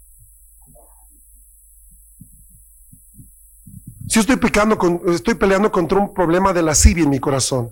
Si 4.09 4.19
estoy 4.19 4.37
estoy 5.07 5.35
peleando 5.35 5.71
contra 5.71 5.99
un 5.99 6.13
problema 6.13 6.51
de 6.51 6.63
lascivia 6.63 7.05
en 7.05 7.09
mi 7.09 7.21
corazón. 7.21 7.71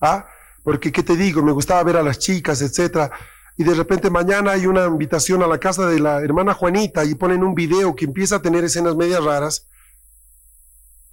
¿Ah? 0.00 0.24
Porque, 0.64 0.90
¿qué 0.90 1.02
te 1.02 1.16
digo? 1.16 1.42
Me 1.42 1.52
gustaba 1.52 1.82
ver 1.82 1.98
a 1.98 2.02
las 2.02 2.18
chicas, 2.18 2.62
etcétera 2.62 3.12
y 3.56 3.64
de 3.64 3.74
repente 3.74 4.10
mañana 4.10 4.52
hay 4.52 4.66
una 4.66 4.84
invitación 4.86 5.42
a 5.42 5.46
la 5.46 5.58
casa 5.58 5.86
de 5.86 5.98
la 5.98 6.20
hermana 6.20 6.52
Juanita 6.52 7.04
y 7.04 7.14
ponen 7.14 7.42
un 7.42 7.54
video 7.54 7.94
que 7.94 8.04
empieza 8.04 8.36
a 8.36 8.42
tener 8.42 8.64
escenas 8.64 8.96
medias 8.96 9.24
raras, 9.24 9.66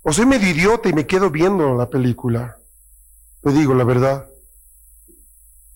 O 0.06 0.12
soy 0.12 0.26
medio 0.26 0.50
idiota 0.50 0.90
y 0.90 0.94
me 0.94 1.08
quedo 1.08 1.30
viendo 1.30 1.76
la 1.76 1.90
película. 1.90 2.58
Te 3.42 3.52
digo 3.52 3.74
la 3.74 3.86
verdad. 3.86 4.28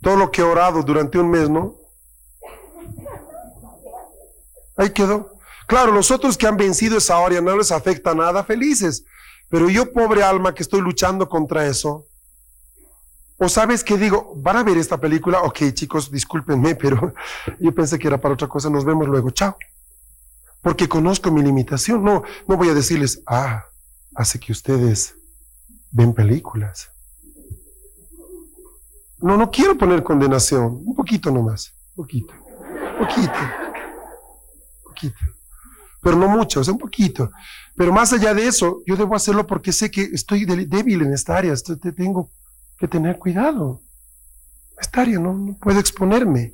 Todo 0.01 0.17
lo 0.17 0.31
que 0.31 0.41
he 0.41 0.43
orado 0.43 0.83
durante 0.83 1.17
un 1.17 1.29
mes, 1.29 1.49
¿no? 1.49 1.75
Ahí 4.75 4.89
quedó. 4.89 5.31
Claro, 5.65 5.93
los 5.93 6.11
otros 6.11 6.37
que 6.37 6.45
han 6.45 6.57
vencido 6.57 6.97
esa 6.97 7.17
hora 7.19 7.39
no 7.39 7.57
les 7.57 7.71
afecta 7.71 8.13
nada, 8.13 8.43
felices. 8.43 9.05
Pero 9.49 9.69
yo, 9.69 9.93
pobre 9.93 10.23
alma, 10.23 10.53
que 10.53 10.63
estoy 10.63 10.81
luchando 10.81 11.29
contra 11.29 11.65
eso. 11.65 12.05
O 13.39 13.47
sabes 13.47 13.83
qué 13.83 13.97
digo, 13.97 14.33
van 14.37 14.57
a 14.57 14.63
ver 14.63 14.77
esta 14.77 14.99
película, 14.99 15.41
ok 15.41 15.71
chicos, 15.73 16.11
discúlpenme, 16.11 16.75
pero 16.81 17.13
yo 17.59 17.73
pensé 17.73 17.99
que 17.99 18.07
era 18.07 18.19
para 18.19 18.33
otra 18.33 18.47
cosa, 18.47 18.69
nos 18.69 18.83
vemos 18.83 19.07
luego, 19.07 19.29
chao. 19.31 19.55
Porque 20.61 20.89
conozco 20.89 21.31
mi 21.31 21.43
limitación, 21.43 22.03
no, 22.03 22.23
no 22.47 22.57
voy 22.57 22.69
a 22.69 22.73
decirles, 22.73 23.21
ah, 23.27 23.65
hace 24.15 24.39
que 24.39 24.51
ustedes 24.51 25.15
ven 25.91 26.13
películas. 26.13 26.89
No, 29.19 29.37
no 29.37 29.49
quiero 29.49 29.77
poner 29.77 30.03
condenación, 30.03 30.83
un 30.85 30.95
poquito 30.95 31.31
nomás, 31.31 31.73
poquito, 31.95 32.33
poquito, 32.99 33.33
poquito, 34.83 35.17
pero 36.01 36.17
no 36.17 36.27
mucho, 36.27 36.59
o 36.59 36.63
sea, 36.63 36.73
un 36.73 36.79
poquito. 36.79 37.31
Pero 37.75 37.93
más 37.93 38.11
allá 38.13 38.33
de 38.33 38.47
eso, 38.47 38.81
yo 38.85 38.95
debo 38.95 39.15
hacerlo 39.15 39.45
porque 39.45 39.71
sé 39.71 39.89
que 39.89 40.01
estoy 40.01 40.45
débil 40.45 41.03
en 41.03 41.13
esta 41.13 41.37
área, 41.37 41.53
tengo 41.95 42.31
que 42.77 42.87
tener 42.87 43.17
cuidado. 43.17 43.81
Esta 44.79 45.01
área 45.01 45.19
no, 45.19 45.33
no 45.33 45.57
puedo 45.57 45.79
exponerme, 45.79 46.53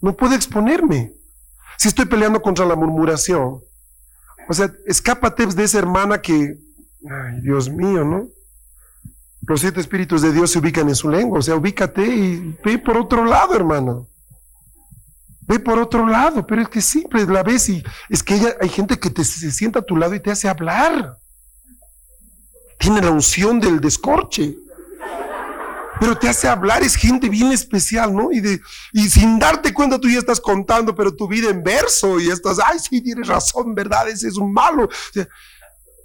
no 0.00 0.16
puedo 0.16 0.34
exponerme. 0.34 1.12
Si 1.76 1.88
estoy 1.88 2.06
peleando 2.06 2.40
contra 2.40 2.64
la 2.64 2.74
murmuración, 2.74 3.60
o 4.48 4.54
sea, 4.54 4.72
escápate 4.86 5.46
de 5.46 5.64
esa 5.64 5.78
hermana 5.78 6.20
que 6.20 6.58
Ay, 7.04 7.40
Dios 7.42 7.70
mío, 7.70 8.04
¿no? 8.04 8.28
Los 9.42 9.60
siete 9.60 9.80
espíritus 9.80 10.22
de 10.22 10.32
Dios 10.32 10.50
se 10.50 10.58
ubican 10.58 10.88
en 10.88 10.96
su 10.96 11.08
lengua, 11.08 11.38
o 11.38 11.42
sea, 11.42 11.56
ubícate 11.56 12.04
y 12.04 12.56
ve 12.64 12.78
por 12.78 12.96
otro 12.96 13.24
lado, 13.24 13.54
hermano. 13.54 14.08
Ve 15.42 15.58
por 15.58 15.78
otro 15.78 16.06
lado, 16.06 16.46
pero 16.46 16.60
es 16.62 16.68
que 16.68 16.82
siempre 16.82 17.24
la 17.24 17.42
ves 17.42 17.68
y 17.70 17.82
es 18.10 18.22
que 18.22 18.54
hay 18.60 18.68
gente 18.68 18.98
que 18.98 19.08
te, 19.08 19.24
se 19.24 19.50
sienta 19.50 19.78
a 19.78 19.82
tu 19.82 19.96
lado 19.96 20.14
y 20.14 20.20
te 20.20 20.30
hace 20.30 20.48
hablar. 20.48 21.16
Tiene 22.78 23.00
la 23.00 23.10
unción 23.10 23.58
del 23.58 23.80
descorche. 23.80 24.56
Pero 26.00 26.16
te 26.16 26.28
hace 26.28 26.48
hablar, 26.48 26.82
es 26.82 26.94
gente 26.94 27.28
bien 27.28 27.52
especial, 27.52 28.14
¿no? 28.14 28.30
Y, 28.30 28.60
y 28.92 29.08
sin 29.08 29.38
darte 29.38 29.72
cuenta 29.74 29.98
tú 29.98 30.08
ya 30.08 30.18
estás 30.18 30.40
contando, 30.40 30.94
pero 30.94 31.14
tu 31.14 31.26
vida 31.26 31.50
en 31.50 31.62
verso 31.62 32.20
y 32.20 32.28
estás, 32.30 32.58
ay, 32.64 32.78
sí, 32.78 33.00
tienes 33.00 33.26
razón, 33.26 33.74
¿verdad? 33.74 34.08
Ese 34.08 34.28
es 34.28 34.36
un 34.36 34.52
malo. 34.52 34.88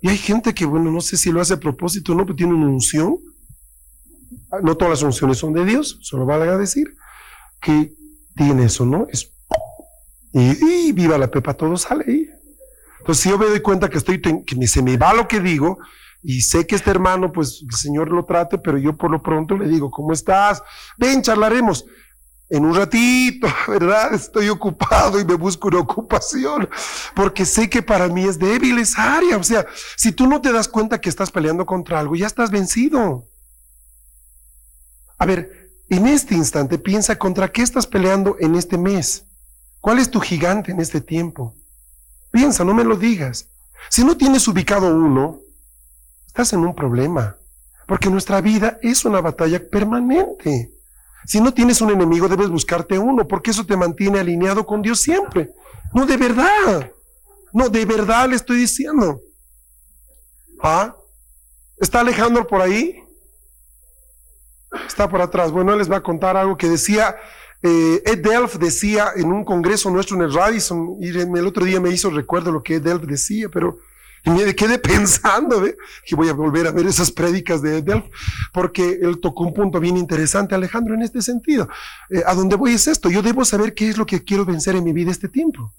Y 0.02 0.10
hay 0.10 0.18
gente 0.18 0.54
que, 0.54 0.66
bueno, 0.66 0.92
no 0.92 1.00
sé 1.00 1.16
si 1.16 1.32
lo 1.32 1.42
hace 1.42 1.54
a 1.54 1.60
propósito 1.60 2.14
no, 2.14 2.26
pero 2.26 2.36
tiene 2.36 2.54
una 2.54 2.68
unción. 2.68 3.18
Ah, 4.52 4.60
no 4.62 4.76
todas 4.76 4.92
las 4.92 5.04
unciones 5.04 5.38
son 5.38 5.54
de 5.54 5.64
Dios, 5.66 6.00
solo 6.02 6.26
valga 6.26 6.54
a 6.54 6.58
decir 6.58 6.96
que 7.62 7.94
tiene 8.36 8.66
eso, 8.66 8.86
¿no? 8.86 9.08
Es, 9.10 9.32
y, 10.34 10.92
viva 10.92 11.18
la 11.18 11.30
pepa, 11.30 11.54
todo 11.54 11.78
sale 11.78 12.04
ahí. 12.08 12.30
Entonces, 13.00 13.24
si 13.24 13.30
yo 13.30 13.38
me 13.38 13.46
doy 13.46 13.62
cuenta 13.62 13.90
que 13.90 13.98
estoy, 13.98 14.20
que 14.20 14.68
se 14.68 14.82
me 14.82 14.98
va 14.98 15.14
lo 15.14 15.28
que 15.28 15.40
digo, 15.40 15.78
y 16.24 16.42
sé 16.42 16.66
que 16.66 16.76
este 16.76 16.90
hermano, 16.90 17.32
pues 17.34 17.64
el 17.70 17.76
Señor 17.76 18.10
lo 18.10 18.26
trate, 18.26 18.58
pero 18.58 18.78
yo 18.78 18.96
por 18.96 19.12
lo 19.12 19.22
pronto 19.22 19.58
le 19.58 19.68
digo, 19.68 19.92
¿cómo 19.92 20.14
estás? 20.14 20.64
Ven, 20.98 21.22
charlaremos 21.22 21.86
en 22.50 22.66
un 22.66 22.74
ratito, 22.74 23.48
¿verdad? 23.68 24.14
Estoy 24.14 24.48
ocupado 24.48 25.20
y 25.20 25.26
me 25.26 25.34
busco 25.34 25.68
una 25.68 25.80
ocupación, 25.80 26.70
porque 27.14 27.46
sé 27.46 27.70
que 27.70 27.82
para 27.82 28.08
mí 28.08 28.24
es 28.24 28.40
débil 28.40 28.80
esa 28.80 29.16
área. 29.18 29.38
O 29.38 29.44
sea, 29.44 29.66
si 29.98 30.14
tú 30.14 30.28
no 30.28 30.40
te 30.40 30.54
das 30.54 30.68
cuenta 30.68 31.02
que 31.02 31.10
estás 31.10 31.30
peleando 31.30 31.66
contra 31.66 32.00
algo, 32.00 32.16
ya 32.16 32.28
estás 32.28 32.52
vencido. 32.52 33.28
A 35.18 35.26
ver, 35.26 35.72
en 35.90 36.08
este 36.08 36.36
instante 36.36 36.78
piensa 36.78 37.18
contra 37.18 37.52
qué 37.52 37.62
estás 37.62 37.86
peleando 37.86 38.38
en 38.40 38.56
este 38.56 38.78
mes. 38.78 39.26
¿Cuál 39.82 40.00
es 40.00 40.10
tu 40.10 40.22
gigante 40.22 40.72
en 40.72 40.80
este 40.80 41.02
tiempo? 41.02 41.56
Piensa, 42.32 42.64
no 42.64 42.74
me 42.74 42.86
lo 42.86 42.96
digas. 42.96 43.50
Si 43.90 44.06
no 44.06 44.16
tienes 44.16 44.48
ubicado 44.48 44.96
uno, 44.96 45.42
estás 46.34 46.52
en 46.54 46.62
un 46.62 46.74
problema, 46.74 47.38
porque 47.88 48.10
nuestra 48.10 48.42
vida 48.42 48.80
es 48.82 49.06
una 49.06 49.22
batalla 49.22 49.62
permanente. 49.70 50.74
Si 51.28 51.40
no 51.40 51.54
tienes 51.54 51.80
un 51.80 51.92
enemigo, 51.92 52.28
debes 52.28 52.50
buscarte 52.50 52.98
uno, 52.98 53.28
porque 53.28 53.52
eso 53.52 53.64
te 53.64 53.78
mantiene 53.78 54.20
alineado 54.20 54.66
con 54.66 54.82
Dios 54.82 55.00
siempre. 55.00 55.52
No, 55.94 56.08
de 56.08 56.18
verdad. 56.18 56.92
No, 57.54 57.70
de 57.70 57.86
verdad 57.86 58.28
le 58.28 58.36
estoy 58.36 58.58
diciendo. 58.58 59.22
¿Ah? 60.60 60.96
¿Está 61.78 62.00
Alejandro 62.00 62.48
por 62.48 62.62
ahí? 62.62 63.00
Está 64.88 65.08
por 65.08 65.22
atrás. 65.22 65.52
Bueno, 65.52 65.76
les 65.76 65.90
va 65.90 65.98
a 65.98 66.04
contar 66.04 66.36
algo 66.36 66.58
que 66.58 66.68
decía, 66.68 67.16
eh, 67.62 68.02
Ed 68.08 68.24
Delf 68.24 68.56
decía 68.56 69.12
en 69.16 69.32
un 69.32 69.46
congreso 69.46 69.92
nuestro 69.92 70.16
en 70.16 70.24
el 70.24 70.34
Radisson, 70.34 70.98
y 71.00 71.10
el 71.10 71.46
otro 71.46 71.64
día 71.64 71.80
me 71.80 71.92
hizo 71.92 72.10
recuerdo 72.10 72.52
lo 72.52 72.64
que 72.64 72.78
Ed 72.78 72.82
Delf 72.82 73.04
decía, 73.04 73.50
pero 73.50 73.78
y 74.26 74.30
me 74.30 74.56
quedé 74.56 74.80
pensando 74.80 75.62
¿ve? 75.62 75.76
que 76.06 76.16
voy 76.16 76.30
a 76.30 76.34
volver 76.34 76.68
a 76.68 76.72
ver 76.72 76.86
esas 76.86 77.12
prédicas 77.12 77.62
de 77.62 77.82
Delf, 77.82 78.06
porque 78.54 79.00
él 79.02 79.20
tocó 79.20 79.44
un 79.44 79.54
punto 79.54 79.80
bien 79.80 79.98
interesante, 79.98 80.56
Alejandro, 80.56 80.94
en 80.94 81.02
este 81.02 81.22
sentido. 81.22 81.68
Eh, 82.10 82.24
¿A 82.26 82.34
dónde 82.34 82.56
voy 82.56 82.74
es 82.74 82.88
esto? 82.88 83.10
Yo 83.10 83.22
debo 83.22 83.44
saber 83.44 83.74
qué 83.74 83.90
es 83.90 83.98
lo 83.98 84.06
que 84.06 84.24
quiero 84.24 84.46
vencer 84.46 84.76
en 84.76 84.84
mi 84.84 84.94
vida 84.94 85.12
este 85.12 85.28
tiempo. 85.28 85.74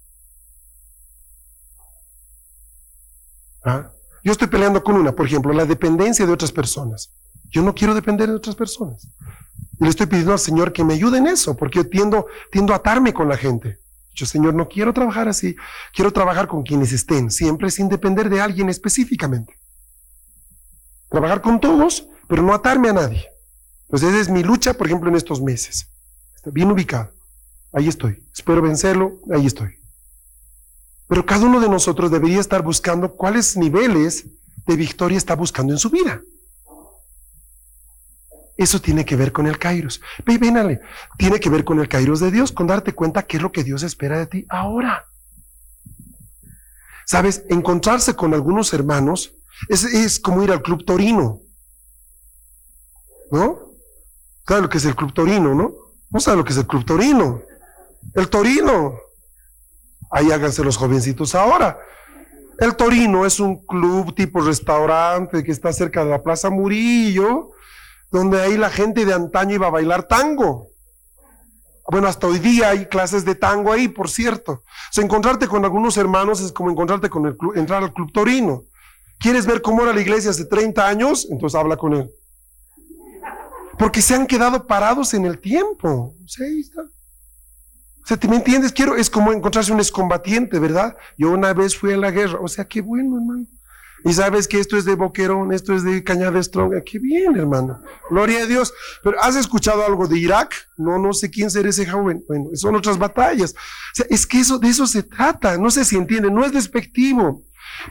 ¿Ah? 3.64 3.90
Yo 4.22 4.32
estoy 4.32 4.48
peleando 4.48 4.82
con 4.82 4.96
una, 4.96 5.12
por 5.12 5.26
ejemplo, 5.26 5.52
la 5.52 5.64
dependencia 5.64 6.26
de 6.26 6.32
otras 6.32 6.52
personas. 6.52 7.10
Yo 7.50 7.62
no 7.62 7.74
quiero 7.74 7.94
depender 7.94 8.28
de 8.28 8.34
otras 8.34 8.56
personas. 8.56 9.06
Y 9.80 9.84
le 9.84 9.90
estoy 9.90 10.06
pidiendo 10.06 10.32
al 10.32 10.38
Señor 10.38 10.72
que 10.72 10.84
me 10.84 10.94
ayude 10.94 11.18
en 11.18 11.26
eso, 11.26 11.56
porque 11.56 11.78
yo 11.78 11.88
tiendo, 11.88 12.26
tiendo 12.52 12.72
a 12.74 12.76
atarme 12.76 13.14
con 13.14 13.28
la 13.28 13.36
gente. 13.36 13.83
Yo, 14.14 14.26
Señor, 14.26 14.54
no 14.54 14.68
quiero 14.68 14.92
trabajar 14.92 15.28
así. 15.28 15.56
Quiero 15.92 16.12
trabajar 16.12 16.46
con 16.46 16.62
quienes 16.62 16.92
estén, 16.92 17.30
siempre 17.30 17.70
sin 17.70 17.88
depender 17.88 18.30
de 18.30 18.40
alguien 18.40 18.68
específicamente. 18.68 19.54
Trabajar 21.10 21.40
con 21.40 21.60
todos, 21.60 22.08
pero 22.28 22.42
no 22.42 22.54
atarme 22.54 22.90
a 22.90 22.92
nadie. 22.92 23.28
Entonces, 23.82 24.10
esa 24.10 24.20
es 24.20 24.28
mi 24.28 24.42
lucha, 24.42 24.74
por 24.74 24.86
ejemplo, 24.86 25.10
en 25.10 25.16
estos 25.16 25.40
meses. 25.42 25.88
Está 26.34 26.50
bien 26.50 26.70
ubicado. 26.70 27.12
Ahí 27.72 27.88
estoy. 27.88 28.24
Espero 28.32 28.62
vencerlo. 28.62 29.18
Ahí 29.32 29.46
estoy. 29.46 29.74
Pero 31.08 31.26
cada 31.26 31.46
uno 31.46 31.60
de 31.60 31.68
nosotros 31.68 32.10
debería 32.10 32.40
estar 32.40 32.62
buscando 32.62 33.14
cuáles 33.14 33.56
niveles 33.56 34.26
de 34.66 34.76
victoria 34.76 35.18
está 35.18 35.34
buscando 35.34 35.72
en 35.72 35.78
su 35.78 35.90
vida. 35.90 36.22
Eso 38.56 38.80
tiene 38.80 39.04
que 39.04 39.16
ver 39.16 39.32
con 39.32 39.46
el 39.46 39.58
Kairos. 39.58 40.00
Tiene 41.18 41.40
que 41.40 41.50
ver 41.50 41.64
con 41.64 41.80
el 41.80 41.88
Kairos 41.88 42.20
de 42.20 42.30
Dios, 42.30 42.52
con 42.52 42.66
darte 42.66 42.92
cuenta 42.92 43.24
qué 43.24 43.38
es 43.38 43.42
lo 43.42 43.52
que 43.52 43.64
Dios 43.64 43.82
espera 43.82 44.18
de 44.18 44.26
ti 44.26 44.46
ahora. 44.48 45.06
Sabes, 47.06 47.44
encontrarse 47.48 48.14
con 48.14 48.32
algunos 48.32 48.72
hermanos 48.72 49.34
es, 49.68 49.84
es 49.84 50.20
como 50.20 50.42
ir 50.42 50.50
al 50.52 50.62
Club 50.62 50.84
Torino. 50.84 51.40
¿No? 53.30 53.58
¿Sabes 54.46 54.62
lo 54.62 54.68
que 54.68 54.78
es 54.78 54.84
el 54.84 54.94
Club 54.94 55.12
Torino, 55.12 55.54
no? 55.54 55.72
No 56.10 56.20
sabes 56.20 56.38
lo 56.38 56.44
que 56.44 56.52
es 56.52 56.58
el 56.58 56.66
Club 56.66 56.84
Torino. 56.84 57.42
El 58.14 58.28
Torino. 58.28 58.94
Ahí 60.10 60.30
háganse 60.30 60.62
los 60.62 60.76
jovencitos 60.76 61.34
ahora. 61.34 61.78
El 62.58 62.76
Torino 62.76 63.26
es 63.26 63.40
un 63.40 63.66
club 63.66 64.14
tipo 64.14 64.40
restaurante 64.40 65.42
que 65.42 65.50
está 65.50 65.72
cerca 65.72 66.04
de 66.04 66.10
la 66.10 66.22
Plaza 66.22 66.50
Murillo, 66.50 67.50
donde 68.14 68.40
ahí 68.40 68.56
la 68.56 68.70
gente 68.70 69.04
de 69.04 69.12
antaño 69.12 69.56
iba 69.56 69.66
a 69.66 69.70
bailar 69.70 70.04
tango. 70.04 70.68
Bueno, 71.90 72.06
hasta 72.06 72.28
hoy 72.28 72.38
día 72.38 72.70
hay 72.70 72.86
clases 72.86 73.24
de 73.24 73.34
tango 73.34 73.72
ahí, 73.72 73.88
por 73.88 74.08
cierto. 74.08 74.52
O 74.52 74.92
sea, 74.92 75.02
encontrarte 75.02 75.48
con 75.48 75.64
algunos 75.64 75.96
hermanos 75.96 76.40
es 76.40 76.52
como 76.52 76.70
encontrarte 76.70 77.10
con 77.10 77.26
el 77.26 77.36
club, 77.36 77.56
entrar 77.56 77.82
al 77.82 77.92
club 77.92 78.12
torino. 78.12 78.62
¿Quieres 79.18 79.46
ver 79.46 79.62
cómo 79.62 79.82
era 79.82 79.92
la 79.92 80.00
iglesia 80.00 80.30
hace 80.30 80.44
30 80.44 80.86
años? 80.86 81.26
Entonces 81.28 81.58
habla 81.58 81.76
con 81.76 81.92
él. 81.92 82.10
Porque 83.80 84.00
se 84.00 84.14
han 84.14 84.28
quedado 84.28 84.64
parados 84.64 85.12
en 85.12 85.24
el 85.24 85.40
tiempo. 85.40 86.14
Ahí 86.40 86.60
está. 86.60 86.82
O 86.82 88.06
sea, 88.06 88.16
¿te 88.16 88.28
me 88.28 88.36
entiendes? 88.36 88.70
Quiero, 88.70 88.94
es 88.94 89.10
como 89.10 89.32
encontrarse 89.32 89.72
un 89.72 89.80
excombatiente, 89.80 90.60
¿verdad? 90.60 90.96
Yo 91.18 91.32
una 91.32 91.52
vez 91.52 91.76
fui 91.76 91.92
a 91.92 91.96
la 91.96 92.12
guerra. 92.12 92.38
O 92.40 92.46
sea, 92.46 92.64
qué 92.64 92.80
bueno, 92.80 93.16
hermano. 93.16 93.46
Y 94.04 94.12
sabes 94.12 94.46
que 94.46 94.60
esto 94.60 94.76
es 94.76 94.84
de 94.84 94.96
Boquerón, 94.96 95.52
esto 95.52 95.72
es 95.72 95.82
de 95.82 96.04
Cañada 96.04 96.42
Strong. 96.42 96.82
Qué 96.84 96.98
bien, 96.98 97.36
hermano. 97.36 97.80
Gloria 98.10 98.42
a 98.42 98.46
Dios. 98.46 98.72
Pero 99.02 99.18
¿has 99.22 99.34
escuchado 99.34 99.84
algo 99.84 100.06
de 100.06 100.18
Irak? 100.18 100.54
No, 100.76 100.98
no 100.98 101.14
sé 101.14 101.30
quién 101.30 101.50
será 101.50 101.70
ese 101.70 101.86
joven. 101.86 102.22
Bueno, 102.28 102.50
son 102.52 102.76
otras 102.76 102.98
batallas. 102.98 103.52
O 103.54 103.94
sea, 103.94 104.06
es 104.10 104.26
que 104.26 104.40
eso, 104.40 104.58
de 104.58 104.68
eso 104.68 104.86
se 104.86 105.04
trata. 105.04 105.56
No 105.56 105.70
sé 105.70 105.86
si 105.86 105.96
entienden, 105.96 106.34
no 106.34 106.44
es 106.44 106.52
despectivo. 106.52 107.42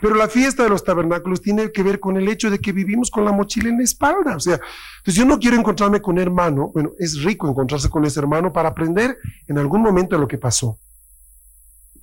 Pero 0.01 0.13
la 0.13 0.27
fiesta 0.27 0.63
de 0.63 0.69
los 0.69 0.83
tabernáculos 0.83 1.41
tiene 1.41 1.71
que 1.71 1.81
ver 1.81 1.99
con 1.99 2.15
el 2.15 2.27
hecho 2.27 2.51
de 2.51 2.59
que 2.59 2.71
vivimos 2.71 3.09
con 3.09 3.25
la 3.25 3.31
mochila 3.31 3.69
en 3.69 3.77
la 3.77 3.83
espalda. 3.83 4.35
O 4.35 4.39
sea, 4.39 4.59
entonces 4.99 5.15
yo 5.15 5.25
no 5.25 5.39
quiero 5.39 5.57
encontrarme 5.57 5.99
con 5.99 6.19
hermano. 6.19 6.69
Bueno, 6.73 6.91
es 6.99 7.23
rico 7.23 7.49
encontrarse 7.49 7.89
con 7.89 8.05
ese 8.05 8.19
hermano 8.19 8.53
para 8.53 8.69
aprender 8.69 9.17
en 9.47 9.57
algún 9.57 9.81
momento 9.81 10.15
lo 10.19 10.27
que 10.27 10.37
pasó 10.37 10.77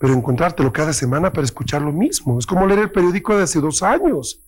pero 0.00 0.14
encontrártelo 0.14 0.72
cada 0.72 0.94
semana 0.94 1.30
para 1.30 1.44
escuchar 1.44 1.82
lo 1.82 1.92
mismo. 1.92 2.38
Es 2.38 2.46
como 2.46 2.66
leer 2.66 2.80
el 2.80 2.90
periódico 2.90 3.36
de 3.36 3.42
hace 3.42 3.60
dos 3.60 3.82
años. 3.82 4.40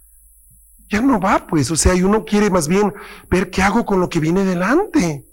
ya 0.89 1.03
no 1.03 1.21
va, 1.21 1.47
pues, 1.47 1.71
o 1.71 1.77
sea, 1.77 1.95
y 1.95 2.03
uno 2.03 2.25
quiere 2.25 2.49
más 2.49 2.69
bien 2.69 2.93
ver 3.31 3.51
qué 3.51 3.63
hago 3.63 3.85
con 3.85 4.01
lo 4.01 4.09
que 4.09 4.19
viene 4.19 4.47
delante. 4.47 5.27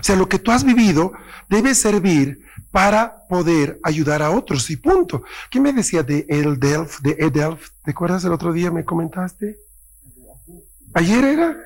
O 0.00 0.02
sea, 0.02 0.16
lo 0.16 0.28
que 0.28 0.40
tú 0.40 0.50
has 0.50 0.64
vivido 0.64 1.12
debe 1.48 1.72
servir 1.74 2.44
para 2.72 3.28
poder 3.28 3.78
ayudar 3.84 4.22
a 4.22 4.30
otros 4.30 4.68
y 4.70 4.76
punto. 4.76 5.22
¿Qué 5.48 5.60
me 5.60 5.72
decía 5.72 6.02
de 6.02 6.26
El 6.28 6.58
Delf, 6.58 7.00
de 7.00 7.12
Edelf? 7.20 7.68
¿Te 7.84 7.92
acuerdas 7.92 8.24
el 8.24 8.32
otro 8.32 8.52
día 8.52 8.72
me 8.72 8.84
comentaste? 8.84 9.56
¿Ayer 10.94 11.24
era? 11.24 11.56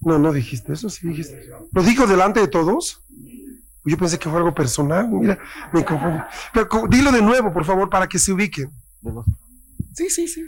No, 0.00 0.18
no 0.18 0.32
dijiste 0.32 0.72
eso, 0.72 0.88
sí 0.88 1.08
dijiste. 1.08 1.50
¿Lo 1.72 1.82
dijo 1.82 2.06
delante 2.06 2.40
de 2.40 2.48
todos? 2.48 3.04
Yo 3.84 3.98
pensé 3.98 4.18
que 4.18 4.28
fue 4.28 4.38
algo 4.38 4.54
personal, 4.54 5.08
mira, 5.08 5.38
me 5.72 5.84
confundo. 5.84 6.24
Pero 6.52 6.68
dilo 6.88 7.12
de 7.12 7.20
nuevo, 7.20 7.52
por 7.52 7.64
favor, 7.64 7.90
para 7.90 8.08
que 8.08 8.18
se 8.18 8.32
ubiquen. 8.32 8.70
Sí, 9.94 10.08
sí, 10.08 10.26
sí. 10.26 10.42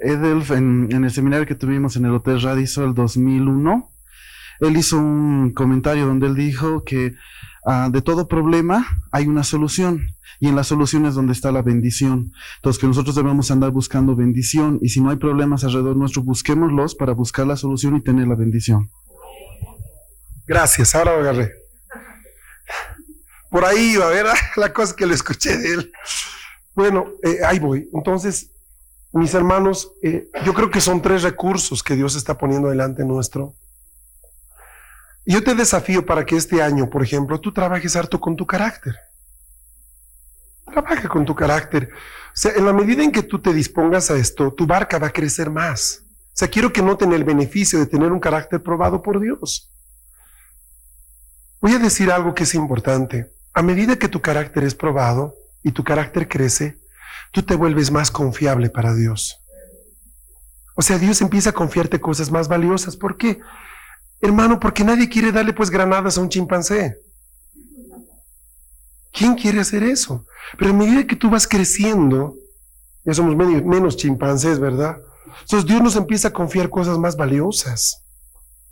Edelf, 0.00 0.50
en, 0.50 0.88
en 0.90 1.04
el 1.04 1.10
seminario 1.10 1.46
que 1.46 1.54
tuvimos 1.54 1.96
en 1.96 2.06
el 2.06 2.12
Hotel 2.12 2.40
Radiso 2.40 2.84
el 2.84 2.94
2001, 2.94 3.90
él 4.60 4.76
hizo 4.76 4.98
un 4.98 5.52
comentario 5.52 6.06
donde 6.06 6.26
él 6.26 6.34
dijo 6.34 6.82
que 6.84 7.14
ah, 7.64 7.88
de 7.92 8.02
todo 8.02 8.26
problema 8.26 8.86
hay 9.12 9.26
una 9.26 9.44
solución 9.44 10.00
y 10.40 10.48
en 10.48 10.56
la 10.56 10.64
solución 10.64 11.06
es 11.06 11.14
donde 11.14 11.32
está 11.32 11.52
la 11.52 11.62
bendición. 11.62 12.32
Entonces 12.56 12.80
que 12.80 12.86
nosotros 12.86 13.14
debemos 13.14 13.50
andar 13.50 13.70
buscando 13.70 14.16
bendición 14.16 14.78
y 14.82 14.88
si 14.88 15.00
no 15.00 15.10
hay 15.10 15.16
problemas 15.16 15.64
alrededor 15.64 15.96
nuestro, 15.96 16.22
busquémoslos 16.22 16.94
para 16.94 17.12
buscar 17.12 17.46
la 17.46 17.56
solución 17.56 17.96
y 17.96 18.02
tener 18.02 18.26
la 18.28 18.34
bendición. 18.34 18.90
Gracias, 20.46 20.94
ahora 20.94 21.14
lo 21.14 21.20
agarré. 21.20 21.52
Por 23.50 23.64
ahí 23.64 23.92
iba, 23.92 24.06
ver 24.08 24.26
La 24.56 24.72
cosa 24.72 24.94
que 24.94 25.06
le 25.06 25.14
escuché 25.14 25.56
de 25.56 25.74
él. 25.74 25.92
Bueno, 26.74 27.06
eh, 27.22 27.38
ahí 27.44 27.58
voy. 27.58 27.88
Entonces, 27.92 28.50
mis 29.12 29.34
hermanos, 29.34 29.92
eh, 30.02 30.28
yo 30.44 30.54
creo 30.54 30.70
que 30.70 30.80
son 30.80 31.02
tres 31.02 31.22
recursos 31.22 31.82
que 31.82 31.96
Dios 31.96 32.14
está 32.14 32.36
poniendo 32.36 32.68
delante 32.68 33.04
nuestro 33.04 33.54
yo 35.30 35.44
te 35.44 35.54
desafío 35.54 36.06
para 36.06 36.24
que 36.24 36.36
este 36.36 36.62
año, 36.62 36.88
por 36.88 37.02
ejemplo, 37.02 37.38
tú 37.38 37.52
trabajes 37.52 37.94
harto 37.96 38.18
con 38.18 38.34
tu 38.34 38.46
carácter. 38.46 38.96
Trabaja 40.64 41.06
con 41.06 41.26
tu 41.26 41.34
carácter. 41.34 41.90
O 41.92 42.32
sea, 42.32 42.52
en 42.52 42.64
la 42.64 42.72
medida 42.72 43.04
en 43.04 43.12
que 43.12 43.22
tú 43.22 43.38
te 43.38 43.52
dispongas 43.52 44.10
a 44.10 44.16
esto, 44.16 44.50
tu 44.54 44.66
barca 44.66 44.98
va 44.98 45.08
a 45.08 45.12
crecer 45.12 45.50
más. 45.50 46.02
O 46.28 46.30
sea, 46.32 46.48
quiero 46.48 46.72
que 46.72 46.80
noten 46.80 47.12
el 47.12 47.24
beneficio 47.24 47.78
de 47.78 47.84
tener 47.84 48.10
un 48.10 48.20
carácter 48.20 48.62
probado 48.62 49.02
por 49.02 49.20
Dios. 49.20 49.70
Voy 51.60 51.74
a 51.74 51.78
decir 51.78 52.10
algo 52.10 52.34
que 52.34 52.44
es 52.44 52.54
importante. 52.54 53.30
A 53.58 53.62
medida 53.62 53.96
que 53.96 54.06
tu 54.06 54.20
carácter 54.20 54.62
es 54.62 54.76
probado 54.76 55.34
y 55.64 55.72
tu 55.72 55.82
carácter 55.82 56.28
crece, 56.28 56.78
tú 57.32 57.42
te 57.42 57.56
vuelves 57.56 57.90
más 57.90 58.08
confiable 58.08 58.70
para 58.70 58.94
Dios. 58.94 59.40
O 60.76 60.82
sea, 60.82 60.96
Dios 60.96 61.20
empieza 61.22 61.50
a 61.50 61.54
confiarte 61.54 62.00
cosas 62.00 62.30
más 62.30 62.46
valiosas. 62.46 62.96
¿Por 62.96 63.16
qué? 63.16 63.40
Hermano, 64.20 64.60
porque 64.60 64.84
nadie 64.84 65.08
quiere 65.08 65.32
darle 65.32 65.52
pues 65.54 65.70
granadas 65.70 66.16
a 66.16 66.20
un 66.20 66.28
chimpancé. 66.28 67.00
¿Quién 69.12 69.34
quiere 69.34 69.58
hacer 69.58 69.82
eso? 69.82 70.24
Pero 70.56 70.70
a 70.70 70.74
medida 70.74 71.04
que 71.04 71.16
tú 71.16 71.28
vas 71.28 71.48
creciendo, 71.48 72.36
ya 73.04 73.12
somos 73.12 73.34
menos, 73.34 73.96
chimpancés, 73.96 74.60
¿verdad? 74.60 74.98
Entonces 75.40 75.68
Dios 75.68 75.82
nos 75.82 75.96
empieza 75.96 76.28
a 76.28 76.32
confiar 76.32 76.70
cosas 76.70 76.96
más 76.96 77.16
valiosas. 77.16 78.04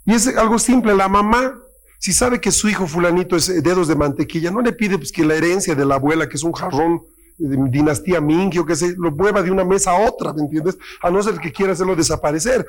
Y 0.04 0.14
es 0.14 0.28
algo 0.28 0.60
simple, 0.60 0.94
la 0.94 1.08
mamá, 1.08 1.58
si 1.98 2.12
sabe 2.12 2.40
que 2.40 2.52
su 2.52 2.68
hijo 2.68 2.86
fulanito 2.86 3.36
es 3.36 3.62
dedos 3.62 3.88
de 3.88 3.96
mantequilla, 3.96 4.50
no 4.50 4.60
le 4.60 4.72
pide 4.72 4.98
pues, 4.98 5.12
que 5.12 5.24
la 5.24 5.34
herencia 5.34 5.74
de 5.74 5.84
la 5.84 5.96
abuela, 5.96 6.28
que 6.28 6.36
es 6.36 6.42
un 6.42 6.52
jarrón 6.52 7.02
de 7.38 7.56
dinastía 7.70 8.20
Ming, 8.20 8.58
o 8.58 8.64
que 8.64 8.76
se 8.76 8.94
lo 8.96 9.10
mueva 9.10 9.42
de 9.42 9.50
una 9.50 9.64
mesa 9.64 9.90
a 9.90 10.08
otra, 10.08 10.32
¿me 10.32 10.42
entiendes? 10.42 10.78
A 11.02 11.10
no 11.10 11.22
ser 11.22 11.38
que 11.38 11.52
quiera 11.52 11.72
hacerlo 11.72 11.94
desaparecer. 11.94 12.66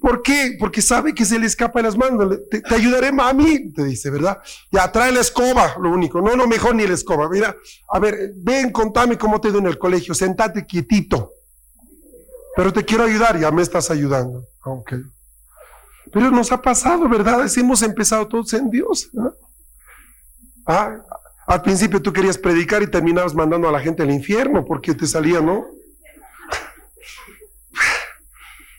¿Por 0.00 0.22
qué? 0.22 0.56
Porque 0.58 0.80
sabe 0.80 1.14
que 1.14 1.26
se 1.26 1.38
le 1.38 1.46
escapa 1.46 1.80
de 1.80 1.82
las 1.84 1.96
manos. 1.96 2.38
Te, 2.50 2.62
ayudaré, 2.74 3.12
mami, 3.12 3.70
te 3.72 3.84
dice, 3.84 4.08
¿verdad? 4.08 4.38
Ya, 4.70 4.90
trae 4.90 5.12
la 5.12 5.20
escoba, 5.20 5.76
lo 5.78 5.90
único. 5.90 6.22
No, 6.22 6.34
no, 6.36 6.46
mejor 6.46 6.74
ni 6.74 6.86
la 6.86 6.94
escoba. 6.94 7.28
Mira, 7.28 7.54
a 7.92 7.98
ver, 7.98 8.32
ven, 8.36 8.72
contame 8.72 9.18
cómo 9.18 9.40
te 9.40 9.48
ido 9.48 9.58
en 9.58 9.66
el 9.66 9.78
colegio. 9.78 10.14
Sentate 10.14 10.64
quietito. 10.64 11.32
Pero 12.56 12.72
te 12.72 12.84
quiero 12.84 13.04
ayudar, 13.04 13.38
ya 13.38 13.50
me 13.50 13.62
estás 13.62 13.90
ayudando. 13.90 14.44
Ok. 14.64 14.94
Pero 16.12 16.30
nos 16.30 16.50
ha 16.52 16.60
pasado, 16.60 17.08
¿verdad? 17.08 17.46
Hemos 17.56 17.82
empezado 17.82 18.26
todos 18.26 18.52
en 18.54 18.70
Dios. 18.70 19.10
Ah, 20.66 20.98
al 21.46 21.62
principio 21.62 22.00
tú 22.00 22.12
querías 22.12 22.38
predicar 22.38 22.82
y 22.82 22.86
terminabas 22.86 23.34
mandando 23.34 23.68
a 23.68 23.72
la 23.72 23.80
gente 23.80 24.02
al 24.02 24.10
infierno 24.10 24.64
porque 24.64 24.94
te 24.94 25.06
salía, 25.06 25.40
¿no? 25.40 25.66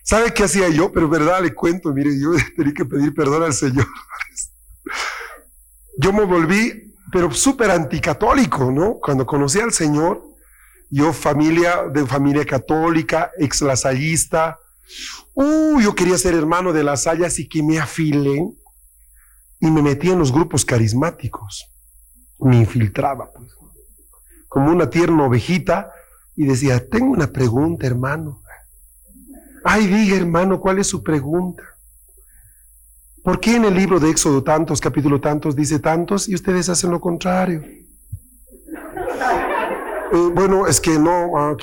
¿Sabe 0.03 0.33
qué 0.33 0.43
hacía 0.43 0.67
yo? 0.69 0.91
Pero 0.91 1.07
verdad, 1.07 1.41
le 1.41 1.53
cuento, 1.53 1.93
mire, 1.93 2.11
yo 2.19 2.31
tenía 2.55 2.73
que 2.73 2.85
pedir 2.85 3.13
perdón 3.13 3.43
al 3.43 3.53
Señor. 3.53 3.87
Yo 5.97 6.11
me 6.11 6.25
volví, 6.25 6.93
pero 7.11 7.31
súper 7.31 7.71
anticatólico, 7.71 8.71
¿no? 8.71 8.95
Cuando 8.95 9.25
conocí 9.25 9.59
al 9.59 9.71
Señor, 9.71 10.21
yo 10.89 11.13
familia, 11.13 11.83
de 11.83 12.05
familia 12.05 12.45
católica, 12.45 13.31
ex 13.37 13.61
lasallista, 13.61 14.57
uh, 15.33 15.79
yo 15.79 15.95
quería 15.95 16.17
ser 16.17 16.33
hermano 16.35 16.73
de 16.73 16.83
las 16.83 17.03
sayas 17.03 17.39
y 17.39 17.47
que 17.47 17.63
me 17.63 17.79
afilé 17.79 18.45
y 19.59 19.71
me 19.71 19.81
metí 19.81 20.09
en 20.09 20.19
los 20.19 20.31
grupos 20.31 20.65
carismáticos. 20.65 21.65
Me 22.39 22.57
infiltraba, 22.57 23.31
pues, 23.31 23.51
como 24.47 24.71
una 24.71 24.89
tierna 24.89 25.25
ovejita 25.25 25.91
y 26.35 26.45
decía, 26.45 26.87
tengo 26.89 27.11
una 27.11 27.27
pregunta, 27.27 27.85
hermano. 27.85 28.41
Ay, 29.63 29.87
diga 29.87 30.17
hermano, 30.17 30.59
¿cuál 30.59 30.79
es 30.79 30.87
su 30.87 31.03
pregunta? 31.03 31.63
¿Por 33.23 33.39
qué 33.39 33.55
en 33.55 33.65
el 33.65 33.75
libro 33.75 33.99
de 33.99 34.09
Éxodo 34.09 34.43
tantos, 34.43 34.81
capítulo 34.81 35.21
tantos, 35.21 35.55
dice 35.55 35.77
tantos 35.77 36.27
y 36.27 36.33
ustedes 36.33 36.69
hacen 36.69 36.89
lo 36.89 36.99
contrario? 36.99 37.61
Eh, 40.11 40.31
bueno, 40.33 40.65
es 40.65 40.81
que 40.81 40.97
no. 40.97 41.37
Ah, 41.37 41.55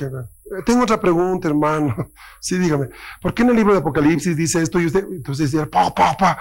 Tengo 0.65 0.83
otra 0.83 1.01
pregunta, 1.01 1.49
hermano. 1.49 1.95
Sí, 2.41 2.57
dígame. 2.57 2.89
¿Por 3.21 3.35
qué 3.35 3.43
en 3.43 3.51
el 3.51 3.57
libro 3.57 3.73
de 3.73 3.81
Apocalipsis 3.81 4.37
dice 4.37 4.63
esto 4.63 4.81
y 4.81 4.87
usted? 4.87 5.05
Entonces 5.11 5.51
decía, 5.51 5.67
pa, 5.67 5.93
pa, 5.93 6.17
pa. 6.17 6.39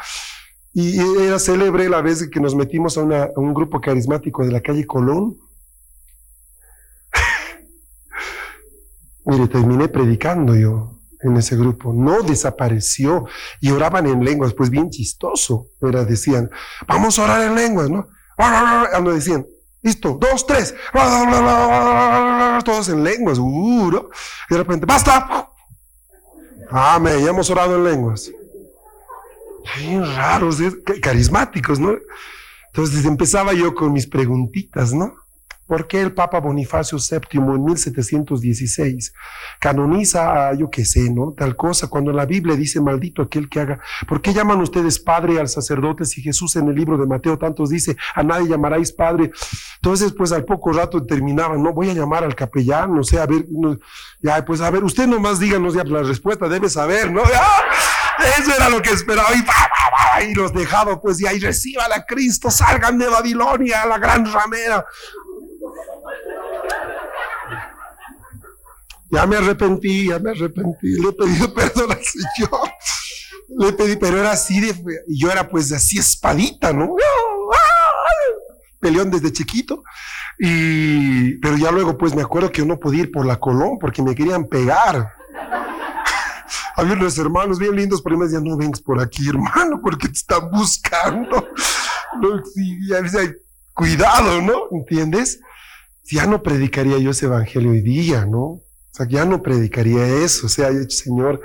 Y 0.72 1.00
era 1.20 1.40
célebre 1.40 1.90
la 1.90 2.02
vez 2.02 2.30
que 2.30 2.40
nos 2.40 2.54
metimos 2.54 3.00
a, 3.00 3.32
un 3.36 3.54
grupo 3.56 3.82
carismático 3.82 4.46
de 4.46 4.52
la 4.52 4.62
calle 4.62 4.86
Colón. 4.86 5.38
Mire, 9.26 9.48
terminé 9.48 9.88
predicando 9.88 10.56
yo 10.56 11.00
en 11.22 11.36
ese 11.36 11.58
grupo, 11.58 11.94
no 11.94 12.22
desapareció 12.22 13.26
y 13.60 13.72
oraban 13.72 14.06
en 14.06 14.24
lenguas, 14.24 14.54
pues 14.54 14.70
bien 14.70 14.92
chistoso, 14.92 15.70
decían, 15.82 16.52
vamos 16.88 17.18
a 17.18 17.24
orar 17.24 17.42
en 17.42 17.56
lenguas, 17.56 17.90
¿no? 17.90 18.08
Decían, 19.12 19.48
listo, 19.88 20.18
dos, 20.20 20.46
tres, 20.46 20.76
todos 22.64 22.90
en 22.90 23.04
lenguas, 23.04 23.40
uh, 23.40 24.10
y 24.50 24.54
de 24.54 24.58
repente, 24.58 24.86
basta, 24.86 25.50
amén, 26.70 27.24
ya 27.24 27.30
hemos 27.30 27.50
orado 27.50 27.78
en 27.78 27.84
lenguas. 27.86 28.30
Bien 29.78 30.06
raros, 30.16 30.58
carismáticos, 31.02 31.80
¿no? 31.80 31.96
Entonces 32.68 33.06
empezaba 33.06 33.54
yo 33.54 33.74
con 33.74 33.94
mis 33.94 34.08
preguntitas, 34.08 34.94
¿no? 34.94 35.14
¿Por 35.68 35.88
qué 35.88 36.02
el 36.02 36.14
Papa 36.14 36.40
Bonifacio 36.40 36.98
VII 36.98 37.40
en 37.40 37.64
1716 37.66 39.14
canoniza 39.60 40.50
a, 40.50 40.54
yo 40.54 40.70
qué 40.70 40.86
sé, 40.86 41.10
¿no? 41.12 41.34
Tal 41.38 41.56
cosa, 41.56 41.88
cuando 41.88 42.12
la 42.14 42.26
Biblia 42.26 42.56
dice 42.56 42.80
maldito 42.80 43.22
aquel 43.22 43.50
que 43.50 43.60
haga. 43.60 43.80
¿Por 44.08 44.22
qué 44.22 44.34
llaman 44.34 44.62
ustedes 44.62 45.00
padre 45.00 45.40
al 45.40 45.50
sacerdote 45.50 46.06
si 46.06 46.22
Jesús 46.22 46.56
en 46.56 46.70
el 46.70 46.76
libro 46.76 46.98
de 46.98 47.06
Mateo 47.06 47.38
tantos 47.38 47.70
dice, 47.70 47.98
a 48.16 48.24
nadie 48.24 48.48
llamaráis 48.48 48.92
padre? 48.94 49.32
Entonces, 49.76 50.14
pues 50.18 50.32
al 50.32 50.46
poco 50.46 50.72
rato 50.72 51.06
terminaban, 51.06 51.62
no, 51.62 51.74
voy 51.74 51.90
a 51.90 51.94
llamar 51.94 52.24
al 52.24 52.36
capellán, 52.36 52.96
no 52.96 53.04
sé, 53.04 53.20
a 53.20 53.26
ver, 53.26 53.46
ya, 54.22 54.44
pues 54.46 54.62
a 54.62 54.70
ver, 54.70 54.84
usted 54.84 55.06
nomás 55.06 55.40
díganos 55.40 55.74
ya 55.74 55.84
la 55.84 56.04
respuesta, 56.04 56.48
debe 56.48 56.70
saber, 56.70 57.12
¿no? 57.12 57.22
Eso 58.38 58.56
era 58.56 58.70
lo 58.70 58.82
que 58.82 58.92
esperaba. 58.92 59.30
Y, 59.34 60.32
y 60.32 60.34
los 60.34 60.54
dejado, 60.54 61.00
pues, 61.02 61.20
y 61.22 61.28
ahí 61.28 61.40
reciban 61.40 61.92
a 61.94 62.04
Cristo, 62.04 62.50
salgan 62.50 62.98
de 62.98 63.08
Babilonia, 63.08 63.86
la 63.86 64.00
gran 64.00 64.32
ramera. 64.32 64.86
Ya 69.10 69.26
me 69.26 69.38
arrepentí, 69.38 70.10
ya 70.10 70.20
me 70.20 70.32
arrepentí, 70.32 70.88
le 71.02 71.10
he 71.10 71.14
pedido 71.14 71.54
perdón 71.56 71.92
al 71.92 72.04
Señor. 72.04 72.70
Le 73.50 73.74
pedí, 73.74 73.96
pero 73.96 74.20
era 74.20 74.32
así 74.32 74.60
de, 74.60 74.76
yo 75.08 75.32
era 75.32 75.48
pues 75.48 75.72
así 75.72 75.98
espadita, 75.98 76.74
¿no? 76.74 76.96
Peleón 78.80 79.10
desde 79.10 79.32
chiquito. 79.32 79.84
Y, 80.38 81.38
pero 81.38 81.58
ya 81.58 81.72
luego 81.72 81.98
pues 81.98 82.14
me 82.14 82.22
acuerdo 82.22 82.52
que 82.52 82.60
yo 82.60 82.66
no 82.66 82.78
podía 82.78 83.04
ir 83.04 83.12
por 83.12 83.26
la 83.26 83.40
Colón 83.40 83.80
porque 83.80 84.04
me 84.04 84.14
querían 84.14 84.46
pegar. 84.48 85.14
Había 86.76 86.94
unos 86.94 87.18
hermanos 87.18 87.58
bien 87.58 87.76
lindos, 87.76 88.02
pero 88.02 88.18
me 88.18 88.26
decían, 88.26 88.44
no 88.44 88.58
vengas 88.58 88.82
por 88.82 89.02
aquí, 89.02 89.28
hermano, 89.28 89.80
porque 89.82 90.10
te 90.10 90.16
están 90.16 90.52
buscando. 90.52 91.48
Cuidado, 93.74 94.42
¿no? 94.42 94.64
¿Entiendes? 94.72 95.40
Ya 96.12 96.26
no 96.26 96.42
predicaría 96.42 96.98
yo 96.98 97.12
ese 97.12 97.26
evangelio 97.26 97.72
hoy 97.72 97.82
día, 97.82 98.26
¿no? 98.26 98.62
sea, 98.98 99.08
ya 99.08 99.26
no 99.26 99.42
predicaría 99.42 100.06
eso. 100.24 100.48
O 100.48 100.50
sea, 100.50 100.70
Señor, 100.90 101.42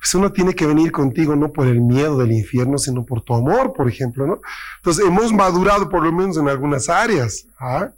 pues 0.00 0.14
uno 0.14 0.32
tiene 0.32 0.54
que 0.54 0.66
venir 0.66 0.92
contigo 0.92 1.36
no 1.36 1.52
por 1.52 1.66
el 1.66 1.80
miedo 1.80 2.18
del 2.18 2.32
infierno, 2.32 2.78
sino 2.78 3.04
por 3.04 3.22
tu 3.22 3.34
amor, 3.34 3.72
por 3.72 3.88
ejemplo, 3.88 4.26
¿no? 4.26 4.40
Entonces, 4.78 5.04
hemos 5.06 5.32
madurado 5.32 5.88
por 5.88 6.04
lo 6.04 6.12
menos 6.12 6.36
en 6.36 6.48
algunas 6.48 6.88
áreas. 6.88 7.46
¿ah? 7.58 7.90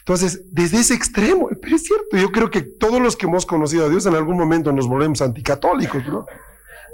Entonces, 0.00 0.42
desde 0.52 0.78
ese 0.78 0.94
extremo, 0.94 1.48
pero 1.60 1.76
es 1.76 1.84
cierto, 1.84 2.16
yo 2.16 2.30
creo 2.30 2.50
que 2.50 2.62
todos 2.62 3.00
los 3.00 3.16
que 3.16 3.26
hemos 3.26 3.44
conocido 3.44 3.86
a 3.86 3.88
Dios 3.88 4.06
en 4.06 4.14
algún 4.14 4.36
momento 4.36 4.72
nos 4.72 4.86
volvemos 4.86 5.20
anticatólicos, 5.20 6.06
¿no? 6.06 6.26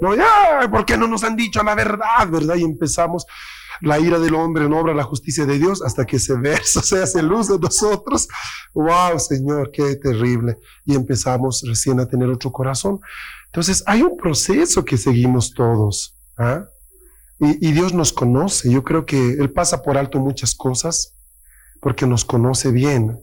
No, 0.01 0.15
ya, 0.15 0.67
¿por 0.71 0.85
qué 0.85 0.97
no 0.97 1.07
nos 1.07 1.23
han 1.23 1.35
dicho 1.35 1.63
la 1.63 1.75
verdad, 1.75 2.27
verdad? 2.27 2.55
Y 2.55 2.63
empezamos, 2.63 3.25
la 3.83 3.99
ira 3.99 4.17
del 4.17 4.33
hombre 4.35 4.69
no 4.69 4.79
obra 4.79 4.93
la 4.93 5.03
justicia 5.03 5.45
de 5.45 5.59
Dios 5.59 5.81
hasta 5.83 6.05
que 6.05 6.15
ese 6.15 6.35
verso 6.35 6.81
se 6.83 7.03
hace 7.03 7.21
luz 7.21 7.49
de 7.49 7.59
nosotros. 7.59 8.27
Wow, 8.73 9.19
Señor, 9.19 9.71
qué 9.71 9.95
terrible. 9.97 10.57
Y 10.85 10.95
empezamos 10.95 11.63
recién 11.67 11.99
a 11.99 12.07
tener 12.07 12.29
otro 12.29 12.51
corazón. 12.51 12.99
Entonces, 13.47 13.83
hay 13.85 14.01
un 14.01 14.17
proceso 14.17 14.85
que 14.85 14.97
seguimos 14.97 15.53
todos. 15.53 16.17
¿ah? 16.37 16.65
Y, 17.39 17.67
y 17.67 17.71
Dios 17.73 17.93
nos 17.93 18.13
conoce. 18.13 18.71
Yo 18.71 18.83
creo 18.83 19.05
que 19.05 19.33
Él 19.33 19.51
pasa 19.51 19.81
por 19.81 19.97
alto 19.97 20.19
muchas 20.19 20.55
cosas 20.55 21.15
porque 21.81 22.07
nos 22.07 22.23
conoce 22.23 22.71
bien. 22.71 23.19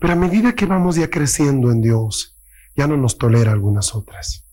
Pero 0.00 0.12
a 0.12 0.16
medida 0.16 0.54
que 0.54 0.66
vamos 0.66 0.96
ya 0.96 1.08
creciendo 1.08 1.70
en 1.70 1.80
Dios, 1.80 2.36
ya 2.76 2.86
no 2.86 2.98
nos 2.98 3.16
tolera 3.16 3.52
algunas 3.52 3.94
otras 3.94 4.44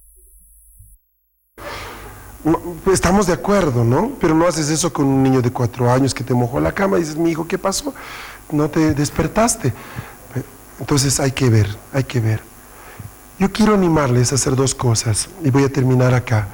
estamos 2.91 3.27
de 3.27 3.33
acuerdo, 3.33 3.83
¿no? 3.83 4.11
Pero 4.19 4.35
no 4.35 4.47
haces 4.47 4.69
eso 4.69 4.93
con 4.93 5.05
un 5.05 5.23
niño 5.23 5.41
de 5.41 5.51
cuatro 5.51 5.91
años 5.91 6.13
que 6.13 6.23
te 6.23 6.33
mojó 6.33 6.59
la 6.59 6.71
cama 6.71 6.97
y 6.97 7.01
dices, 7.01 7.17
mi 7.17 7.31
hijo, 7.31 7.47
¿qué 7.47 7.57
pasó? 7.57 7.93
No 8.51 8.69
te 8.69 8.93
despertaste. 8.93 9.73
Entonces 10.79 11.19
hay 11.19 11.31
que 11.31 11.49
ver, 11.49 11.75
hay 11.93 12.03
que 12.03 12.19
ver. 12.19 12.41
Yo 13.39 13.51
quiero 13.51 13.73
animarles 13.73 14.31
a 14.31 14.35
hacer 14.35 14.55
dos 14.55 14.75
cosas 14.75 15.29
y 15.43 15.49
voy 15.49 15.63
a 15.63 15.69
terminar 15.69 16.13
acá. 16.13 16.47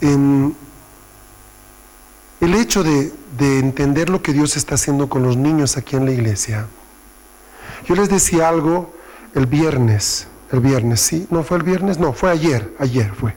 el 0.00 0.54
hecho 2.54 2.82
de, 2.82 3.12
de 3.38 3.58
entender 3.58 4.08
lo 4.10 4.22
que 4.22 4.32
Dios 4.32 4.56
está 4.56 4.74
haciendo 4.74 5.08
con 5.08 5.22
los 5.22 5.36
niños 5.36 5.76
aquí 5.76 5.96
en 5.96 6.04
la 6.04 6.12
iglesia. 6.12 6.66
Yo 7.86 7.94
les 7.94 8.08
decía 8.08 8.48
algo 8.48 8.92
el 9.34 9.46
viernes, 9.46 10.26
el 10.52 10.60
viernes, 10.60 11.00
¿sí? 11.00 11.26
¿No 11.30 11.42
fue 11.42 11.58
el 11.58 11.62
viernes? 11.62 11.98
No, 11.98 12.12
fue 12.12 12.30
ayer, 12.30 12.74
ayer 12.78 13.12
fue. 13.14 13.34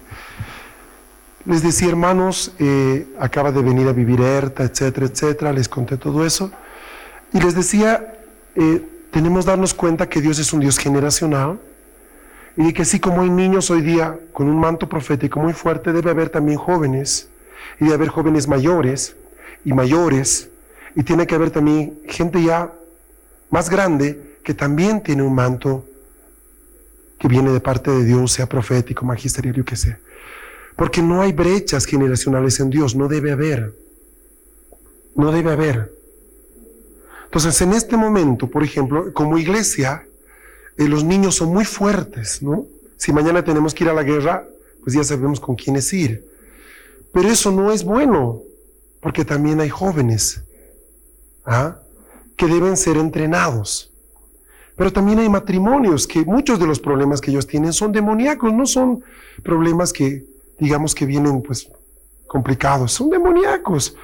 Les 1.46 1.62
decía, 1.62 1.90
hermanos, 1.90 2.54
eh, 2.60 3.06
acaba 3.20 3.52
de 3.52 3.62
venir 3.62 3.88
a 3.88 3.92
vivir 3.92 4.22
Erta, 4.22 4.64
etcétera, 4.64 5.08
etcétera, 5.08 5.52
les 5.52 5.68
conté 5.68 5.98
todo 5.98 6.26
eso. 6.26 6.52
Y 7.34 7.42
les 7.42 7.54
decía, 7.54 8.16
eh, 8.56 8.82
tenemos 9.12 9.44
que 9.44 9.52
darnos 9.52 9.74
cuenta 9.74 10.08
que 10.08 10.22
Dios 10.22 10.40
es 10.40 10.54
un 10.54 10.62
Dios 10.62 10.78
generacional 10.78 11.60
y 12.56 12.72
que 12.72 12.84
así 12.84 13.00
como 13.00 13.22
hay 13.22 13.30
niños 13.30 13.70
hoy 13.72 13.82
día 13.82 14.18
con 14.32 14.48
un 14.48 14.60
manto 14.60 14.88
profético 14.88 15.40
muy 15.40 15.54
fuerte, 15.54 15.92
debe 15.92 16.12
haber 16.12 16.30
también 16.30 16.58
jóvenes 16.58 17.30
y 17.80 17.86
debe 17.86 17.96
haber 17.96 18.08
jóvenes 18.10 18.48
mayores 18.48 19.16
y 19.66 19.74
mayores 19.74 20.50
y 20.96 21.04
tiene 21.04 21.28
que 21.28 21.36
haber 21.36 21.52
también 21.52 22.00
gente 22.08 22.42
ya 22.42 22.72
más 23.50 23.70
grande 23.70 24.38
que 24.44 24.54
también 24.54 25.02
tiene 25.02 25.24
un 25.24 25.34
manto 25.36 25.86
que 27.20 27.28
viene 27.28 27.52
de 27.52 27.60
parte 27.60 27.92
de 27.92 28.04
Dios, 28.04 28.32
sea 28.32 28.48
profético, 28.48 29.06
magisterial, 29.06 29.56
yo 29.56 29.66
qué 29.66 29.76
sé. 29.76 29.98
Porque 30.76 31.02
no 31.02 31.22
hay 31.22 31.34
brechas 31.34 31.86
generacionales 31.86 32.60
en 32.60 32.70
Dios, 32.70 32.96
no 32.96 33.08
debe 33.08 33.32
haber. 33.32 33.74
No 35.16 35.32
debe 35.32 35.52
haber. 35.52 35.94
Entonces, 37.26 37.62
en 37.62 37.74
este 37.74 37.98
momento, 37.98 38.48
por 38.48 38.64
ejemplo, 38.64 39.14
como 39.14 39.38
iglesia, 39.38 40.06
eh, 40.78 40.88
los 40.88 41.04
niños 41.04 41.36
son 41.36 41.50
muy 41.50 41.66
fuertes, 41.66 42.42
¿no? 42.42 42.66
Si 42.98 43.12
mañana 43.12 43.44
tenemos 43.44 43.74
que 43.74 43.84
ir 43.84 43.90
a 43.90 43.94
la 43.94 44.04
guerra, 44.04 44.48
pues 44.84 44.96
ya 44.96 45.04
sabemos 45.04 45.40
con 45.40 45.56
quiénes 45.56 45.92
ir. 45.94 46.26
Pero 47.12 47.30
eso 47.30 47.52
no 47.52 47.72
es 47.72 47.84
bueno, 47.84 48.42
porque 49.00 49.26
también 49.26 49.60
hay 49.60 49.70
jóvenes 49.70 50.44
¿ah? 51.46 51.78
que 52.36 52.48
deben 52.48 52.78
ser 52.78 52.98
entrenados. 52.98 53.92
Pero 54.76 54.92
también 54.92 55.20
hay 55.20 55.30
matrimonios 55.30 56.08
que 56.08 56.26
muchos 56.26 56.60
de 56.60 56.66
los 56.66 56.80
problemas 56.80 57.22
que 57.22 57.30
ellos 57.30 57.46
tienen 57.46 57.74
son 57.74 57.92
demoníacos, 57.92 58.52
no 58.52 58.66
son 58.66 59.04
problemas 59.44 59.94
que 59.94 60.26
digamos 60.60 60.94
que 60.96 61.06
vienen 61.06 61.42
pues 61.42 61.70
complicados, 62.28 62.92
son 62.92 63.10
demoníacos. 63.10 63.96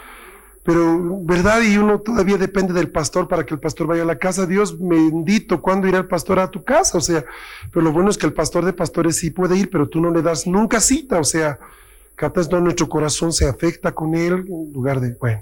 Pero, 0.64 1.24
¿verdad? 1.24 1.62
Y 1.62 1.78
uno 1.78 2.00
todavía 2.00 2.38
depende 2.38 2.74
del 2.74 2.92
pastor 2.92 3.28
para 3.28 3.46
que 3.46 3.54
el 3.54 3.60
pastor 3.60 3.88
vaya 3.88 4.04
a 4.04 4.06
la 4.06 4.20
casa. 4.20 4.46
Dios 4.46 4.78
bendito, 4.78 5.62
¿cuándo 5.62 5.88
irá 5.88 5.98
el 5.98 6.08
pastor 6.08 6.38
a 6.38 6.52
tu 6.52 6.64
casa? 6.64 6.98
O 6.98 7.02
sea, 7.02 7.26
pero 7.72 7.84
lo 7.84 7.92
bueno 7.92 8.10
es 8.10 8.18
que 8.18 8.28
el 8.28 8.34
pastor 8.34 8.66
de 8.66 8.74
pastores 8.74 9.16
sí 9.16 9.32
puede 9.32 9.58
ir, 9.58 9.70
pero 9.70 9.90
tú 9.90 10.00
no 10.00 10.12
le 10.12 10.22
das 10.22 10.46
nunca 10.46 10.80
cita. 10.80 11.20
O 11.20 11.24
sea, 11.24 11.58
capaz 12.20 12.50
no 12.52 12.60
nuestro 12.60 12.90
corazón 12.90 13.32
se 13.32 13.48
afecta 13.48 13.94
con 13.94 14.14
él 14.14 14.46
en 14.48 14.74
lugar 14.74 15.00
de, 15.00 15.16
bueno. 15.16 15.42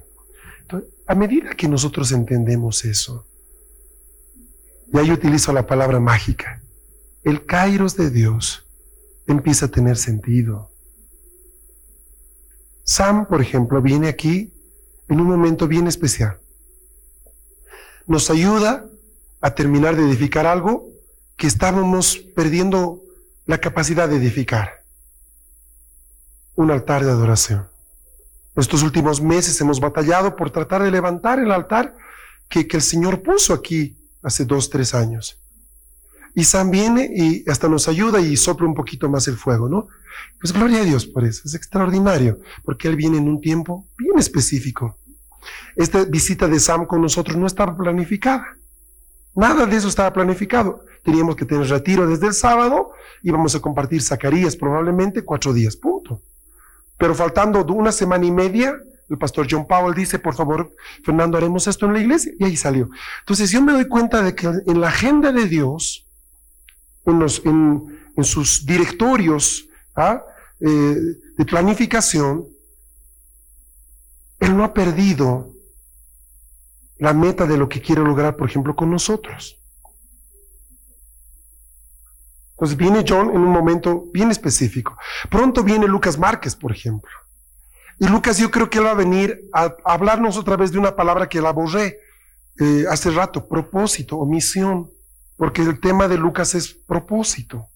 a 1.07 1.15
medida 1.15 1.55
que 1.55 1.67
nosotros 1.67 2.11
entendemos 2.11 2.85
eso, 2.85 3.25
y 4.93 4.97
ahí 4.97 5.11
utilizo 5.11 5.51
la 5.51 5.65
palabra 5.65 5.99
mágica, 5.99 6.61
el 7.23 7.45
kairos 7.45 7.97
de 7.97 8.11
Dios 8.11 8.65
empieza 9.25 9.65
a 9.65 9.69
tener 9.69 9.97
sentido. 9.97 10.69
Sam, 12.87 13.25
por 13.27 13.41
ejemplo, 13.41 13.81
viene 13.81 14.07
aquí 14.07 14.53
en 15.09 15.19
un 15.19 15.27
momento 15.27 15.67
bien 15.67 15.87
especial. 15.87 16.39
Nos 18.05 18.29
ayuda 18.29 18.85
a 19.41 19.53
terminar 19.53 19.97
de 19.97 20.03
edificar 20.03 20.45
algo 20.45 20.87
que 21.35 21.47
estábamos 21.47 22.17
perdiendo 22.33 23.01
la 23.45 23.57
capacidad 23.57 24.07
de 24.07 24.15
edificar. 24.15 24.85
Un 26.55 26.71
altar 26.71 27.03
de 27.03 27.11
adoración. 27.11 27.67
Estos 28.55 28.81
últimos 28.83 29.21
meses 29.21 29.59
hemos 29.59 29.81
batallado 29.81 30.37
por 30.37 30.49
tratar 30.49 30.81
de 30.81 30.89
levantar 30.89 31.39
el 31.39 31.51
altar 31.51 31.93
que, 32.47 32.65
el 32.71 32.81
Señor 32.81 33.21
puso 33.21 33.53
aquí 33.53 33.97
hace 34.23 34.45
dos, 34.45 34.69
tres 34.69 34.95
años. 34.95 35.37
Y 36.37 36.43
Sam 36.43 36.69
viene 36.69 37.09
y 37.11 37.49
hasta 37.49 37.67
nos 37.67 37.87
ayuda 37.87 38.19
y 38.21 38.37
sopla 38.37 38.67
un 38.67 38.75
poquito 38.75 39.09
más 39.09 39.27
el 39.27 39.37
fuego, 39.37 39.67
¿no? 39.67 39.87
Pues 40.39 40.53
gloria 40.53 40.81
a 40.81 40.83
Dios 40.83 41.07
por 41.07 41.23
eso, 41.25 41.41
es 41.45 41.55
extraordinario, 41.55 42.37
porque 42.63 42.87
Él 42.87 42.95
viene 42.95 43.17
en 43.17 43.27
un 43.27 43.41
tiempo 43.41 43.87
bien 43.97 44.19
específico. 44.19 44.99
Esta 45.75 46.05
visita 46.05 46.47
de 46.47 46.59
Sam 46.59 46.85
con 46.85 47.01
nosotros 47.01 47.35
no 47.37 47.47
estaba 47.47 47.75
planificada. 47.75 48.55
Nada 49.33 49.65
de 49.65 49.77
eso 49.77 49.87
estaba 49.87 50.13
planificado. 50.13 50.85
Teníamos 51.03 51.35
que 51.35 51.45
tener 51.45 51.67
retiro 51.69 52.07
desde 52.07 52.27
el 52.27 52.33
sábado, 52.35 52.91
íbamos 53.23 53.55
a 53.55 53.59
compartir 53.59 54.03
Zacarías 54.03 54.55
probablemente 54.55 55.25
cuatro 55.25 55.53
días, 55.53 55.75
punto. 55.75 56.21
Pero 56.99 57.15
faltando 57.15 57.65
una 57.65 57.91
semana 57.91 58.27
y 58.27 58.31
media, 58.31 58.75
el 59.09 59.17
pastor 59.17 59.47
John 59.49 59.65
Powell 59.65 59.95
dice, 59.95 60.19
por 60.19 60.35
favor, 60.35 60.71
Fernando, 61.03 61.35
haremos 61.35 61.65
esto 61.65 61.87
en 61.87 61.93
la 61.93 61.99
iglesia. 61.99 62.31
Y 62.37 62.43
ahí 62.43 62.55
salió. 62.55 62.91
Entonces 63.21 63.49
yo 63.49 63.59
me 63.59 63.73
doy 63.73 63.87
cuenta 63.87 64.21
de 64.21 64.35
que 64.35 64.45
en 64.45 64.81
la 64.81 64.89
agenda 64.89 65.31
de 65.31 65.45
Dios, 65.45 66.03
en, 67.07 68.23
sus 68.23 68.65
directorios 68.65 69.67
¿ah? 69.95 70.21
Eh, 70.59 70.95
de 71.37 71.45
planificación, 71.45 72.47
Él 74.39 74.57
no 74.57 74.63
ha 74.63 74.73
perdido 74.73 75.53
la 76.97 77.13
meta 77.13 77.45
de 77.45 77.57
lo 77.57 77.69
que 77.69 77.81
quiere 77.81 78.01
lograr, 78.01 78.35
por 78.35 78.49
ejemplo, 78.49 78.75
con 78.75 78.89
nosotros. 78.89 79.61
Entonces 82.51 82.75
viene 82.75 83.05
John 83.07 83.29
en 83.29 83.37
un 83.37 83.51
momento 83.51 84.05
bien 84.11 84.31
específico. 84.31 84.97
Pronto 85.29 85.63
viene 85.63 85.87
Lucas 85.87 86.17
Márquez, 86.17 86.55
por 86.55 86.71
ejemplo. 86.71 87.11
Y 87.99 88.07
Lucas 88.07 88.39
yo 88.39 88.49
creo 88.49 88.67
que 88.69 88.79
él 88.79 88.85
va 88.85 88.91
a 88.91 88.95
venir 88.95 89.47
a, 89.53 89.75
hablarnos 89.85 90.37
otra 90.37 90.57
vez 90.57 90.71
de 90.71 90.79
una 90.79 90.95
palabra 90.95 91.29
que 91.29 91.39
la 91.39 91.51
borré 91.51 91.99
eh, 92.59 92.85
hace 92.89 93.11
rato, 93.11 93.47
propósito 93.47 94.17
o 94.17 94.25
misión, 94.25 94.89
porque 95.37 95.61
el 95.61 95.79
tema 95.79 96.07
de 96.07 96.17
Lucas 96.17 96.55
es 96.55 96.73
propósito. 96.73 97.67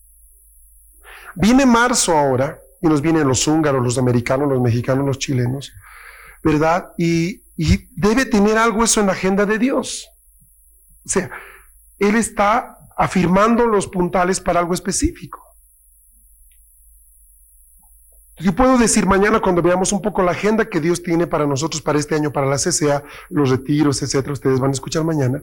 Viene 1.35 1.65
marzo 1.65 2.17
ahora, 2.17 2.59
y 2.81 2.87
nos 2.87 3.01
vienen 3.01 3.27
los 3.27 3.47
húngaros, 3.47 3.83
los 3.83 3.97
americanos, 3.97 4.49
los 4.49 4.59
mexicanos, 4.59 5.05
los 5.05 5.19
chilenos, 5.19 5.71
¿verdad? 6.43 6.91
Y, 6.97 7.41
debe 7.95 8.25
tener 8.25 8.57
algo 8.57 8.83
eso 8.83 9.01
en 9.01 9.05
la 9.05 9.11
agenda 9.11 9.45
de 9.45 9.59
Dios. 9.59 10.09
O 11.05 11.09
sea, 11.09 11.29
Él 11.99 12.15
está 12.15 12.75
afirmando 12.97 13.67
los 13.67 13.85
puntales 13.85 14.39
para 14.39 14.59
algo 14.59 14.73
específico. 14.73 15.39
Yo 18.37 18.55
puedo 18.55 18.79
decir 18.79 19.05
mañana 19.05 19.39
cuando 19.41 19.61
veamos 19.61 19.91
un 19.91 20.01
poco 20.01 20.23
la 20.23 20.31
agenda 20.31 20.65
que 20.65 20.79
Dios 20.79 21.03
tiene 21.03 21.27
para 21.27 21.45
nosotros 21.45 21.83
para 21.83 21.99
este 21.99 22.15
año, 22.15 22.31
para 22.31 22.47
la 22.47 22.57
CCA, 22.57 23.03
los 23.29 23.51
retiros, 23.51 24.01
etcétera, 24.01 24.33
ustedes 24.33 24.59
van 24.59 24.71
a 24.71 24.73
escuchar 24.73 25.03
mañana, 25.03 25.39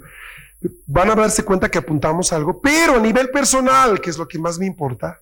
van 0.87 1.11
a 1.11 1.15
darse 1.15 1.45
cuenta 1.45 1.71
que 1.71 1.79
apuntamos 1.79 2.33
algo, 2.33 2.61
pero 2.61 2.97
a 2.97 3.01
nivel 3.01 3.31
personal, 3.31 4.01
que 4.01 4.11
es 4.11 4.19
lo 4.19 4.27
que 4.27 4.39
más 4.39 4.59
me 4.59 4.67
importa, 4.67 5.21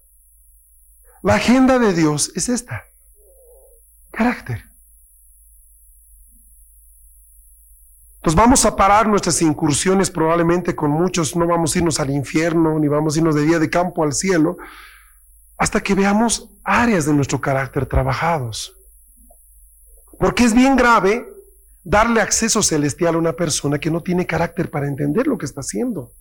la 1.22 1.34
agenda 1.34 1.78
de 1.78 1.92
Dios 1.92 2.32
es 2.34 2.48
esta. 2.48 2.84
Carácter. 4.10 4.62
Entonces 8.16 8.42
vamos 8.42 8.64
a 8.64 8.74
parar 8.74 9.06
nuestras 9.06 9.40
incursiones 9.42 10.10
probablemente 10.10 10.74
con 10.74 10.90
muchos, 10.90 11.36
no 11.36 11.46
vamos 11.46 11.74
a 11.74 11.78
irnos 11.78 12.00
al 12.00 12.10
infierno, 12.10 12.78
ni 12.78 12.88
vamos 12.88 13.14
a 13.14 13.18
irnos 13.18 13.34
de 13.34 13.42
día 13.42 13.58
de 13.58 13.70
campo 13.70 14.02
al 14.02 14.14
cielo, 14.14 14.56
hasta 15.58 15.80
que 15.80 15.94
veamos 15.94 16.50
áreas 16.64 17.06
de 17.06 17.12
nuestro 17.12 17.40
carácter 17.40 17.86
trabajados. 17.86 18.76
Porque 20.18 20.44
es 20.44 20.54
bien 20.54 20.76
grave 20.76 21.35
darle 21.88 22.20
acceso 22.20 22.64
celestial 22.64 23.14
a 23.14 23.18
una 23.18 23.32
persona 23.34 23.78
que 23.78 23.92
no 23.92 24.02
tiene 24.02 24.26
carácter 24.26 24.70
para 24.72 24.88
entender 24.88 25.28
lo 25.28 25.38
que 25.38 25.46
está 25.46 25.60
haciendo. 25.60 26.12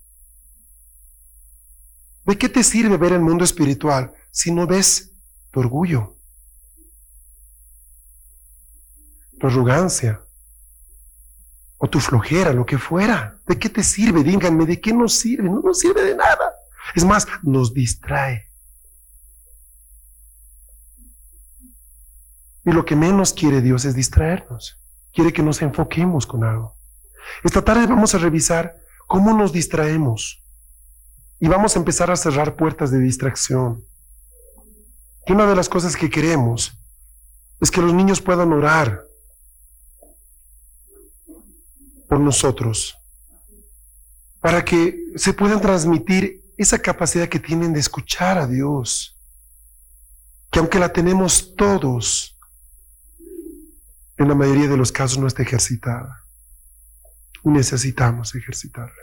¿De 2.24 2.38
qué 2.38 2.48
te 2.48 2.62
sirve 2.62 2.96
ver 2.96 3.12
el 3.12 3.20
mundo 3.20 3.44
espiritual 3.44 4.12
si 4.30 4.52
no 4.52 4.68
ves 4.68 5.12
tu 5.50 5.58
orgullo, 5.58 6.16
tu 9.40 9.48
arrogancia, 9.48 10.20
o 11.78 11.88
tu 11.88 12.00
flojera, 12.00 12.52
lo 12.52 12.64
que 12.64 12.78
fuera. 12.78 13.38
¿De 13.46 13.58
qué 13.58 13.68
te 13.68 13.82
sirve? 13.82 14.22
Díganme, 14.22 14.66
¿de 14.66 14.80
qué 14.80 14.92
nos 14.92 15.14
sirve? 15.14 15.50
No 15.50 15.60
nos 15.60 15.80
sirve 15.80 16.02
de 16.02 16.16
nada. 16.16 16.54
Es 16.94 17.04
más, 17.04 17.26
nos 17.42 17.74
distrae. 17.74 18.50
Y 22.64 22.72
lo 22.72 22.84
que 22.84 22.96
menos 22.96 23.32
quiere 23.32 23.60
Dios 23.60 23.84
es 23.84 23.94
distraernos. 23.94 24.80
Quiere 25.16 25.32
que 25.32 25.42
nos 25.42 25.62
enfoquemos 25.62 26.26
con 26.26 26.44
algo. 26.44 26.76
Esta 27.42 27.62
tarde 27.62 27.86
vamos 27.86 28.14
a 28.14 28.18
revisar 28.18 28.76
cómo 29.06 29.32
nos 29.32 29.50
distraemos. 29.50 30.44
Y 31.40 31.48
vamos 31.48 31.74
a 31.74 31.78
empezar 31.78 32.10
a 32.10 32.16
cerrar 32.16 32.54
puertas 32.54 32.90
de 32.90 32.98
distracción. 32.98 33.82
Y 35.26 35.32
una 35.32 35.46
de 35.46 35.56
las 35.56 35.70
cosas 35.70 35.96
que 35.96 36.10
queremos 36.10 36.78
es 37.60 37.70
que 37.70 37.80
los 37.80 37.94
niños 37.94 38.20
puedan 38.20 38.52
orar, 38.52 39.04
por 42.10 42.20
nosotros, 42.20 42.98
para 44.40 44.66
que 44.66 44.98
se 45.16 45.32
puedan 45.32 45.62
transmitir 45.62 46.44
esa 46.58 46.78
capacidad 46.78 47.26
que 47.26 47.40
tienen 47.40 47.72
de 47.72 47.80
escuchar 47.80 48.36
a 48.36 48.46
Dios, 48.46 49.18
que 50.50 50.58
aunque 50.58 50.78
la 50.78 50.92
tenemos 50.92 51.56
todos, 51.56 52.35
en 54.18 54.28
la 54.28 54.34
mayoría 54.34 54.68
de 54.68 54.76
los 54.76 54.92
casos 54.92 55.18
no 55.18 55.26
está 55.26 55.42
ejercitada. 55.42 56.24
Necesitamos 57.44 58.34
ejercitarla. 58.34 59.02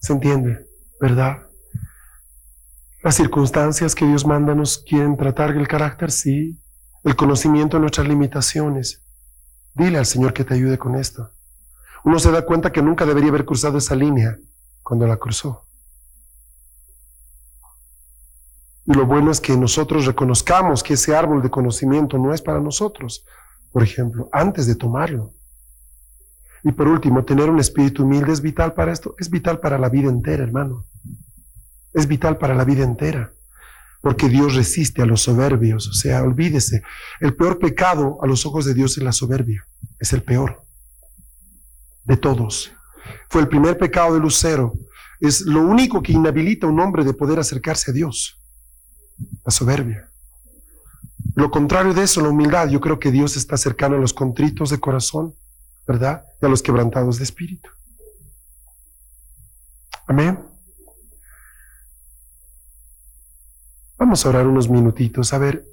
¿Se 0.00 0.12
entiende? 0.12 0.66
¿Verdad? 1.00 1.46
Las 3.02 3.14
circunstancias 3.14 3.94
que 3.94 4.06
Dios 4.06 4.26
manda 4.26 4.54
nos 4.54 4.78
quieren 4.78 5.16
tratar 5.16 5.50
el 5.50 5.68
carácter, 5.68 6.10
sí. 6.10 6.60
El 7.04 7.14
conocimiento 7.14 7.76
de 7.76 7.82
nuestras 7.82 8.08
limitaciones. 8.08 9.04
Dile 9.74 9.98
al 9.98 10.06
Señor 10.06 10.32
que 10.32 10.44
te 10.44 10.54
ayude 10.54 10.78
con 10.78 10.96
esto. 10.96 11.30
Uno 12.04 12.18
se 12.18 12.30
da 12.30 12.44
cuenta 12.44 12.72
que 12.72 12.82
nunca 12.82 13.04
debería 13.04 13.28
haber 13.28 13.44
cruzado 13.44 13.78
esa 13.78 13.94
línea 13.94 14.38
cuando 14.82 15.06
la 15.06 15.18
cruzó. 15.18 15.65
Y 18.86 18.94
lo 18.94 19.06
bueno 19.06 19.30
es 19.30 19.40
que 19.40 19.56
nosotros 19.56 20.06
reconozcamos 20.06 20.82
que 20.82 20.94
ese 20.94 21.14
árbol 21.14 21.42
de 21.42 21.50
conocimiento 21.50 22.18
no 22.18 22.32
es 22.32 22.40
para 22.40 22.60
nosotros, 22.60 23.24
por 23.72 23.82
ejemplo, 23.82 24.28
antes 24.32 24.66
de 24.66 24.76
tomarlo. 24.76 25.32
Y 26.62 26.72
por 26.72 26.88
último, 26.88 27.24
tener 27.24 27.50
un 27.50 27.60
espíritu 27.60 28.04
humilde 28.04 28.32
es 28.32 28.40
vital 28.40 28.74
para 28.74 28.92
esto, 28.92 29.14
es 29.18 29.28
vital 29.30 29.60
para 29.60 29.78
la 29.78 29.88
vida 29.88 30.08
entera, 30.08 30.42
hermano. 30.42 30.84
Es 31.92 32.06
vital 32.06 32.38
para 32.38 32.54
la 32.54 32.64
vida 32.64 32.84
entera 32.84 33.32
porque 34.06 34.28
Dios 34.28 34.54
resiste 34.54 35.02
a 35.02 35.04
los 35.04 35.22
soberbios. 35.22 35.88
O 35.88 35.92
sea, 35.92 36.22
olvídese, 36.22 36.84
el 37.20 37.34
peor 37.34 37.58
pecado 37.58 38.18
a 38.22 38.26
los 38.28 38.46
ojos 38.46 38.64
de 38.64 38.72
Dios 38.72 38.96
es 38.96 39.02
la 39.02 39.10
soberbia. 39.10 39.66
Es 39.98 40.12
el 40.12 40.22
peor 40.22 40.62
de 42.04 42.16
todos. 42.16 42.70
Fue 43.28 43.40
el 43.40 43.48
primer 43.48 43.76
pecado 43.76 44.14
de 44.14 44.20
Lucero. 44.20 44.74
Es 45.18 45.40
lo 45.40 45.60
único 45.60 46.04
que 46.04 46.12
inhabilita 46.12 46.68
a 46.68 46.70
un 46.70 46.78
hombre 46.78 47.02
de 47.02 47.14
poder 47.14 47.40
acercarse 47.40 47.90
a 47.90 47.94
Dios. 47.94 48.40
La 49.44 49.50
soberbia. 49.50 50.08
Lo 51.34 51.50
contrario 51.50 51.92
de 51.92 52.02
eso, 52.02 52.20
la 52.20 52.28
humildad. 52.28 52.68
Yo 52.68 52.80
creo 52.80 52.98
que 52.98 53.10
Dios 53.10 53.36
está 53.36 53.56
cercano 53.56 53.96
a 53.96 54.00
los 54.00 54.14
contritos 54.14 54.70
de 54.70 54.80
corazón, 54.80 55.34
¿verdad? 55.86 56.24
Y 56.40 56.46
a 56.46 56.48
los 56.48 56.62
quebrantados 56.62 57.18
de 57.18 57.24
espíritu. 57.24 57.68
Amén. 60.06 60.38
Vamos 63.98 64.24
a 64.24 64.28
orar 64.28 64.46
unos 64.46 64.68
minutitos. 64.68 65.32
A 65.32 65.38
ver, 65.38 65.66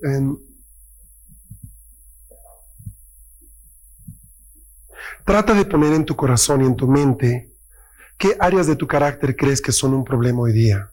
trata 5.25 5.53
de 5.53 5.65
poner 5.65 5.93
en 5.93 6.05
tu 6.05 6.15
corazón 6.15 6.61
y 6.61 6.65
en 6.65 6.75
tu 6.75 6.87
mente 6.87 7.53
qué 8.17 8.35
áreas 8.39 8.67
de 8.67 8.75
tu 8.75 8.87
carácter 8.87 9.35
crees 9.35 9.61
que 9.61 9.71
son 9.71 9.93
un 9.93 10.03
problema 10.03 10.39
hoy 10.39 10.53
día. 10.53 10.89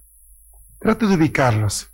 Trata 0.79 1.07
de 1.07 1.15
ubicarlos. 1.15 1.91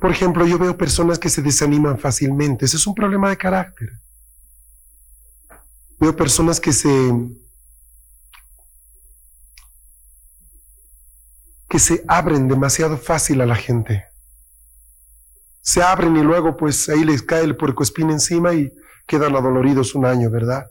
Por 0.00 0.10
ejemplo, 0.10 0.46
yo 0.46 0.58
veo 0.58 0.76
personas 0.76 1.18
que 1.18 1.28
se 1.28 1.42
desaniman 1.42 1.98
fácilmente. 1.98 2.64
Ese 2.64 2.76
es 2.76 2.86
un 2.86 2.94
problema 2.94 3.30
de 3.30 3.36
carácter. 3.36 3.90
Veo 5.98 6.14
personas 6.14 6.60
que 6.60 6.72
se 6.72 7.12
que 11.68 11.78
se 11.80 12.04
abren 12.06 12.46
demasiado 12.46 12.96
fácil 12.96 13.40
a 13.40 13.46
la 13.46 13.56
gente. 13.56 14.04
Se 15.60 15.82
abren 15.82 16.16
y 16.16 16.22
luego 16.22 16.56
pues 16.56 16.88
ahí 16.88 17.02
les 17.02 17.22
cae 17.22 17.42
el 17.42 17.56
puercoespín 17.56 18.10
encima 18.10 18.54
y 18.54 18.72
quedan 19.08 19.34
adoloridos 19.34 19.94
un 19.96 20.06
año, 20.06 20.30
¿verdad? 20.30 20.70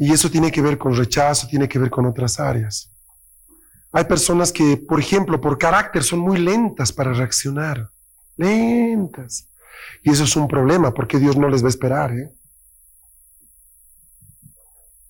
Y 0.00 0.12
eso 0.12 0.28
tiene 0.28 0.50
que 0.50 0.60
ver 0.60 0.76
con 0.76 0.96
rechazo, 0.96 1.46
tiene 1.46 1.68
que 1.68 1.78
ver 1.78 1.90
con 1.90 2.06
otras 2.06 2.40
áreas. 2.40 2.90
Hay 3.92 4.04
personas 4.04 4.50
que, 4.50 4.76
por 4.76 4.98
ejemplo, 4.98 5.40
por 5.40 5.58
carácter 5.58 6.02
son 6.02 6.18
muy 6.18 6.38
lentas 6.38 6.92
para 6.92 7.12
reaccionar. 7.12 7.91
Lentas. 8.36 9.48
Y 10.02 10.10
eso 10.10 10.24
es 10.24 10.36
un 10.36 10.48
problema 10.48 10.92
porque 10.92 11.18
Dios 11.18 11.36
no 11.36 11.48
les 11.48 11.62
va 11.62 11.66
a 11.66 11.70
esperar. 11.70 12.12
¿eh? 12.12 12.32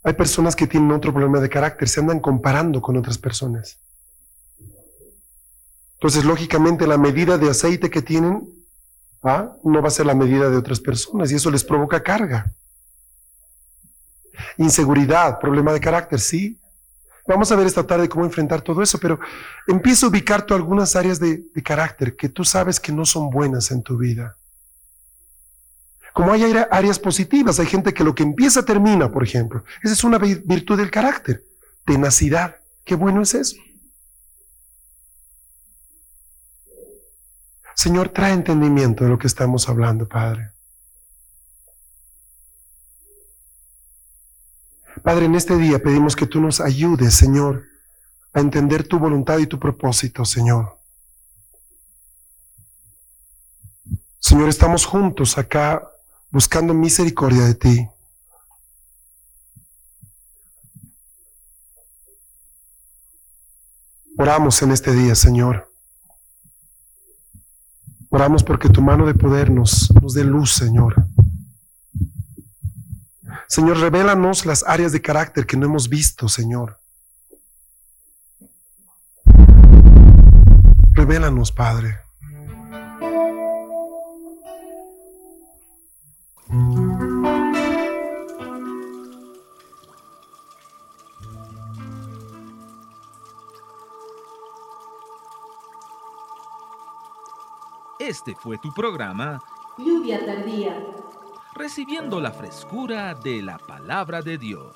Hay 0.05 0.15
personas 0.15 0.57
que 0.57 0.67
tienen 0.67 0.91
otro 0.93 1.13
problema 1.13 1.41
de 1.41 1.49
carácter, 1.49 1.89
se 1.89 2.01
andan 2.01 2.21
comparando 2.21 2.81
con 2.81 2.97
otras 2.97 3.19
personas. 3.19 3.79
Entonces, 5.95 6.25
lógicamente, 6.25 6.87
la 6.87 6.99
medida 6.99 7.39
de 7.39 7.49
aceite 7.49 7.89
que 7.89 8.03
tienen 8.03 8.49
¿ah? 9.23 9.53
no 9.63 9.81
va 9.81 9.89
a 9.89 9.93
ser 9.93 10.07
la 10.07 10.15
medida 10.15 10.51
de 10.51 10.57
otras 10.57 10.81
personas 10.81 11.31
y 11.31 11.37
eso 11.37 11.51
les 11.51 11.63
provoca 11.63 12.03
carga. 12.03 12.53
Inseguridad, 14.57 15.39
problema 15.39 15.73
de 15.73 15.81
carácter, 15.81 16.19
sí. 16.19 16.59
Vamos 17.27 17.53
a 17.53 17.57
ver 17.57 17.67
esta 17.67 17.87
tarde 17.87 18.09
cómo 18.09 18.25
enfrentar 18.25 18.63
todo 18.63 18.83
eso, 18.83 18.99
pero 18.99 19.21
empieza 19.67 20.07
a 20.07 20.09
ubicar 20.09 20.45
tú 20.45 20.55
algunas 20.55 20.97
áreas 20.97 21.21
de, 21.21 21.45
de 21.55 21.63
carácter 21.63 22.17
que 22.17 22.29
tú 22.29 22.45
sabes 22.45 22.81
que 22.81 22.93
no 22.93 23.05
son 23.07 23.31
buenas 23.31 23.71
en 23.71 23.83
tu 23.83 23.97
vida. 23.97 24.37
Como 26.13 26.33
hay 26.33 26.43
áreas 26.71 26.99
positivas, 26.99 27.59
hay 27.59 27.67
gente 27.67 27.95
que 27.95 28.05
lo 28.05 28.15
que 28.15 28.23
empieza 28.23 28.65
termina, 28.65 29.11
por 29.11 29.25
ejemplo. 29.25 29.65
Esa 29.83 29.95
es 29.95 30.05
una 30.05 30.19
virtud 30.19 30.77
del 30.77 30.91
carácter. 30.91 31.43
Tenacidad. 31.87 32.57
Qué 32.85 32.95
bueno 32.97 33.23
es 33.23 33.35
eso. 33.35 33.57
Señor, 37.75 38.11
trae 38.11 38.33
entendimiento 38.33 39.05
de 39.05 39.11
lo 39.11 39.19
que 39.19 39.27
estamos 39.27 39.69
hablando, 39.69 40.07
Padre. 40.07 40.51
Padre, 45.03 45.27
en 45.27 45.35
este 45.35 45.57
día 45.57 45.83
pedimos 45.83 46.15
que 46.15 46.27
tú 46.27 46.41
nos 46.41 46.61
ayudes, 46.61 47.15
Señor, 47.15 47.65
a 48.33 48.41
entender 48.41 48.87
tu 48.87 48.99
voluntad 48.99 49.39
y 49.39 49.47
tu 49.47 49.59
propósito, 49.59 50.25
Señor. 50.25 50.79
Señor, 54.21 54.49
estamos 54.49 54.85
juntos 54.85 55.37
acá 55.37 55.83
buscando 56.31 56.73
misericordia 56.73 57.45
de 57.45 57.55
ti. 57.55 57.89
Oramos 64.17 64.63
en 64.63 64.71
este 64.71 64.93
día, 64.93 65.17
Señor. 65.17 65.69
Oramos 68.09 68.45
porque 68.45 68.69
tu 68.69 68.81
mano 68.81 69.05
de 69.07 69.15
poder 69.15 69.51
nos, 69.51 69.93
nos 70.01 70.15
dé 70.15 70.23
luz, 70.23 70.53
Señor. 70.53 70.95
Señor, 73.49 73.79
revélanos 73.79 74.47
las 74.47 74.65
áreas 74.67 74.93
de 74.93 75.03
carácter 75.03 75.47
que 75.47 75.57
no 75.57 75.67
hemos 75.67 75.89
visto, 75.89 76.29
Señor. 76.29 76.79
Revélanos, 80.95 81.53
Padre. 81.53 82.01
Este 97.99 98.35
fue 98.35 98.59
tu 98.59 98.75
programa 98.75 99.41
Lluvia 99.79 100.25
tardía 100.27 100.77
recibiendo 101.55 102.21
la 102.21 102.33
frescura 102.33 103.15
de 103.15 103.43
la 103.43 103.59
palabra 103.59 104.23
de 104.23 104.39
Dios. 104.39 104.75